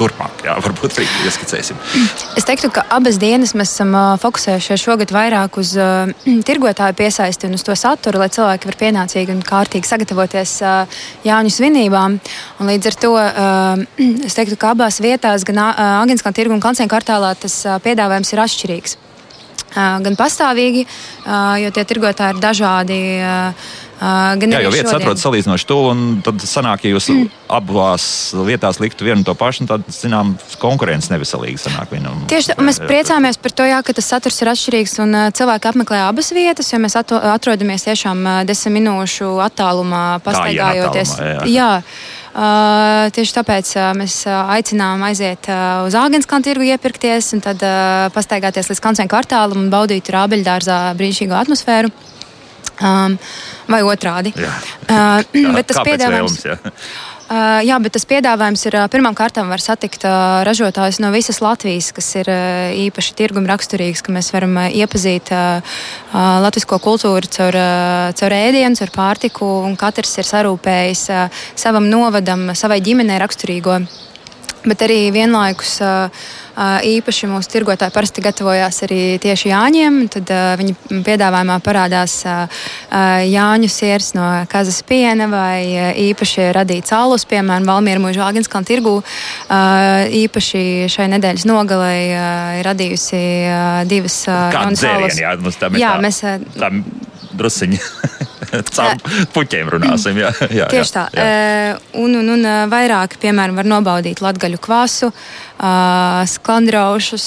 turpmāk. 0.00 0.44
Jā, 0.46 0.56
varbūt 0.64 0.96
arī 0.96 1.06
ieskicēsim. 1.28 1.78
Es 2.38 2.46
teiktu, 2.48 2.70
ka 2.74 2.84
abas 2.92 3.18
dienas 3.20 3.52
mēs 3.58 3.74
esam 3.74 3.92
fokusējušies 4.22 4.84
šogad 4.86 5.12
vairāk 5.14 5.58
uz 5.60 5.74
uh, 5.78 6.10
tirgotāju 6.48 6.96
piesaisti 6.98 7.50
un 7.50 7.58
uz 7.58 7.66
to 7.66 7.76
saturu, 7.78 8.22
lai 8.22 8.30
cilvēki 8.32 8.70
var 8.70 8.78
pienācīgi 8.80 9.34
un 9.34 9.44
kārtīgi 9.46 9.90
sagatavoties 9.90 10.56
uh, 10.64 11.02
Jāņu 11.26 11.52
svinībām. 11.54 12.18
Un 12.60 12.72
līdz 12.72 12.90
ar 12.92 12.98
to 13.04 13.12
uh, 13.18 13.84
es 14.28 14.38
teiktu, 14.38 14.58
ka 14.60 14.74
abās 14.74 15.02
vietās, 15.04 15.44
gan 15.48 15.62
uh, 15.66 15.84
Agenskā 16.00 16.32
tirgu 16.36 16.56
un 16.56 16.64
Kancēna 16.64 16.90
kvartālā, 16.90 17.34
tas 17.40 17.60
uh, 17.68 17.78
piedāvājums 17.84 18.34
ir 18.34 18.44
atšķirīgs. 18.46 18.98
Uh, 19.70 20.00
gan 20.02 20.16
pastāvīgi, 20.18 20.82
uh, 20.82 21.54
jo 21.62 21.70
tie 21.70 21.84
tirgotāji 21.86 22.34
ir 22.34 22.42
dažādi. 22.42 22.98
Uh, 23.22 23.79
gan 24.00 24.54
Jā, 24.54 24.62
jo 24.64 24.72
šodien. 24.72 24.90
atrodas 24.96 25.24
salīdzinoši 25.26 25.66
tuvu, 25.68 25.90
un 25.92 26.04
tad 26.24 26.40
sanāk, 26.40 26.86
ja 26.86 26.94
jūs 26.94 27.10
mm. 27.12 27.26
abās 27.52 28.04
vietās 28.48 28.80
liktu 28.80 29.04
vienu 29.04 29.20
un 29.20 29.26
to 29.28 29.34
pašu, 29.36 29.66
tad, 29.68 29.84
zinām, 29.92 30.32
konkurence 30.62 31.12
neveselīga 31.12 31.60
sanāk 31.66 31.92
vienam. 31.92 32.22
Tieši 32.30 32.54
tā, 32.54 32.56
mēs 32.64 32.80
priecājamies 32.80 33.40
par 33.44 33.54
to, 33.58 33.66
jā, 33.68 33.82
ka 33.84 33.94
tas 33.96 34.08
saturs 34.14 34.40
ir 34.40 34.52
atšķirīgs. 34.54 34.96
Un, 35.04 35.18
cilvēki 35.36 35.68
apmeklē 35.72 36.00
abas 36.06 36.32
vietas, 36.32 36.72
jo 36.72 36.80
mēs 36.80 36.96
ato, 36.96 37.20
atrodamies 37.20 37.84
tiešām 37.84 38.24
desmit 38.48 38.80
minūšu 38.80 39.34
attālumā, 39.44 40.06
pastaigājoties. 40.24 41.14
attālumā, 41.18 41.44
jā. 41.44 41.60
jā. 41.60 41.70
Uh, 42.30 43.08
tieši 43.10 43.34
tāpēc 43.34 43.72
uh, 43.74 43.88
mēs 43.98 44.20
uh, 44.28 44.52
aicinām 44.54 45.02
aiziet 45.02 45.48
uh, 45.50 45.82
uz 45.88 45.96
Āgānskas 45.98 46.44
tirgu 46.46 46.68
iepirkties, 46.68 47.32
un 47.34 47.42
tad 47.42 47.64
uh, 47.66 48.06
pastaigāties 48.14 48.70
līdz 48.70 48.82
Kancēna 48.84 49.10
kvartālam 49.10 49.64
un 49.64 49.72
baudīt 49.72 50.12
rābeļdārzā 50.14 50.78
brīnišķīgo 51.00 51.34
atmosfēru. 51.34 51.90
Um, 52.80 53.18
vai 53.68 53.82
otrādi. 53.84 54.32
Jā. 54.40 54.52
Uh, 54.88 55.52
bet 55.58 55.68
tas 55.68 55.82
piedāvājums. 55.84 56.42
vēlams, 56.44 56.44
jā? 56.48 56.58
Uh, 57.30 57.60
jā, 57.62 57.76
bet 57.78 57.92
tas 57.94 58.02
piedāvājums 58.10 58.64
ir 58.66 58.74
uh, 58.74 58.88
pirmām 58.90 59.14
kārtām 59.14 59.52
var 59.54 59.62
satikt 59.62 60.02
uh, 60.02 60.40
ražotājus 60.42 60.96
no 60.98 61.12
visas 61.14 61.38
Latvijas, 61.38 61.92
kas 61.94 62.08
ir 62.18 62.26
uh, 62.26 62.72
īpaši 62.74 63.14
tirguma 63.14 63.52
raksturīgs, 63.52 64.02
ka 64.02 64.10
mēs 64.10 64.32
varam 64.34 64.58
uh, 64.58 64.66
iepazīt 64.66 65.30
uh, 65.30 65.78
latvisko 66.42 66.80
kultūru 66.82 67.30
caur, 67.30 67.60
caur 68.18 68.34
ēdienu, 68.34 68.74
caur 68.82 68.94
pārtiku, 68.96 69.46
un 69.62 69.78
katrs 69.78 70.18
ir 70.18 70.26
sarūpējis 70.26 71.06
savam 71.54 71.86
novadam, 71.86 72.48
savai 72.58 72.80
ģimenei 72.82 73.22
raksturīgo. 73.22 73.78
Bet 74.66 74.82
arī 74.84 74.98
vienlaikus 75.14 75.78
uh, 75.86 76.10
īpaši 76.86 77.28
mūsu 77.30 77.50
tirgotāji 77.52 77.94
parasti 77.94 78.24
gatavojās 78.24 78.82
arī 78.86 79.00
tieši 79.22 79.50
Jāņiem. 79.50 79.98
Tad 80.12 80.32
uh, 80.34 80.52
viņi 80.60 81.02
piedāvājumā 81.06 81.58
parādās 81.64 82.18
uh, 82.28 82.44
uh, 82.46 83.20
Jāņu 83.26 83.70
siers 83.72 84.12
no 84.16 84.26
kazas 84.50 84.80
piena 84.86 85.28
vai 85.30 85.64
uh, 85.72 85.90
īpaši 86.10 86.50
radīts 86.56 86.94
alus, 86.96 87.26
piemēram, 87.30 87.68
Valmiera 87.70 88.02
mūža 88.02 88.28
Agenskalna 88.28 88.68
tirgū. 88.68 88.96
Uh, 89.00 90.06
īpaši 90.22 90.64
šai 90.92 91.10
nedēļas 91.16 91.46
nogalē 91.50 91.94
uh, 92.08 92.58
ir 92.60 92.70
radījusi 92.70 93.20
uh, 93.20 93.84
divas 93.90 94.22
uh, 94.28 94.48
jaunas 94.54 94.84
alus. 94.94 95.20
jā, 95.20 95.36
Jā, 95.80 95.94
tā, 95.96 96.02
mēs, 96.04 96.24
uh, 96.26 96.50
tam 96.58 96.84
drusciņi 97.40 97.78
caur 98.76 98.98
puķiem 99.34 99.70
runāsim. 99.72 100.18
Jā, 100.20 100.32
jā, 100.50 100.68
Tieši 100.72 100.94
tā. 100.96 101.04
jā. 101.14 101.76
Un, 102.00 102.16
un, 102.20 102.32
un 102.34 102.48
vairāk, 102.72 103.16
piemēram, 103.22 103.58
var 103.60 103.68
nobaudīt 103.70 104.22
latgaļu 104.24 104.60
kvasu, 104.62 105.12
sklandraušus, 106.26 107.24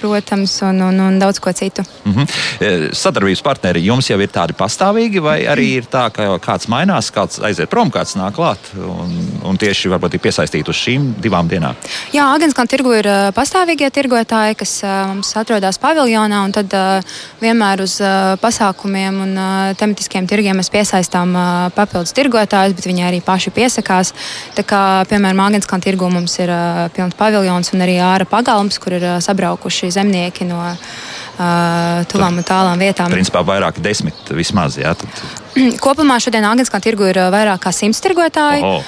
protams, 0.00 0.60
un, 0.64 0.80
un, 0.80 1.00
un 1.00 1.18
daudz 1.20 1.38
ko 1.38 1.52
citu. 1.52 1.82
Mm 2.04 2.14
-hmm. 2.14 2.94
Sadarbības 2.94 3.42
partneri 3.42 3.84
jums 3.84 4.10
jau 4.10 4.20
ir 4.20 4.28
tādi 4.28 4.52
pastāvīgi, 4.52 5.20
vai 5.20 5.44
arī 5.44 5.66
ir 5.80 5.84
tā, 5.84 6.10
ka 6.10 6.38
kāds 6.38 6.68
mainās, 6.68 7.10
kāds 7.12 7.40
aiziet 7.42 7.70
prom, 7.70 7.90
kāds 7.90 8.16
nāk 8.16 8.32
klāt 8.32 8.58
un, 8.76 9.12
un 9.44 9.58
tieši 9.58 9.88
varbūt 9.88 10.14
ir 10.14 10.20
piesaistīti 10.20 10.70
uz 10.70 10.76
šīm 10.76 11.14
divām 11.20 11.48
dienām? 11.48 11.74
Jā, 12.12 12.34
Agenskalna 12.34 12.68
tirgu 12.68 12.94
ir 12.94 13.08
pastāvīgie 13.36 13.90
tirgotāji, 13.90 14.56
kas 14.56 14.82
mums 14.82 15.36
atrodas 15.36 15.78
paviljonā, 15.78 16.44
un 16.44 16.52
tad 16.52 16.72
vienmēr 17.40 17.82
uz 17.82 18.00
pasākumiem 18.40 19.20
un 19.20 19.38
tematiskiem 19.76 20.26
tirgiem 20.26 20.56
mēs 20.56 20.70
piesaistām 20.70 21.36
papildus 21.74 22.12
tirgotājus, 22.16 22.74
bet 22.76 22.86
viņi 22.86 23.06
arī 23.08 23.20
paši 23.20 23.50
piesakās. 23.50 24.14
Tā 24.56 24.62
kā, 24.62 24.82
piemēram, 25.10 25.40
Agenskalna 25.46 25.84
tirgu 25.84 26.10
mums 26.10 26.38
ir 26.38 26.52
pilns 26.96 27.14
paviljons 27.18 27.65
un 27.74 27.84
arī 27.86 27.96
ārā 28.02 28.28
pagalms, 28.28 28.78
kur 28.82 28.98
ir 28.98 29.08
sabraukuši 29.24 29.90
zemnieki 29.94 30.46
no 30.48 30.60
tuvām 32.12 32.40
un 32.40 32.46
tālām 32.46 32.80
vietām. 32.80 33.12
Principā 33.12 33.42
vairāk 33.46 33.80
desmit 33.84 34.32
vismaz. 34.36 34.78
Jā, 34.80 34.94
tad... 34.98 35.45
Kopumā 35.84 36.18
šodien 36.22 36.46
Agenskalna 36.46 36.84
tirgu 36.84 37.10
ir 37.10 37.20
vairāk 37.32 37.64
kā 37.66 37.74
simts 37.74 38.02
tirgotāji. 38.04 38.64
Oho. 38.64 38.84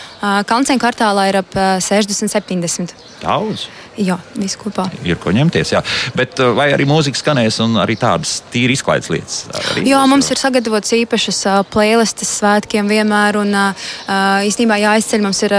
Kalncēna 0.49 0.83
kvartālā 0.83 1.29
ir 1.31 1.43
ap 1.45 1.53
60, 1.85 2.31
70. 2.33 2.97
Daudz. 3.23 3.69
Jā, 3.99 4.14
viss 4.39 4.55
kopā. 4.59 4.85
Ir 5.03 5.19
ko 5.19 5.33
ņemties. 5.35 5.73
Jā. 5.75 5.81
Bet 6.14 6.39
vai 6.55 6.69
arī 6.71 6.85
mūzika 6.87 7.19
skanēs 7.19 7.59
un 7.64 7.75
arī 7.83 7.97
tādas 7.99 8.37
tīri 8.53 8.77
izklaides 8.79 9.11
lietas? 9.11 9.39
Arī 9.59 9.89
jā, 9.91 9.99
mums 10.07 10.29
ir 10.31 10.39
sagatavotas 10.39 10.95
īpašas 11.01 11.41
playlistes 11.73 12.31
svētkiem 12.39 12.87
vienmēr. 12.91 13.41
Un 13.43 13.57
īstenībā 14.47 14.79
jāizceļ 14.85 15.25
mums 15.25 15.43
ir 15.47 15.55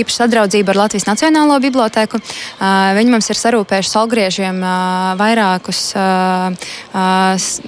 īpaša 0.00 0.22
sadraudzība 0.22 0.72
ar 0.72 0.80
Latvijas 0.84 1.08
Nacionālo 1.10 1.58
biblioteku. 1.60 2.22
Viņi 2.96 3.12
mums 3.12 3.28
ir 3.28 3.40
sarūpējuši 3.42 3.92
salgriežiem 3.92 4.64
vairākus 5.20 5.82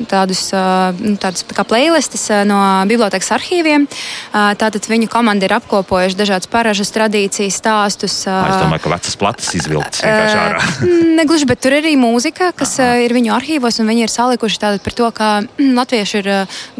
tādus, 0.08 0.46
uh, 0.56 0.96
tādus 1.20 1.44
kā 1.52 1.64
playlistes 1.68 2.24
uh, 2.32 2.42
no 2.60 2.70
bibliotekas 2.90 3.34
arhīviem. 3.36 3.88
Tātad 4.32 4.86
viņu 4.90 5.10
komanda 5.10 5.48
ir 5.48 5.56
apkopojuši 5.58 6.18
dažādas 6.18 6.50
paražas 6.50 6.94
tradīcijas, 6.94 7.58
stāstus. 7.60 8.22
Es 8.28 8.56
domāju, 8.60 8.86
ka 8.86 8.96
vecas 8.96 9.18
plates 9.20 9.54
izvilkt 9.58 9.80
ieliktas 9.80 10.02
vienkārši 10.04 10.38
ārā. 10.40 10.60
Negluži, 11.20 11.48
bet 11.48 11.62
tur 11.62 11.74
ir 11.74 11.84
arī 11.84 11.94
mūzika, 12.00 12.50
kas 12.56 12.76
Aha. 12.82 13.00
ir 13.04 13.14
viņu 13.16 13.32
arhīvos, 13.34 13.80
un 13.80 13.90
viņi 13.90 14.04
ir 14.06 14.12
salikuši 14.12 14.60
tādu 14.62 14.82
par 14.84 14.96
to, 14.96 15.08
ka 15.16 15.30
latvieši 15.58 16.20
ir 16.20 16.30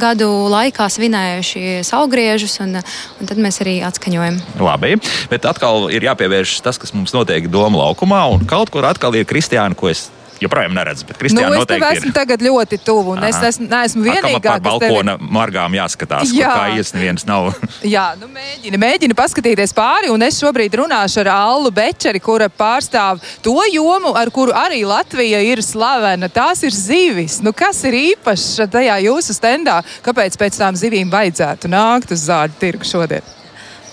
gadu 0.01 0.29
laikā 0.53 0.89
svinējuši 0.93 1.83
saulgriežus, 1.87 2.61
un, 2.65 2.79
un 2.81 3.31
tad 3.31 3.41
mēs 3.41 3.61
arī 3.65 3.81
atskaņojam. 3.89 4.41
Labi, 4.61 4.97
bet 5.33 5.49
atkal 5.49 5.91
ir 5.93 6.07
jāpievērš 6.11 6.61
tas, 6.65 6.81
kas 6.81 6.95
mums 6.97 7.15
notiek 7.17 7.51
Doma 7.51 7.85
laukumā, 7.85 8.25
un 8.35 8.47
kaut 8.49 8.73
kur 8.73 8.87
atkal 8.89 9.17
ir 9.19 9.29
Kristiāna, 9.29 9.77
ko 9.79 9.91
es 9.93 10.09
joprojām 10.41 10.75
neredzu. 10.75 11.07
Bet 11.09 11.19
Kristiāna 11.21 11.53
nu, 11.53 11.61
es 11.61 11.69
tev 11.69 11.85
esmu 11.91 12.11
ir. 12.11 12.15
tagad 12.17 12.45
ļoti 12.45 12.79
tuvu. 12.85 13.17
Es 13.29 13.39
esmu, 13.51 13.69
neesmu 13.71 14.05
vienīgā, 14.07 14.57
kas 14.57 14.65
balkona 14.65 15.17
tevi... 15.19 15.31
margām 15.37 15.77
jāskatās, 15.77 16.33
jā. 16.37 16.51
kā 16.51 16.79
ies 16.81 16.93
neviens 16.97 17.27
nav. 17.29 17.51
jā, 17.95 18.07
nu 18.21 18.31
mēģini, 18.33 18.81
mēģini 18.81 19.19
paskatīties 19.19 19.75
pāri, 19.77 20.13
un 20.13 20.25
es 20.27 20.41
šobrīd 20.41 20.79
runāšu 20.81 21.23
ar 21.25 21.33
Allu 21.37 21.73
Bečeri, 21.75 22.23
kura 22.25 22.51
pārstāv 22.53 23.21
to 23.45 23.57
jomu, 23.73 24.15
ar 24.19 24.33
kuru 24.35 24.57
arī 24.57 24.83
Latvija 24.89 25.43
ir 25.47 25.65
slavena. 25.65 26.31
Tās 26.33 26.65
ir 26.67 26.77
zivis. 26.77 27.41
Nu, 27.45 27.55
kas 27.57 27.83
ir 27.89 27.99
īpašs 28.01 28.65
tajā 28.73 29.01
jūsu 29.07 29.37
stendā? 29.37 29.81
Kāpēc 30.07 30.39
pēc 30.41 30.63
tām 30.63 30.79
zivīm 30.79 31.13
vajadzētu 31.13 31.71
nākt 31.71 32.17
uz 32.17 32.25
zāļu 32.31 32.59
tirgu 32.61 32.89
šodien? 32.89 33.40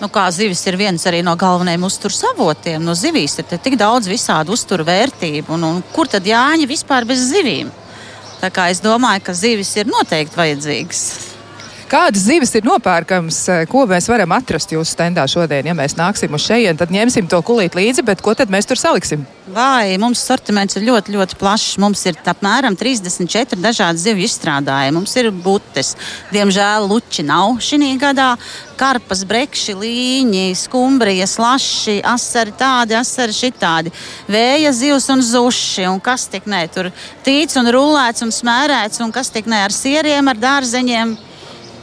Nu, 0.00 0.08
kā 0.12 0.26
zivis 0.34 0.64
ir 0.66 0.76
viens 0.78 1.04
no 1.22 1.34
galvenajiem 1.36 1.84
uzturs 1.84 2.22
avotiem. 2.32 2.82
No 2.84 2.94
zivīs 2.94 3.38
ir 3.38 3.44
tik 3.58 3.76
daudz 3.76 4.08
visādu 4.08 4.52
uzturu 4.52 4.84
vērtību, 4.84 5.52
un, 5.54 5.64
un 5.64 5.82
kur 5.92 6.08
tad 6.08 6.26
jāņa 6.26 6.66
vispār 6.66 7.04
bez 7.04 7.18
zivīm? 7.32 7.70
Tā 8.40 8.50
kā 8.54 8.68
es 8.70 8.80
domāju, 8.80 9.24
ka 9.26 9.34
zivis 9.34 9.74
ir 9.76 9.90
noteikti 9.90 10.38
vajadzīgas. 10.38 11.27
Kādas 11.88 12.26
zivis 12.26 12.50
ir 12.52 12.66
nopērkamas, 12.68 13.36
eh, 13.48 13.62
ko 13.64 13.86
mēs 13.88 14.10
varam 14.12 14.34
atrast 14.36 14.74
jūsu 14.74 14.92
stendā 14.92 15.22
šodien? 15.24 15.64
Ja 15.64 15.72
mēs 15.72 15.94
nāksim 15.96 16.34
uz 16.36 16.44
šejienes, 16.44 16.76
tad 16.76 16.90
ņemsim 16.92 17.28
to 17.32 17.40
kulīt 17.40 17.72
līdzi, 17.72 18.02
bet 18.04 18.20
ko 18.20 18.34
tad 18.36 18.50
mēs 18.52 18.66
tur 18.68 18.76
saliksim? 18.76 19.22
Vai 19.48 19.96
mums 19.96 20.20
sortiments 20.20 20.76
ir 20.76 20.82
ļoti, 20.84 21.14
ļoti 21.16 21.38
plašs. 21.40 21.78
Mums 21.80 22.04
ir 22.04 22.18
apmēram 22.28 22.76
34 22.76 23.56
dažādi 23.56 24.02
zivju 24.02 24.26
izstrādājumi. 24.28 24.92
Mums 24.98 25.16
ir 25.16 25.30
butes. 25.32 25.94
Diemžēl 26.30 26.84
luči 26.90 27.24
nav 27.24 27.56
šī 27.56 27.96
gadā. 27.96 28.36
Karpas, 28.76 29.24
brekši, 29.24 29.72
līņi, 29.80 30.52
skumbrijas, 30.60 31.38
laši, 31.40 32.02
asari 32.04 32.52
tādi, 32.52 32.98
asari 33.00 33.32
šitādi. 33.32 33.94
Vēja 34.28 34.74
zivs 34.76 35.08
un 35.08 35.24
zuši. 35.24 35.88
Un 35.88 36.04
kas 36.04 36.28
tik 36.28 36.44
ne? 36.44 36.66
Tur 36.68 36.92
tīts 37.24 37.56
un 37.56 37.72
rulēts 37.72 38.20
un 38.20 38.28
smērēts 38.28 39.00
un 39.00 39.10
kas 39.10 39.32
tik 39.32 39.48
ne 39.48 39.64
ar 39.64 39.72
sieriem, 39.72 40.28
ar 40.28 40.36
dārzeņiem 40.36 41.16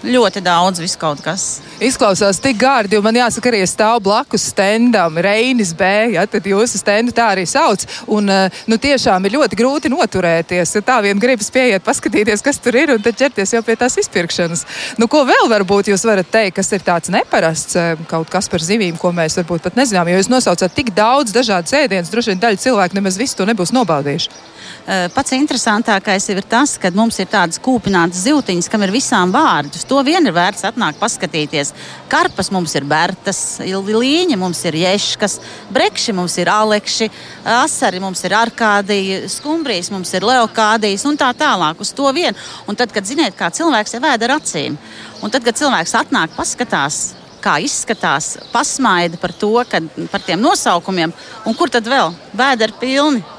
ļoti 0.05 0.41
daudz 0.45 0.79
viskaut 0.81 1.21
kas. 1.23 1.59
Izklausās 1.83 2.39
tik 2.41 2.57
gārdi, 2.61 2.95
jo 2.97 3.03
man 3.05 3.17
jāsaka, 3.17 3.51
arī 3.51 3.61
stāv 3.67 3.99
blakus 4.05 4.47
stendam, 4.51 5.17
Reinis 5.21 5.73
B. 5.77 5.89
Ja, 6.15 6.25
tad 6.29 6.45
jūsu 6.47 6.79
stendu 6.79 7.13
tā 7.15 7.27
arī 7.33 7.45
sauc. 7.49 7.85
Un, 8.07 8.29
eh, 8.29 8.61
nu, 8.67 8.77
tiešām 8.77 9.25
ir 9.25 9.35
ļoti 9.37 9.59
grūti 9.59 9.91
noturēties. 9.91 10.75
Tā 10.85 11.01
vien 11.03 11.19
gribas 11.19 11.51
pieiet, 11.51 11.83
paskatīties, 11.83 12.43
kas 12.43 12.59
tur 12.59 12.75
ir, 12.75 12.93
un 12.95 13.01
tad 13.01 13.17
ķerties 13.19 13.55
jau 13.57 13.63
pie 13.65 13.75
tās 13.75 13.97
izpirkšanas. 13.97 14.65
Nu, 14.97 15.07
ko 15.07 15.25
vēl 15.25 15.49
varbūt 15.51 15.91
jūs 15.91 16.05
varat 16.05 16.31
teikt, 16.31 16.55
kas 16.55 16.71
ir 16.71 16.85
tāds 16.85 17.09
neparasts, 17.09 17.75
eh, 17.75 17.95
kaut 18.07 18.29
kas 18.29 18.49
par 18.49 18.59
zivīm, 18.59 18.97
ko 18.97 19.11
mēs 19.11 19.37
varbūt 19.41 19.61
pat 19.61 19.75
nezinām, 19.75 20.09
jo 20.09 20.17
jūs 20.17 20.29
nosaucat 20.29 20.73
tik 20.73 20.93
daudz 20.95 21.31
dažādu 21.31 21.75
ēdienus, 21.75 22.11
droši 22.11 22.33
vien 22.33 22.39
daļa 22.39 22.59
cilvēku 22.61 22.93
nemaz 22.93 23.17
visu 23.17 23.35
to 23.35 23.45
nebūs 23.45 23.73
nobaudījuši. 23.75 24.54
Eh, 24.85 25.07
pats 25.09 25.33
interesantākais 25.33 26.27
ir 26.29 26.43
tas, 26.45 26.75
ka 26.77 26.91
mums 26.93 27.15
ir 27.17 27.25
tādas 27.25 27.57
kūpinātas 27.57 28.19
zivtiņas, 28.21 28.67
kam 28.69 28.83
ir 28.85 28.91
visām 28.93 29.31
vārdus. 29.33 29.81
To 29.89 29.97
vien 30.05 30.29
ir 30.29 30.35
vērts 30.35 30.67
atnākt 30.69 30.99
paskatīties. 31.01 31.71
Karpas 32.11 32.51
mums 32.53 32.75
ir 32.77 32.85
Bertas, 32.85 33.57
līņa 33.65 34.37
mums 34.37 34.61
ir 34.69 34.77
Ješkas, 34.83 35.39
Brekši 35.73 36.13
mums 36.13 36.37
ir 36.37 36.53
Alekši, 36.53 37.09
Asari 37.55 38.03
mums 38.03 38.21
ir 38.29 38.37
Arkādija, 38.37 39.25
Skumbrijas 39.25 39.89
mums 39.89 40.13
ir 40.13 40.21
Leokādijas 40.21 41.09
un 41.09 41.17
tā 41.17 41.33
tālāk 41.33 41.81
uz 41.81 41.89
to 41.89 42.05
vien. 42.13 42.37
Un 42.69 42.77
tad, 42.77 42.93
kad 42.93 43.09
ziniet, 43.09 43.33
kā 43.33 43.49
cilvēks 43.49 43.97
ir 43.97 44.05
vēda 44.05 44.29
ar 44.29 44.37
acīm, 44.37 44.77
un 45.25 45.33
tad, 45.33 45.41
kad 45.49 45.57
cilvēks 45.57 45.97
atnāk 45.97 46.37
paskatās, 46.37 47.15
kā 47.41 47.57
izskatās, 47.57 48.35
pasmaida 48.53 49.17
par 49.17 49.33
to, 49.33 49.55
kad, 49.65 49.89
par 50.13 50.21
tiem 50.21 50.45
nosaukumiem, 50.45 51.09
un 51.41 51.57
kur 51.57 51.73
tad 51.73 51.89
vēl 51.89 52.13
vēderi 52.37 52.77
pilni 52.77 53.31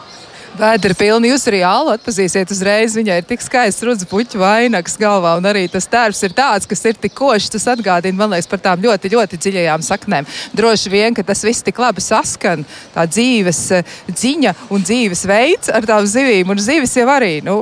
Vēdra 0.56 0.94
pilna. 0.96 1.28
Jūs 1.28 1.42
arī 1.50 1.58
Alu 1.68 1.90
atpazīsiet 1.92 2.52
uzreiz. 2.54 2.94
Viņai 2.96 3.18
ir 3.20 3.26
tik 3.28 3.42
skaists 3.44 3.84
rudz 3.84 4.06
puķu 4.08 4.40
vainags 4.40 4.94
galvā. 4.96 5.34
Un 5.36 5.48
arī 5.50 5.66
tas 5.68 5.84
tērps 5.92 6.22
ir 6.24 6.32
tāds, 6.36 6.68
kas 6.70 6.80
ir 6.88 6.96
tik 6.96 7.12
košs. 7.18 7.50
Tas 7.52 7.66
atgādina, 7.74 8.16
man 8.16 8.32
liekas, 8.32 8.48
par 8.48 8.62
tām 8.64 8.80
ļoti, 8.86 9.10
ļoti 9.12 9.40
dziļajām 9.42 9.84
saknēm. 9.84 10.30
Droši 10.56 10.92
vien, 10.94 11.16
ka 11.16 11.26
tas 11.28 11.44
viss 11.44 11.66
tik 11.66 11.76
labi 11.82 12.00
saskan. 12.00 12.64
Tā 12.94 13.04
dzīves 13.10 13.60
eh, 13.76 13.92
dziņa 14.08 14.54
un 14.72 14.86
dzīves 14.86 15.26
veids 15.28 15.74
ar 15.76 15.84
tām 15.88 16.08
zivīm. 16.08 16.48
Un 16.54 16.64
zivis 16.64 16.96
jau 16.96 17.08
arī, 17.12 17.34
nu, 17.44 17.60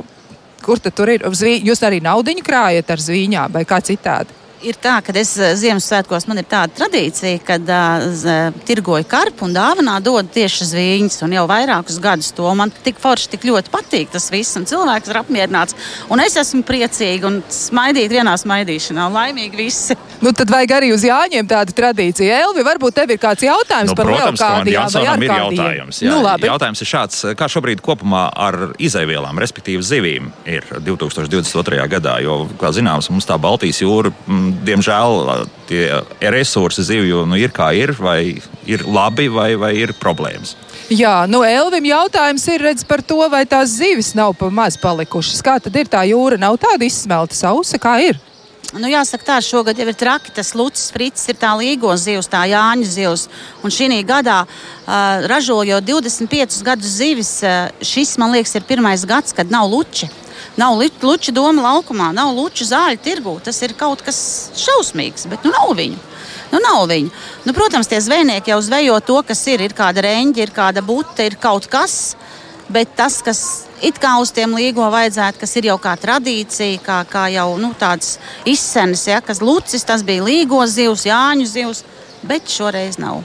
kur 0.63 0.79
tad 0.79 0.95
tur 0.95 1.11
ir? 1.11 1.27
Jūs 1.67 1.83
arī 1.83 1.99
naudiņu 2.05 2.47
krājat 2.47 2.95
ar 2.95 3.07
zvīņām 3.09 3.59
vai 3.59 3.67
kā 3.67 3.83
citādi? 3.83 4.44
Ir 4.69 4.77
tā, 4.81 4.95
ka 5.05 5.13
es 5.19 5.35
eh, 5.39 5.53
Ziemassvētkos 5.59 6.27
man 6.29 6.41
ir 6.41 6.47
tāda 6.49 6.73
tradīcija, 6.79 7.41
ka 7.45 7.57
uh, 7.59 8.57
tirgoju 8.67 9.07
karpu 9.09 9.47
un 9.47 9.55
dāvanā 9.55 9.97
dod 10.03 10.29
tieši 10.33 10.67
zvīņas. 10.71 11.21
Un 11.25 11.35
jau 11.37 11.45
vairākus 11.49 11.99
gadus 12.03 12.31
to 12.35 12.49
man 12.57 12.73
tik 12.85 12.99
forši, 13.01 13.31
tik 13.35 13.47
ļoti 13.49 13.73
patīk 13.73 14.13
tas 14.15 14.29
viss. 14.33 14.57
Un 14.59 14.67
cilvēks 14.69 15.11
ir 15.11 15.21
apmierināts. 15.21 15.77
Un 16.11 16.23
es 16.23 16.37
esmu 16.41 16.63
priecīga 16.67 17.29
un 17.29 17.41
smaidīt 17.53 18.13
vienā 18.13 18.35
smaidīšanā. 18.41 19.07
Laimīgi 19.15 19.61
visi. 19.65 19.97
Nu, 20.23 20.31
tad 20.35 20.51
vajag 20.51 20.71
arī 20.77 20.91
uz 20.95 21.03
Jāņiem 21.05 21.47
tādu 21.49 21.75
tradīciju. 21.75 22.29
Elvi, 22.31 22.63
varbūt 22.65 22.95
tev 22.99 23.13
ir 23.13 23.19
kāds 23.21 23.45
jautājums 23.45 23.91
nu, 23.91 23.97
par 23.97 24.09
protams, 24.09 24.41
Leokādijām 24.41 24.93
vai 24.93 25.03
ar 25.11 25.23
ir 25.25 25.33
jautājums. 25.33 26.01
Jā, 26.01 26.11
nu, 26.11 26.21
labi. 26.25 26.49
jautājums 26.49 26.83
ir 26.83 26.89
šāds, 26.89 27.21
kā 27.37 27.49
šobrīd 27.51 27.83
kopumā 27.85 28.25
ar 28.47 28.59
izaivielām, 28.81 29.39
respektīvi 29.43 29.85
zivīm, 29.85 30.31
ir 30.49 30.67
2022. 30.85 31.81
gadā, 31.91 32.17
jo, 32.25 32.43
kā 32.61 32.71
zināms, 32.75 33.11
mums 33.11 33.27
tā 33.27 33.37
Baltijas 33.41 33.81
jūra 33.83 34.13
m, 34.27 34.51
diemžēl 34.65 35.47
tie 35.69 35.87
resursi 36.21 36.85
zivju 36.85 37.25
nu, 37.29 37.39
ir 37.39 37.53
kā 37.55 37.71
ir, 37.75 37.95
vai 37.99 38.37
ir 38.65 38.85
labi, 38.87 39.27
vai, 39.31 39.53
vai 39.59 39.73
ir 39.77 39.95
problēmas. 39.99 40.55
Jā, 40.93 41.23
nu 41.29 41.41
Elvim 41.45 41.87
jautājums 41.89 42.43
ir 42.53 42.61
redz 42.61 42.85
par 42.85 43.01
to, 43.01 43.17
vai 43.31 43.41
tās 43.49 43.73
zivis 43.79 44.13
nav 44.17 44.35
pa 44.37 44.51
maz 44.53 44.77
palikušas. 44.77 45.41
Kā 45.45 45.57
tad 45.63 45.75
ir 45.79 45.89
tā 45.89 46.03
jūra? 46.05 46.37
Nav 46.41 46.59
tāda 46.61 46.85
izsmelta 46.85 47.37
sausa, 47.37 47.81
kā 47.81 47.97
ir? 48.05 48.21
Nu, 48.73 48.89
jāsaka, 48.89 49.25
tā 49.27 49.35
šogad 49.45 49.77
jau 49.77 49.85
ir 49.85 49.97
traki. 49.97 50.33
Tas 50.33 50.55
Lucas 50.57 50.89
Frits 50.93 51.27
ir 51.29 51.37
tā 51.37 51.51
līgo 51.59 51.91
zivs, 51.99 52.29
tā 52.31 52.41
Jāņa 52.49 52.87
zivs. 52.89 53.27
Un 53.61 53.73
šī 53.73 54.01
gadā, 54.07 54.41
uh, 54.45 55.27
ražojot 55.29 55.85
25 55.85 56.63
gadus 56.65 56.97
zivis, 56.97 57.37
uh, 57.45 57.69
šis 57.85 58.17
man 58.17 58.33
liekas 58.33 58.55
ir 58.57 58.65
pirmais 58.65 59.05
gads, 59.05 59.35
kad 59.37 59.51
nav 59.53 59.69
luči. 59.69 60.09
Nav 60.57 60.79
luču 60.79 61.31
doma 61.35 61.61
laukumā, 61.61 62.09
nav 62.15 62.33
luču 62.33 62.65
zāļu 62.65 62.99
tirgū. 63.03 63.37
Tas 63.43 63.61
ir 63.61 63.75
kaut 63.77 64.01
kas 64.01 64.17
šausmīgs, 64.57 65.29
bet 65.29 65.45
nu 65.45 65.53
nav 65.53 65.75
viņu. 65.77 65.99
Nu, 66.51 66.59
nav 66.63 66.85
viņu. 66.89 67.09
Nu, 67.45 67.53
protams, 67.53 67.89
tie 67.91 67.99
zvejnieki 68.01 68.53
jau 68.53 68.61
zvejo 68.63 68.99
to, 69.03 69.21
kas 69.27 69.41
ir. 69.51 69.63
Ir 69.65 69.75
kāda 69.75 70.05
reņģa, 70.05 70.45
ir 70.45 70.53
kāda 70.55 70.83
bute, 70.85 71.25
ir 71.25 71.37
kaut 71.41 71.67
kas. 71.71 72.15
Bet 72.69 72.95
tas, 72.97 73.19
kas 73.21 73.41
it 73.85 73.99
kā 74.01 74.15
uz 74.17 74.31
tiem 74.33 74.55
līgo 74.57 74.87
vajadzētu, 74.89 75.39
kas 75.43 75.55
ir 75.59 75.69
jau 75.69 75.77
kā 75.81 75.93
tradīcija, 76.01 76.81
kā, 76.81 76.97
kā 77.09 77.27
jau 77.35 77.51
nu, 77.61 77.69
tāds 77.77 78.15
izsenis, 78.49 79.05
ja, 79.11 79.21
kas 79.21 79.43
lucis, 79.43 79.85
tas 79.85 80.01
bija 80.05 80.25
līgo 80.25 80.63
zivs, 80.65 81.05
jāņu 81.05 81.45
zivs, 81.51 81.83
bet 82.25 82.49
šoreiz 82.49 82.97
nav. 83.01 83.21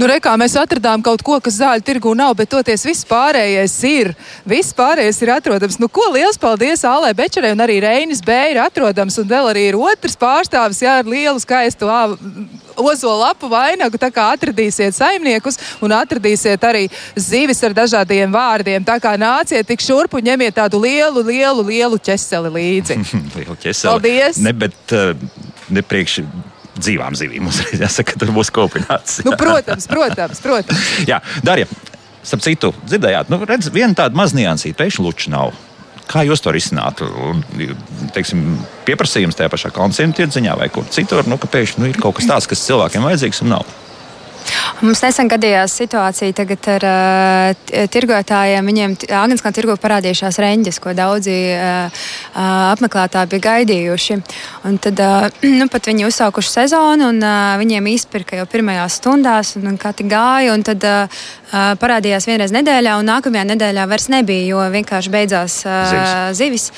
Nu, 0.00 0.06
re, 0.08 0.14
kā 0.16 0.32
mēs 0.40 0.54
atradām 0.56 1.02
kaut 1.04 1.20
ko, 1.20 1.36
kas 1.44 1.58
zāļu 1.58 1.82
tirgu 1.84 2.14
nav, 2.16 2.32
bet 2.38 2.48
toties 2.48 2.86
viss 2.88 3.04
pārējais 3.04 3.74
ir. 3.84 4.14
Viss 4.48 4.72
pārējais 4.72 5.18
ir 5.20 5.32
atrodams. 5.34 5.76
Nu, 5.76 5.90
ko 5.92 6.06
liels 6.14 6.38
paldies 6.40 6.86
Alē 6.88 7.10
Bečerē 7.18 7.50
un 7.52 7.60
arī 7.60 7.82
Reinis 7.84 8.22
B 8.24 8.32
ir 8.54 8.62
atrodams. 8.62 9.18
Un 9.20 9.28
vēl 9.28 9.50
arī 9.50 9.66
ir 9.68 9.76
otrs 9.76 10.16
pārstāvis, 10.16 10.80
jā, 10.86 10.94
ar 11.02 11.10
lielu 11.10 11.36
skaistu 11.42 11.90
ozola 12.80 13.26
lapu 13.26 13.50
vainagu. 13.52 14.00
Tā 14.00 14.08
kā 14.14 14.30
atradīsiet 14.38 14.96
saimniekus 14.96 15.60
un 15.84 15.92
atradīsiet 15.92 16.64
arī 16.64 16.86
zivis 17.12 17.60
ar 17.68 17.76
dažādiem 17.76 18.32
vārdiem. 18.32 18.86
Tā 18.86 18.96
kā 19.04 19.12
nāciet 19.20 19.68
tik 19.68 19.84
šurp 19.84 20.16
un 20.16 20.24
ņemiet 20.30 20.56
tādu 20.62 20.80
lielu, 20.80 21.26
lielu, 21.28 21.66
lielu 21.74 22.00
ķeseli 22.00 22.54
līdzi. 22.56 22.96
Lielu 23.36 23.58
ķeseli. 23.66 23.90
Paldies! 23.90 24.40
Ne, 24.40 24.56
bet 24.56 24.96
ne 25.68 25.84
priekš 25.84 26.22
dzīvām 26.78 27.16
zivīm 27.18 27.48
uzreiz 27.50 27.82
jāsaka, 27.82 28.14
ka 28.14 28.22
tur 28.22 28.34
būs 28.36 28.52
kopināts. 28.54 29.20
Nu, 29.26 29.34
protams, 29.40 29.88
protams, 29.90 30.42
protams. 30.44 30.84
Jā, 31.10 31.20
Darja, 31.46 31.66
starp 32.22 32.44
citu, 32.44 32.72
dzirdējāt, 32.84 33.32
nu, 33.32 33.40
redz, 33.48 33.70
viena 33.74 33.96
tāda 33.96 34.18
maz 34.18 34.34
niansīta, 34.36 34.78
pēkšņi 34.82 35.04
luču 35.06 35.34
nav. 35.34 35.54
Kā 36.10 36.24
jūs 36.26 36.42
to 36.42 36.50
risinātu? 36.50 37.06
Teiksim, 38.16 38.56
pieprasījums 38.86 39.38
tajā 39.38 39.50
pašā 39.52 39.70
kalnciem 39.74 40.14
tirdziņā 40.16 40.56
vai 40.58 40.66
kur 40.74 40.88
citur, 40.90 41.22
nu, 41.30 41.38
ka 41.38 41.50
pēkšņi 41.50 41.82
nu, 41.82 41.90
ir 41.92 42.00
kaut 42.02 42.18
kas 42.18 42.26
tāds, 42.26 42.50
kas 42.50 42.64
cilvēkiem 42.66 43.06
vajadzīgs 43.06 43.44
un 43.44 43.54
nav. 43.54 43.68
Mums 44.80 45.02
nesen 45.04 45.28
gadījās 45.28 45.74
situācija 45.76 46.34
tagad 46.36 46.66
ar 46.72 46.86
uh, 46.88 47.86
tirgotājiem. 47.92 48.70
Viņiem 48.70 48.96
Agnēskā 49.20 49.52
tirgu 49.52 49.76
parādījušās 49.80 50.38
reņģis, 50.40 50.78
ko 50.80 50.94
daudzi 50.96 51.36
uh, 51.52 51.90
uh, 51.90 52.40
apmeklētāji 52.70 53.32
bija 53.34 53.46
gaidījuši. 53.48 54.18
Un 54.68 54.78
tad 54.80 55.02
uh, 55.04 55.28
nu, 55.60 55.68
pat 55.72 55.90
viņi 55.90 56.08
uzsākuši 56.08 56.54
sezonu, 56.54 57.10
un 57.12 57.20
uh, 57.20 57.58
viņiem 57.60 57.90
izpirka 57.92 58.40
jau 58.40 58.48
pirmajās 58.50 59.00
stundās, 59.02 59.54
un, 59.60 59.68
un 59.74 59.80
kā 59.80 59.92
tik 59.96 60.08
gāja. 60.12 60.54
Un 60.56 60.64
tad 60.66 60.86
uh, 60.88 61.22
parādījās 61.50 62.26
vienreiz 62.28 62.52
nedēļā, 62.54 62.96
un 63.00 63.08
nākamajā 63.10 63.46
nedēļā 63.52 63.86
vairs 63.90 64.08
nebija, 64.12 64.46
jo 64.52 64.64
vienkārši 64.74 65.12
beidzās 65.12 65.60
uh, 65.66 65.94
zivis. 66.36 66.70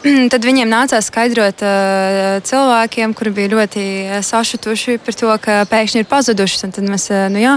Tad 0.32 0.46
viņiem 0.46 0.70
nācās 0.70 1.10
skaidrot 1.10 1.62
uh, 1.62 2.38
cilvēkiem, 2.46 3.14
kuri 3.14 3.34
bija 3.36 3.52
ļoti 3.54 3.84
sašutuši 4.26 4.98
par 5.04 5.18
to, 5.22 5.30
ka 5.44 5.60
pēkšņi 5.70 6.02
ir 6.02 6.10
pazudušas. 6.10 6.66
Tad 6.74 6.88
mēs 6.90 7.10
uh, 7.12 7.28
nu, 7.32 7.42
jā, 7.42 7.56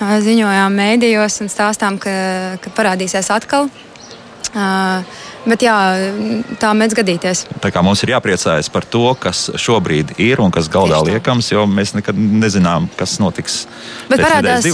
ziņojām 0.00 0.80
mēdījos 0.82 1.42
un 1.44 1.52
stāstām, 1.52 2.00
ka, 2.02 2.14
ka 2.64 2.74
parādīsies 2.78 3.30
atkal. 3.34 3.70
Uh, 4.52 5.04
Bet 5.42 5.64
jā, 5.64 5.74
tā 6.62 6.70
mēdz 6.78 6.94
gadīties. 6.94 7.40
Tā 7.62 7.72
kā 7.74 7.82
mums 7.82 8.02
ir 8.04 8.12
jāpriecājas 8.12 8.68
par 8.70 8.86
to, 8.86 9.02
kas 9.18 9.48
šobrīd 9.58 10.14
ir 10.22 10.42
un 10.42 10.52
kas 10.54 10.68
galdā 10.70 11.00
liekams, 11.02 11.50
jo 11.50 11.64
mēs 11.66 11.96
nekad 11.96 12.18
nezinām, 12.18 12.86
kas 12.98 13.16
notiks. 13.22 13.64
Bet 14.10 14.22
parādās 14.22 14.68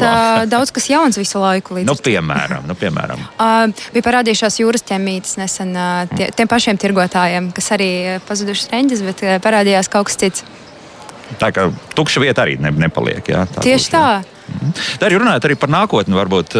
daudz 0.52 0.74
kas 0.76 0.90
jauns 0.92 1.16
visu 1.20 1.40
laiku. 1.40 1.80
Nu, 1.88 1.96
piemēram, 1.96 2.68
nu, 2.68 2.78
piemēram. 2.78 3.26
Uh, 3.48 3.70
bija 3.94 4.02
parādījušās 4.04 4.58
jūras 4.58 4.82
ķemītes 4.84 5.36
nesen 5.38 5.70
uh, 5.78 6.08
tie, 6.10 6.26
tiem 6.34 6.48
pašiem 6.50 6.78
tirgotājiem, 6.80 7.48
kas 7.54 7.70
arī 7.76 7.90
pazudušas 8.26 8.68
reņģis, 8.72 9.02
bet 9.06 9.22
uh, 9.24 9.36
parādījās 9.42 9.88
kaut 9.92 10.08
kas 10.10 10.18
cits. 10.20 10.44
Tā 11.38 11.50
kā 11.54 11.68
tukša 11.96 12.22
vieta 12.24 12.44
arī 12.44 12.56
ne, 12.60 12.72
nepaliek. 12.82 13.22
Jā, 13.30 13.44
tā 13.48 13.64
Tieši 13.64 13.86
būs, 13.86 13.92
tā. 13.94 14.48
Mhm. 14.48 14.74
Tā 15.00 15.08
arī 15.08 15.20
runājot 15.22 15.48
arī 15.48 15.58
par 15.60 15.72
nākotni. 15.72 16.18
Varbūt 16.18 16.58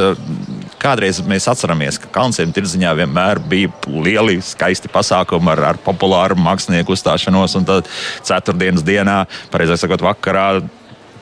kādreiz 0.83 1.21
mēs 1.27 1.49
atceramies, 1.51 1.99
ka 2.03 2.11
Kalnciem 2.15 2.53
tirdziņā 2.55 2.95
vienmēr 3.01 3.41
bija 3.51 3.73
lieli, 3.89 4.39
skaisti 4.45 4.91
pasākumi 4.93 5.53
ar, 5.55 5.65
ar 5.73 5.83
populāru 5.85 6.39
mākslinieku 6.41 6.95
uzstāšanos. 6.95 7.57
Un 7.59 7.69
tad 7.69 7.91
ceturtdienas 8.27 8.87
dienā, 8.87 9.21
pareizāk 9.53 9.83
sakot, 9.83 10.07
vakarā 10.07 10.49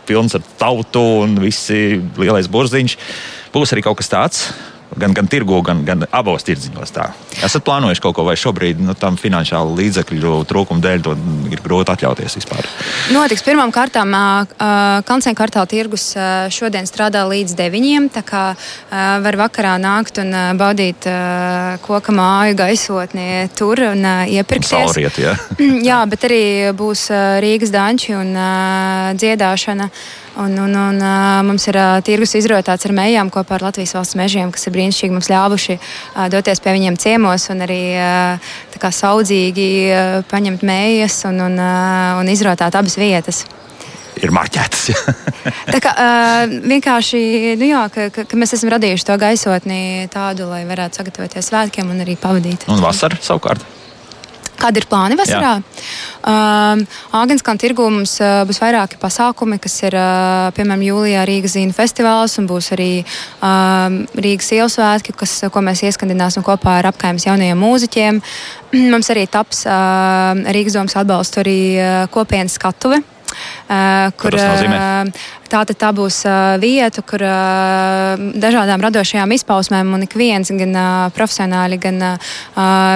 pilns 0.06 0.36
ar 0.38 0.44
tautu 0.60 1.02
un 1.24 1.36
visi 1.42 1.98
lielais 2.20 2.48
burziņš. 2.50 2.96
Būs 3.54 3.72
arī 3.74 3.84
kaut 3.86 3.98
kas 4.02 4.12
tāds 4.12 4.46
gan, 4.94 5.12
gan 5.12 5.26
tirgu, 5.30 5.58
gan, 5.66 5.82
gan 5.86 6.04
abos 6.14 6.44
tirdziņos. 6.46 6.92
Tā. 6.94 7.08
Esat 7.44 7.64
plānojuši 7.66 8.02
kaut 8.04 8.16
ko, 8.16 8.24
vai 8.26 8.36
šobrīd 8.38 8.80
nu, 8.80 8.94
tam 8.98 9.18
finansiālu 9.20 9.74
līdzekļu 9.78 10.38
trūkuma 10.48 10.82
dēļ 10.84 11.04
to 11.04 11.14
ir 11.52 11.62
grūti 11.64 11.92
atļauties 11.94 12.38
vispār? 12.38 12.68
Notiks 13.14 13.44
pirmām 13.46 13.72
kārtām, 13.74 14.14
kancēna 15.08 15.38
kvartāla 15.38 15.70
tirgus 15.70 16.08
šodien 16.54 16.88
strādā 16.88 17.26
līdz 17.28 17.56
deviņiem. 17.58 18.10
Tā 18.16 18.24
kā 18.26 18.44
var 19.26 19.40
vakarā 19.42 19.76
nākt 19.82 20.20
un 20.22 20.32
baudīt 20.58 21.08
koka 21.86 22.14
māju 22.16 22.58
gaisotni 22.58 23.46
tur 23.56 23.82
un 23.90 24.06
iepirkties. 24.26 24.72
Sauriet, 24.72 25.18
jā. 25.20 25.36
jā, 25.90 26.02
bet 26.10 26.28
arī 26.28 26.44
būs 26.76 27.08
Rīgas 27.44 27.74
danči 27.74 28.16
un 28.16 28.32
dziedāšana. 29.18 29.90
Un, 30.36 30.52
un, 30.60 30.74
un, 30.76 30.98
uh, 31.00 31.40
mums 31.48 31.64
ir 31.70 31.78
uh, 31.80 31.96
tirgus 32.04 32.34
izrotāts 32.36 32.84
ar 32.84 32.92
mejām 32.92 33.30
kopā 33.32 33.56
ar 33.56 33.66
Latvijas 33.70 33.94
valsts 33.96 34.18
mežiem, 34.20 34.50
kas 34.52 34.68
ir 34.68 34.74
brīnišķīgi 34.74 35.14
mums 35.16 35.30
ļāvuši 35.32 35.76
uh, 35.78 36.26
doties 36.32 36.60
pie 36.60 36.74
viņiem 36.76 36.98
ciemos 37.00 37.48
un 37.54 37.64
arī 37.64 37.80
uh, 37.96 38.50
saudzīgi 38.76 39.68
uh, 39.88 40.18
paņemt 40.28 40.64
mējas 40.66 41.22
un, 41.30 41.40
un, 41.48 41.56
uh, 41.56 42.18
un 42.20 42.28
izrotāt 42.28 42.76
abas 42.76 42.98
vietas 43.00 43.46
ir 44.22 44.32
marķētas. 44.32 44.84
tā 45.74 45.80
kā 45.84 45.92
uh, 45.92 46.54
vienkārši 46.64 47.20
nu 47.60 47.70
jā, 47.70 47.82
ka, 47.92 48.08
ka, 48.14 48.26
ka 48.28 48.40
mēs 48.40 48.56
esam 48.56 48.72
radījuši 48.72 49.08
to 49.08 49.16
gaisotni 49.20 49.80
tādu, 50.12 50.48
lai 50.52 50.64
varētu 50.68 51.02
sagatavoties 51.02 51.50
svētkiem 51.52 51.92
un 51.92 52.04
arī 52.04 52.16
pavadīt. 52.20 52.68
Un 52.72 52.84
vasarā 52.84 53.20
savukārt? 53.24 53.64
Kādi 54.56 54.80
ir 54.80 54.86
plāni 54.88 55.16
vasarā? 55.18 55.56
Um, 56.26 56.84
Āgānskan 57.16 57.60
tirgū 57.60 57.86
mums 57.92 58.16
uh, 58.22 58.42
būs 58.48 58.60
vairāki 58.62 58.98
pasākumi, 59.00 59.58
kas 59.62 59.76
ir 59.86 59.96
uh, 59.98 60.48
piemēram 60.56 60.84
jūlijā 60.86 61.24
Rīgas 61.28 61.56
zīna 61.56 61.76
festivāls 61.76 62.38
un 62.40 62.48
būs 62.50 62.72
arī 62.76 62.90
um, 63.44 64.02
Rīgas 64.16 64.52
ielas 64.56 64.78
svētki, 64.78 65.16
kas, 65.16 65.38
ko 65.52 65.64
mēs 65.64 65.84
ieskandināsim 65.86 66.44
kopā 66.46 66.78
ar 66.80 66.90
apkaimes 66.92 67.28
jaunajiem 67.28 67.60
mūziķiem. 67.60 68.22
mums 68.92 69.12
arī 69.12 69.26
taps 69.30 69.66
uh, 69.68 70.46
Rīgas 70.56 70.78
domas 70.78 70.96
atbalstu 70.98 71.44
arī 71.44 71.58
uh, 71.76 72.00
kopienas 72.12 72.56
skatuve. 72.60 73.02
Uh, 73.66 74.12
kur, 74.16 74.32
uh, 74.38 75.04
tā, 75.50 75.62
tā 75.68 75.90
būs 75.96 76.22
uh, 76.28 76.56
vieta, 76.62 77.02
kur 77.06 77.22
uh, 77.24 78.16
dažādām 78.36 78.82
radošajām 78.84 79.34
izpausmēm 79.36 79.94
un 79.96 80.06
ik 80.06 80.16
viens, 80.18 80.50
gan 80.50 80.74
uh, 80.76 80.88
profesionāļi, 81.16 81.78
gan 81.82 82.02
uh, 82.06 82.34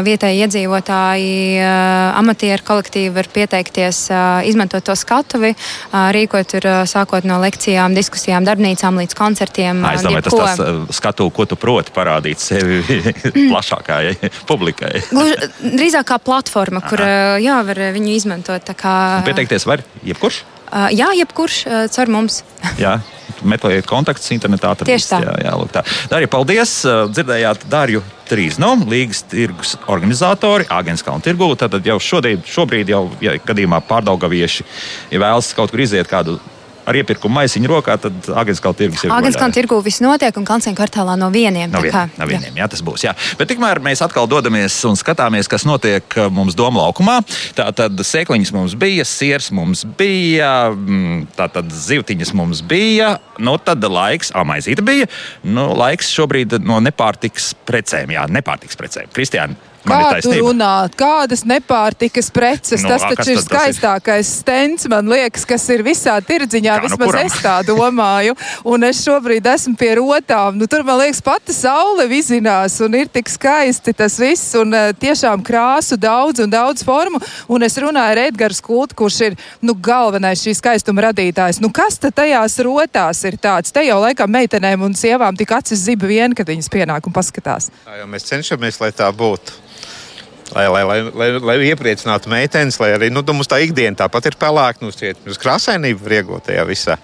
vietēji 0.07 0.44
iedzīvotāji, 0.46 1.32
uh, 1.61 2.18
amatieru 2.20 2.66
kolektīvi 2.66 3.14
var 3.14 3.30
pieteikties, 3.32 4.03
uh, 4.12 4.40
izmantot 4.48 4.84
to 4.86 4.96
skatuvi, 4.98 5.55
uh, 5.55 6.11
rīkot 6.14 6.53
tur 6.55 6.68
uh, 6.68 6.82
sākot 6.88 7.26
no 7.28 7.40
lekcijām, 7.42 7.96
diskusijām, 7.96 8.46
darbnīcām 8.48 9.01
līdz 9.03 9.16
koncertiem. 9.18 9.84
Es 9.94 10.07
domāju, 10.07 10.26
tas 10.28 10.38
tas 10.40 10.62
uh, 10.64 10.84
skatu, 10.94 11.28
ko 11.34 11.46
tu 11.48 11.59
proti 11.61 11.94
parādīt 11.94 12.42
sevi 12.42 12.80
plašākai 13.51 14.30
publikai. 14.51 15.05
Gluži, 15.11 15.51
drīzāk 15.64 16.09
kā 16.12 16.20
platforma, 16.22 16.84
kur 16.86 17.03
uh, 17.05 17.36
jā, 17.42 17.61
var 17.66 17.84
viņu 17.96 18.16
izmantot. 18.16 18.72
Kā... 18.78 18.94
Pieteikties 19.26 19.68
var 19.68 19.84
jebkurš? 20.07 20.44
Uh, 20.70 20.86
jā, 20.94 21.10
jebkurš 21.18 21.64
uh, 21.66 21.82
caur 21.90 22.12
mums. 22.12 22.42
jā. 22.84 23.00
Meklējiet 23.40 23.86
kontaktus 23.88 24.28
internetā. 24.34 24.74
Tieši 24.84 25.06
tā. 25.08 25.20
Jā, 25.24 25.34
jā, 25.46 25.52
lūk, 25.56 25.70
tā. 25.72 25.80
Darīja, 26.10 26.28
paldies. 26.28 26.74
Dzirdējāt 27.08 27.62
Dārju 27.72 28.02
Trīsnu, 28.28 28.68
Līgas 28.90 29.22
tirgus 29.30 29.74
organizatori, 29.88 30.66
Agnēs 30.68 31.00
Kalnu 31.06 31.24
tirgū. 31.24 31.48
Tad 31.58 31.78
jau 31.86 31.96
šodien, 32.04 32.42
šobrīd, 32.44 32.92
jau, 32.92 33.06
ja 33.24 33.38
gadījumā 33.40 33.80
pārdaugavieši, 33.88 34.66
ja 35.14 35.22
vēlas 35.22 35.54
kaut 35.56 35.72
kur 35.72 35.82
iziet 35.86 36.10
kādu 36.10 36.36
ar 36.91 36.99
iepirkumu 37.01 37.38
maisiņu 37.38 37.70
rokā, 37.70 37.97
tad 38.03 38.30
Agenskala 38.43 38.76
tirgus 38.76 39.05
ir. 39.07 39.14
Agenskala 39.14 39.55
tirgu 39.55 39.78
viss 39.84 40.03
notiek 40.05 40.36
un 40.41 40.47
Kalncēna 40.49 40.78
kvartālā 40.78 41.16
no 41.20 41.30
vieniem. 41.32 41.70
No, 41.72 41.82
vien, 41.84 41.95
kā, 41.95 42.07
no 42.18 42.28
vieniem, 42.28 42.53
jā. 42.55 42.64
jā, 42.64 42.68
tas 42.74 42.82
būs. 42.86 43.05
Jā. 43.07 43.14
Bet 43.38 43.51
tikmēr 43.53 43.80
mēs 43.84 44.03
atkal 44.05 44.28
dodamies 44.30 44.76
un 44.88 44.99
skatāmies, 44.99 45.49
kas 45.51 45.66
notiek 45.68 46.18
uh, 46.18 46.28
mums 46.34 46.59
Doma 46.59 46.84
laukumā. 46.84 47.20
Tā 47.57 47.70
tad 47.76 48.03
sēkliņas 48.07 48.53
mums 48.57 48.76
bija, 48.80 49.07
siers 49.09 49.51
mums 49.55 49.86
bija, 49.99 50.53
mm, 50.74 51.30
tā 51.38 51.49
tad 51.53 51.70
zivtiņas 51.72 52.34
mums 52.36 52.64
bija, 52.66 53.14
nu 53.41 53.57
tad 53.62 53.86
laiks, 53.86 54.34
amaizīta 54.36 54.84
bija. 54.86 55.09
Nu, 55.47 55.70
laiks 55.78 56.11
šobrīd 56.14 56.59
no 56.64 56.80
nepārtiks 56.84 57.53
precēm, 57.68 58.16
jā, 58.16 58.26
nepārtiks 58.30 58.78
precēm. 58.78 59.11
Kristiāna, 59.14 59.69
Man 59.85 60.01
ir 60.01 60.05
Kā 60.05 60.20
tu 60.20 60.28
taisnība. 60.28 60.45
runā, 60.45 60.72
kādas 60.93 61.43
nepārtikas 61.49 62.28
preces? 62.35 62.83
Nu, 62.83 62.91
tas 62.93 63.03
taču 63.03 63.33
ir 63.33 63.39
tad 63.39 63.41
ir? 63.41 63.47
skaistākais 63.47 64.33
stends, 64.43 64.87
man 64.93 65.09
liekas, 65.09 65.47
kas 65.49 65.64
ir 65.72 65.83
visā 65.87 66.18
tirdziņā. 66.20 66.74
Kā 66.76 66.83
nu 66.83 66.89
Vismaz 66.91 67.09
kuram? 67.09 67.26
es 67.26 67.37
tā 67.41 67.55
domāju. 67.64 68.37
Un 68.68 68.85
es 68.85 69.01
šobrīd 69.07 69.47
esmu 69.55 69.76
pie 69.81 69.95
rotām. 69.97 70.59
Nu, 70.61 70.68
tur, 70.68 70.85
man 70.85 71.01
liekas, 71.01 71.22
pati 71.24 71.55
saule 71.57 72.05
vizinās 72.11 72.76
un 72.85 72.95
ir 72.99 73.09
tik 73.09 73.33
skaisti 73.33 73.95
tas 73.97 74.18
viss. 74.20 74.53
Un 74.61 74.74
uh, 74.76 74.91
tiešām 74.93 75.41
krāsu 75.47 75.97
daudz 75.97 76.45
un 76.45 76.53
daudz 76.53 76.85
formu. 76.85 77.22
Un 77.49 77.62
es 77.64 77.78
runāju 77.81 78.12
ar 78.16 78.22
Edgars 78.26 78.61
Kultu, 78.61 78.95
kurš 79.01 79.20
ir 79.31 79.39
nu, 79.64 79.72
galvenais 79.74 80.45
šī 80.45 80.55
skaistuma 80.61 81.09
radītājs. 81.09 81.62
Nu, 81.64 81.72
kas 81.72 81.97
tad 81.99 82.18
tajās 82.20 82.59
rotās 82.61 83.24
ir 83.24 83.41
tāds? 83.41 83.72
Te 83.72 83.87
jau 83.89 83.97
laikam 84.05 84.28
meitenēm 84.31 84.85
un 84.85 84.93
sievām 84.95 85.37
tik 85.41 85.57
acis 85.57 85.87
ziba 85.89 86.07
vien, 86.11 86.37
kad 86.37 86.47
viņas 86.53 86.68
pienāk 86.68 87.09
un 87.09 87.16
paskatās. 87.16 87.70
Tā 87.89 87.97
jau 88.03 88.07
mēs 88.12 88.28
cenšamies, 88.28 88.81
lai 88.85 88.93
tā 88.93 89.09
būtu. 89.12 89.69
Lai, 90.55 90.66
lai, 90.68 90.82
lai, 90.86 90.98
lai, 91.14 91.28
lai 91.38 91.57
iepriecinātu 91.70 92.30
meitenes, 92.32 92.80
lai 92.82 92.94
arī 92.96 93.11
nu, 93.12 93.22
mums 93.34 93.51
tā 93.51 93.61
ikdiena 93.62 93.98
tāpat 94.03 94.32
ir 94.32 94.38
pelēka, 94.40 94.82
nu, 94.82 94.90
uz 94.90 95.38
krāsainību 95.40 96.03
var 96.03 96.16
iegūt 96.20 96.48
tajā 96.51 96.66
visā. 96.68 96.98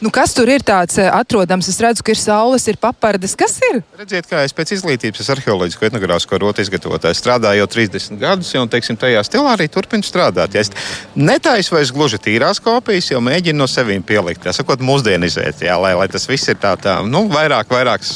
Nu, 0.00 0.08
kas 0.08 0.32
tur 0.32 0.48
ir 0.48 0.62
tāds 0.64 0.96
eh, 0.96 1.10
atrodams? 1.12 1.68
Es 1.68 1.76
redzu, 1.82 2.00
ka 2.04 2.14
ir 2.14 2.18
saules, 2.18 2.64
ir 2.72 2.78
papardes. 2.80 3.34
Kas 3.36 3.58
ir? 3.68 3.82
Redziet, 4.00 4.24
kā 4.30 4.40
es 4.46 4.54
pēc 4.56 4.72
izglītības 4.78 5.28
arheoloģisko 5.34 5.90
etnogrāfisko 5.90 6.40
rotu 6.40 6.64
izgatavotājs. 6.64 7.20
Strādāju 7.20 7.60
jau 7.60 7.68
30 7.74 8.16
gadus, 8.22 8.54
jau 8.54 8.64
teiksim, 8.72 8.96
tajā 9.00 9.20
stilā 9.28 9.52
arī 9.58 9.68
turpinu 9.68 10.06
strādāt. 10.06 10.56
Ja 10.56 10.64
es 10.64 10.72
netaisu 11.12 11.76
vairs 11.76 11.92
gluži 11.92 12.20
tīrās 12.24 12.62
kopijas, 12.64 13.10
jau 13.12 13.20
mēģinu 13.26 13.60
no 13.60 13.68
sevis 13.68 14.00
pielikt, 14.08 14.46
tā 14.46 14.56
sakot, 14.56 14.80
mūsdienizēt, 14.80 15.60
jā, 15.66 15.76
lai, 15.76 15.92
lai 15.98 16.08
tas 16.08 16.24
viss 16.30 16.48
ir 16.48 16.56
tā, 16.62 16.72
tā 16.80 16.96
nu, 17.04 17.26
vairāk, 17.28 17.68
vairāk 17.68 18.06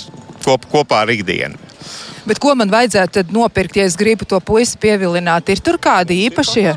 kop, 0.46 0.64
kopā 0.72 1.04
ar 1.04 1.12
ikdienu. 1.12 1.60
Bet 2.24 2.40
ko 2.40 2.54
man 2.56 2.72
vajadzētu 2.72 3.18
tad 3.18 3.32
nopirkt, 3.34 3.76
ja 3.76 3.84
es 3.84 3.98
gribu 4.00 4.24
to 4.28 4.38
puisi 4.40 4.78
pievilināt? 4.80 5.50
Ir 5.52 5.60
tur 5.64 5.76
kādi 5.82 6.22
īpašie? 6.30 6.70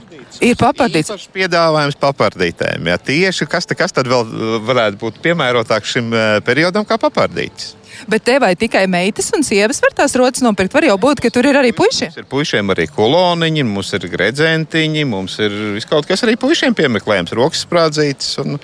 Ir 0.43 0.60
papardīts. 0.60 1.14
Tas 1.14 1.28
piedāvājums 1.34 1.95
papardītēm. 2.02 2.89
Jā, 2.91 2.98
tieši 3.00 3.48
kas, 3.50 3.70
kas 3.80 3.95
tad 3.95 4.10
vēl 4.12 4.28
uh, 4.28 4.58
varētu 4.68 5.00
būt 5.02 5.22
piemērotāk 5.24 5.88
šim 5.88 6.12
uh, 6.12 6.38
periodam 6.45 6.86
kā 6.88 7.00
papardītis? 7.00 7.78
Bet 8.06 8.28
te 8.28 8.36
vai 8.38 8.52
tikai 8.60 8.84
meitas 8.91 9.32
un 9.34 9.41
sievas 9.48 9.80
var 9.82 9.95
tās 9.98 10.14
rotas 10.20 10.43
nopirkt? 10.45 10.76
Var 10.76 10.86
jau 10.91 11.00
būt, 11.02 11.24
ka 11.24 11.32
tur 11.34 11.48
ir 11.50 11.58
arī 11.58 11.72
puiši. 11.74 12.12
Ir 12.20 12.28
puišiem 12.30 12.76
arī 12.76 12.86
koloniņi, 12.93 13.66
mums 13.66 13.89
ir 13.98 14.06
gredzentiņi, 14.12 15.08
mums 15.10 15.39
ir 15.41 15.58
viskaut 15.80 16.06
kas 16.06 16.28
arī 16.28 16.38
puišiem 16.38 16.78
piemeklējams, 16.78 17.34
rokas 17.39 17.66
sprādzītas. 17.66 18.36
Un, 18.43 18.60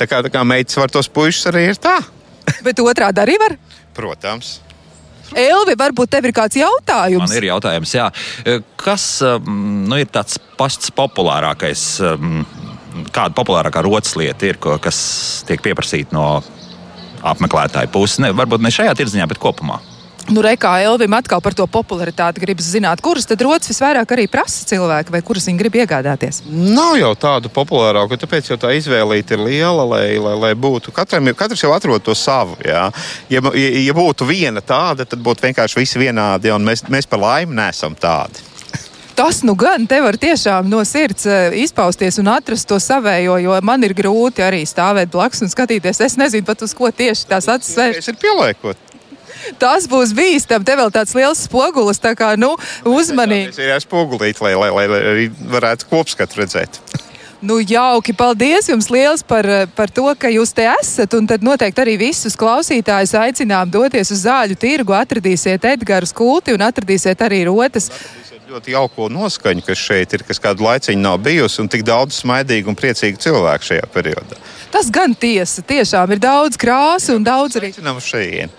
tā 0.00 0.08
kā, 0.08 0.22
tā 0.24 0.32
kā 0.32 0.46
meitas 0.48 0.78
var 0.80 0.94
tos 0.94 1.10
puišus 1.12 1.50
arī 1.52 1.68
ir 1.74 1.82
tā. 1.82 1.98
Bet 2.64 2.80
otrādi 2.80 3.26
arī 3.26 3.36
var. 3.42 3.58
Protams. 3.92 4.60
Elvi, 5.38 5.76
varbūt 5.78 6.12
tev 6.12 6.28
ir 6.28 6.34
kāds 6.36 6.58
jautājums? 6.60 7.24
Man 7.24 7.38
ir 7.38 7.48
jautājums, 7.48 7.94
jā. 7.96 8.08
kas 8.80 9.06
um, 9.26 9.86
nu, 9.88 10.00
ir 10.00 10.10
tāds 10.12 10.40
pats 10.58 10.92
populārākais, 10.96 11.84
um, 12.08 12.42
kāda 13.14 13.32
populārākā 13.36 13.84
rotas 13.86 14.16
lieta 14.20 14.50
ir, 14.50 14.60
kas 14.82 14.98
tiek 15.48 15.62
pieprasīta 15.64 16.16
no 16.16 16.26
apmeklētāju 17.22 17.92
puses? 17.94 18.20
Ne, 18.22 18.32
varbūt 18.36 18.64
ne 18.64 18.74
šajā 18.74 18.94
tirdziņā, 18.98 19.28
bet 19.30 19.42
kopumā. 19.42 19.80
Nu, 20.30 20.42
Reikā 20.44 20.70
Elvim 20.84 21.12
atkal 21.16 21.40
par 21.42 21.54
to 21.56 21.64
popularitāti 21.66 22.40
gribas 22.44 22.68
zināt, 22.70 23.02
kuras 23.02 23.26
tad 23.26 23.42
rotas 23.42 23.72
visvairāk 23.72 24.14
arī 24.14 24.28
prasa 24.30 24.62
cilvēki, 24.70 25.10
vai 25.14 25.20
kuras 25.26 25.48
viņi 25.48 25.58
grib 25.58 25.80
iegādāties. 25.82 26.42
Nav 26.46 26.94
jau 27.00 27.10
tādu 27.18 27.50
populārāku, 27.52 28.20
tāpēc 28.20 28.52
jau 28.52 28.58
tā 28.60 28.70
izvēlīte 28.78 29.34
ir 29.34 29.42
liela, 29.42 29.84
lai, 29.94 30.04
lai, 30.22 30.36
lai 30.44 30.52
būtu. 30.54 30.94
Katram, 30.94 31.32
katrs 31.36 31.64
jau 31.64 31.72
atrod 31.74 32.04
to 32.06 32.14
savu. 32.18 32.54
Jā. 32.64 32.86
Ja, 33.32 33.42
ja, 33.42 33.68
ja 33.82 33.96
būtu 33.96 34.28
viena 34.28 34.62
tāda, 34.62 35.08
tad 35.08 35.20
būtu 35.24 35.48
vienkārši 35.48 35.82
visi 35.82 36.00
vienādi, 36.00 36.54
un 36.54 36.70
mēs, 36.70 36.86
mēs 36.92 37.10
par 37.10 37.22
laimi 37.24 37.58
nesam 37.58 37.98
tādi. 37.98 38.52
Tas 39.18 39.42
nu 39.44 39.52
gan 39.58 39.84
te 39.86 39.98
var 40.00 40.16
tiešām 40.16 40.70
no 40.72 40.80
sirds 40.88 41.26
eh, 41.28 41.58
izpausties 41.60 42.16
un 42.22 42.30
atrast 42.32 42.68
to 42.70 42.78
savējo, 42.80 43.36
jo 43.42 43.58
man 43.66 43.84
ir 43.84 43.92
grūti 43.96 44.44
arī 44.44 44.62
stāvēt 44.68 45.12
blakus 45.12 45.44
un 45.44 45.52
skatīties. 45.52 46.00
Es 46.06 46.16
nezinu 46.16 46.48
pat 46.48 46.64
uz 46.64 46.72
ko 46.76 46.88
tieši 46.88 47.28
tās 47.28 47.50
acis 47.52 47.76
vērš. 47.76 48.00
Tas 48.00 48.14
ir 48.14 48.18
pieliekot. 48.22 48.91
Tas 49.62 49.88
būs 49.90 50.14
bīstami. 50.16 50.66
Te 50.66 50.76
vēl 50.78 50.92
tāds 50.94 51.14
liels 51.18 51.46
spogulis, 51.46 52.00
tā 52.02 52.14
kā 52.18 52.34
nu, 52.40 52.54
uzmanīgi. 52.88 53.52
Tas 53.52 53.62
ir 53.62 53.72
jāspogulīt, 53.74 54.42
lai, 54.44 54.54
lai, 54.58 54.70
lai, 54.76 55.00
arī 55.14 55.30
varētu 55.52 55.88
kopskatu 55.90 56.42
redzēt. 56.42 56.80
Nu, 57.42 57.56
jauki, 57.58 58.14
paldies 58.14 58.68
jums 58.70 58.86
liels 58.86 59.24
par, 59.26 59.46
par 59.74 59.90
to, 59.90 60.04
ka 60.14 60.30
jūs 60.30 60.52
te 60.54 60.62
esat. 60.70 61.16
Un 61.18 61.26
tad 61.26 61.42
noteikti 61.42 61.82
arī 61.82 61.96
visus 61.98 62.38
klausītājus 62.38 63.16
aicinām 63.18 63.70
doties 63.70 64.14
uz 64.14 64.22
zāļu 64.28 64.54
tirgu, 64.62 64.94
atradīsiet 64.94 65.66
Edgars 65.72 66.14
kulti 66.14 66.54
un 66.54 66.62
atradīsiet 66.62 67.24
arī 67.26 67.42
rotas. 67.50 67.90
Ļoti 68.32 68.72
jauko 68.72 69.10
noskaņu, 69.12 69.60
kas 69.66 69.76
šeit 69.76 70.14
ir, 70.16 70.22
kas 70.24 70.38
kādu 70.40 70.64
laiciņu 70.64 71.02
nav 71.04 71.18
bijusi, 71.20 71.58
un 71.60 71.68
tik 71.68 71.82
daudz 71.84 72.16
smaidīgu 72.22 72.70
un 72.72 72.76
priecīgu 72.78 73.20
cilvēku 73.20 73.66
šajā 73.66 73.88
periodā. 73.92 74.38
Tas 74.72 74.88
gan 74.92 75.12
tiesa, 75.12 75.60
tiešām 75.68 76.14
ir 76.14 76.20
daudz 76.22 76.56
krāsu 76.60 77.18
un 77.18 77.26
daudz 77.26 77.58
arī. 77.60 77.68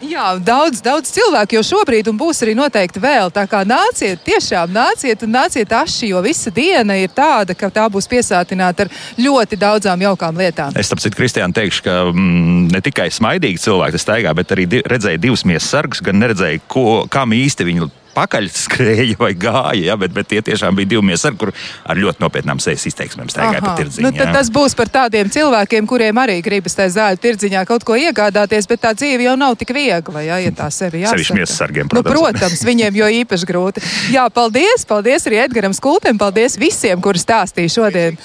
Jā, 0.05 0.27
daudz, 0.45 0.81
daudz 0.85 1.09
cilvēku 1.15 1.57
jau 1.57 1.63
šobrīd, 1.71 2.11
un 2.11 2.19
būs 2.19 2.43
arī 2.45 2.53
noteikti 2.59 3.01
vēl. 3.01 3.31
Tā 3.33 3.47
kā 3.49 3.63
nāciet, 3.65 4.21
tiešām 4.27 4.69
nāciet 4.75 5.25
un 5.25 5.33
nāciet 5.39 5.73
aši, 5.73 6.11
jo 6.11 6.21
visa 6.21 6.53
diena 6.53 6.99
ir 7.01 7.09
tāda, 7.09 7.57
ka 7.57 7.71
tā 7.73 7.87
būs 7.89 8.09
piesātināta 8.11 8.85
ar 8.85 8.93
ļoti 9.17 9.57
daudzām 9.57 10.05
jaukām 10.05 10.37
lietām. 10.37 10.77
Es 10.77 10.93
tam 10.93 11.01
citu 11.01 11.17
Kristiānu 11.17 11.57
teikšu, 11.57 11.87
ka 11.89 11.97
mm, 12.11 12.69
ne 12.75 12.83
tikai 12.85 13.09
smaidīgi 13.09 13.65
cilvēki 13.65 14.05
staigā, 14.05 14.37
bet 14.37 14.53
arī 14.53 14.69
di 14.69 14.85
redzēju 14.85 15.25
divus 15.25 15.47
miesas 15.49 15.73
sargus, 15.73 16.05
gan 16.05 16.21
neredzēju, 16.21 16.65
ko, 16.69 16.87
kam 17.09 17.33
īsti 17.33 17.69
viņi 17.71 17.91
pakaļ 18.13 18.49
skrēja 18.53 19.17
vai 19.19 19.31
gāja, 19.37 19.81
ja, 19.89 19.95
bet, 19.99 20.13
bet 20.15 20.29
tie 20.31 20.41
tiešām 20.45 20.75
bija 20.77 20.91
divi 20.93 21.03
miesari, 21.09 21.37
kur 21.39 21.51
ar 21.89 21.99
ļoti 21.99 22.21
nopietnām 22.23 22.61
sejas 22.63 22.85
izteiksmēm 22.89 23.31
staigāja 23.31 23.63
pa 23.63 23.73
tirdziņu. 23.79 24.11
Nu, 24.13 24.27
tas 24.35 24.51
būs 24.53 24.75
par 24.77 24.91
tādiem 24.93 25.31
cilvēkiem, 25.33 25.87
kuriem 25.89 26.21
arī 26.21 26.37
gribas 26.45 26.77
tajā 26.77 26.93
zāļu 26.97 27.21
tirdziņā 27.25 27.65
kaut 27.69 27.85
ko 27.87 27.97
iegādāties, 27.99 28.69
bet 28.69 28.83
tā 28.85 28.93
dzīve 28.97 29.27
jau 29.27 29.35
nav 29.39 29.57
tik 29.59 29.73
viegla, 29.75 30.23
ja, 30.25 30.37
ja 30.43 30.53
tā 30.55 30.69
sevi 30.73 31.03
jāsaka. 31.03 31.17
Sevišķi 31.19 31.39
miesasargiem, 31.39 31.89
Nu, 31.93 32.01
protams. 32.05 32.39
protams, 32.39 32.63
viņiem 32.69 33.01
jo 33.01 33.09
īpaši 33.23 33.49
grūti. 33.49 33.83
Jā, 34.13 34.27
paldies, 34.33 34.85
paldies 34.89 35.27
arī 35.29 35.41
Edgaram 35.43 35.73
Skultēm, 35.75 36.17
paldies 36.21 36.57
visiem, 36.61 37.01
kuri 37.03 37.21
stāstīja 37.21 37.73
šodien. 37.79 38.17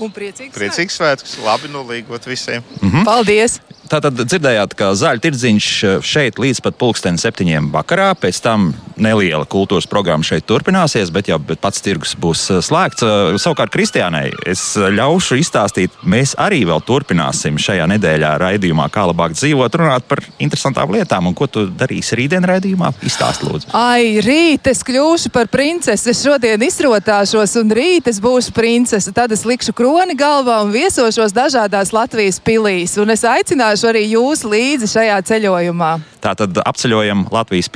Un 0.00 0.12
priecīgs. 0.14 0.54
Priecīgs 0.56 0.98
svētks, 1.00 1.38
labi 1.44 1.70
nolīgot 1.72 2.28
visiem. 2.30 2.64
Mm. 2.80 3.04
Paldies! 3.06 3.60
Tātad 3.90 4.16
dzirdējāt, 4.16 4.74
ka 4.78 4.92
zaļu 4.96 5.22
tirdziņš 5.24 5.68
šeit 6.04 6.40
līdz 6.40 6.62
pat 6.64 6.78
pulksten 6.80 7.18
septiņiem 7.20 7.68
vakarā. 7.74 8.12
Pēc 8.18 8.40
tam 8.44 8.72
neliela 8.96 9.44
kultūras 9.50 9.88
programma 9.90 10.24
šeit 10.26 10.46
turpināsies, 10.48 11.10
bet 11.14 11.28
jau 11.30 11.38
bet 11.42 11.60
pats 11.62 11.82
tirgus 11.84 12.14
būs 12.20 12.46
uh, 12.52 12.60
slēgts. 12.64 13.04
Uh, 13.04 13.38
Savukārt 13.40 13.72
Kristiānai 13.74 14.28
es 14.48 14.62
ļaušu 14.78 15.38
izstāstīt, 15.42 15.94
mēs 16.06 16.34
arī 16.40 16.62
vēl 16.68 16.82
turpināsim 16.86 17.58
šajā 17.60 17.88
nedēļā 17.94 18.34
raidījumā, 18.42 18.88
kā 18.94 19.06
labāk 19.10 19.36
dzīvot, 19.36 19.78
runāt 19.80 20.06
par 20.08 20.22
interesantām 20.42 20.94
lietām. 20.94 21.28
Un 21.28 21.36
ko 21.36 21.48
tu 21.50 21.66
darīsi 21.68 22.18
rītdien 22.20 22.46
raidījumā? 22.48 22.92
Izstāst, 23.04 23.44
lūdzu. 23.46 23.72
Ai, 23.76 24.22
rīt 24.24 24.70
es 24.70 24.84
kļūšu 24.86 25.32
par 25.34 25.50
princesi. 25.52 26.10
Es 26.14 26.22
šodien 26.24 26.62
izrotāšos, 26.64 27.56
un 27.60 27.74
rīt 27.74 28.08
es 28.10 28.20
būšu 28.22 28.54
princese. 28.56 29.12
Tad 29.14 29.34
es 29.34 29.44
likšu 29.48 29.74
kroni 29.76 30.16
galvā 30.18 30.60
un 30.64 30.72
viesošos 30.74 31.34
dažādās 31.36 31.92
Latvijas 31.94 32.40
pilīs. 32.44 32.96
Un 33.02 33.12
es 33.14 33.26
aicināšu 33.28 33.73
arī 33.88 34.04
jūs 34.06 34.44
līdzi 34.46 34.86
šajā 34.92 35.16
ceļojumā. 35.26 35.90
Tātad 36.22 36.60
apceļojam 36.62 37.26
Latvijas 37.34 37.68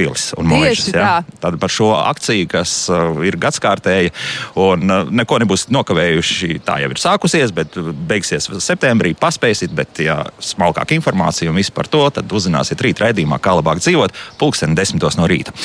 mūžus. 0.47 0.93
tā. 0.95 1.41
Tad 1.43 1.59
par 1.61 1.73
šo 1.73 1.91
akciju, 1.99 2.47
kas 2.53 2.75
uh, 2.93 3.19
ir 3.27 3.37
gadskārtēja 3.41 4.15
un 4.63 4.87
uh, 4.87 5.11
neko 5.11 5.41
nebūs 5.43 5.67
nokavējuši. 5.75 6.61
Tā 6.65 6.79
jau 6.85 6.93
ir 6.95 7.03
sākusies, 7.03 7.53
bet 7.57 7.75
beigsies 8.09 8.49
septembrī. 8.65 9.17
Paspēsit, 9.19 9.75
bet, 9.75 10.05
ja 10.07 10.23
smalkāka 10.39 10.95
informācija 10.97 11.51
un 11.51 11.59
viss 11.59 11.75
par 11.75 11.91
to, 11.91 12.05
tad 12.15 12.31
uzzināsiet 12.31 12.81
rīt 12.85 13.03
raidījumā, 13.03 13.41
kā 13.43 13.59
labāk 13.59 13.83
dzīvot, 13.83 14.15
pulksten 14.39 14.79
desmitos 14.79 15.19
no 15.19 15.27
rīta. 15.27 15.57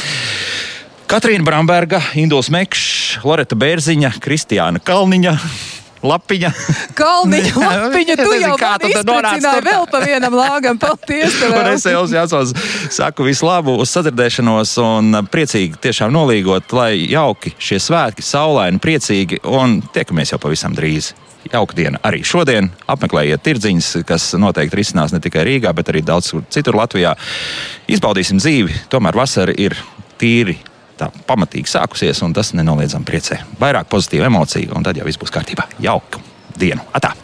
Katrīna 1.13 1.45
Bramberga, 1.45 1.99
Induls 2.17 2.49
Mekšs, 2.49 3.21
Loreta 3.27 3.57
Bērziņa, 3.59 4.15
Kristiāna 4.23 4.81
Kalniņa. 4.81 5.37
Lapiņa. 6.03 6.51
Kalniņa, 6.97 7.53
lapiņa, 7.63 8.15
tu 8.19 8.31
jau 8.35 8.53
kā 8.59 8.73
tu 8.81 8.91
nonāci 9.07 9.51
vēl 9.63 9.85
pa 9.91 10.01
vienam 10.03 10.35
lāgam. 10.35 10.79
Paldies! 10.81 11.39
Un 11.47 11.69
es 11.71 11.87
jau 11.87 12.03
jāsauc, 12.11 12.51
saku 12.91 13.27
visu 13.29 13.47
labu, 13.47 13.77
uz 13.79 13.93
sadzirdēšanos 13.95 14.75
un 14.83 15.21
priecīgi 15.31 15.79
tiešām 15.83 16.11
nolīgot, 16.13 16.75
lai 16.75 16.91
jauki 17.07 17.55
šie 17.55 17.79
svētki, 17.83 18.25
saulaini, 18.25 18.81
priecīgi 18.83 19.43
un 19.47 19.79
tiekamies 19.95 20.35
jau 20.35 20.41
pavisam 20.43 20.75
drīz. 20.75 21.13
Jauka 21.51 21.75
diena 21.75 21.99
arī 22.07 22.21
šodien. 22.23 22.69
Apmeklējiet 22.87 23.43
tirdziņus, 23.43 23.89
kas 24.07 24.29
noteikti 24.39 24.79
risinās 24.79 25.11
ne 25.11 25.19
tikai 25.23 25.43
Rīgā, 25.47 25.73
bet 25.75 25.91
arī 25.91 26.03
daudz 26.05 26.31
citur 26.53 26.77
Latvijā. 26.79 27.17
Izbaudīsim 27.91 28.39
dzīvi, 28.39 28.85
tomēr 28.91 29.19
vasara 29.19 29.55
ir 29.55 29.75
tīri. 30.21 30.55
Tā 30.99 31.09
pamatīgi 31.27 31.71
sākusies, 31.73 32.21
un 32.25 32.35
tas 32.37 32.53
nenoliedzami 32.53 33.07
priecē. 33.07 33.41
Vairāk 33.61 33.89
pozitīvu 33.91 34.29
emociju, 34.29 34.75
un 34.77 34.85
tad 34.85 34.99
jau 34.99 35.07
viss 35.09 35.21
būs 35.21 35.33
kārtībā. 35.33 35.67
Jauka 35.83 36.21
dienu! 36.59 36.85
Atā! 36.93 37.15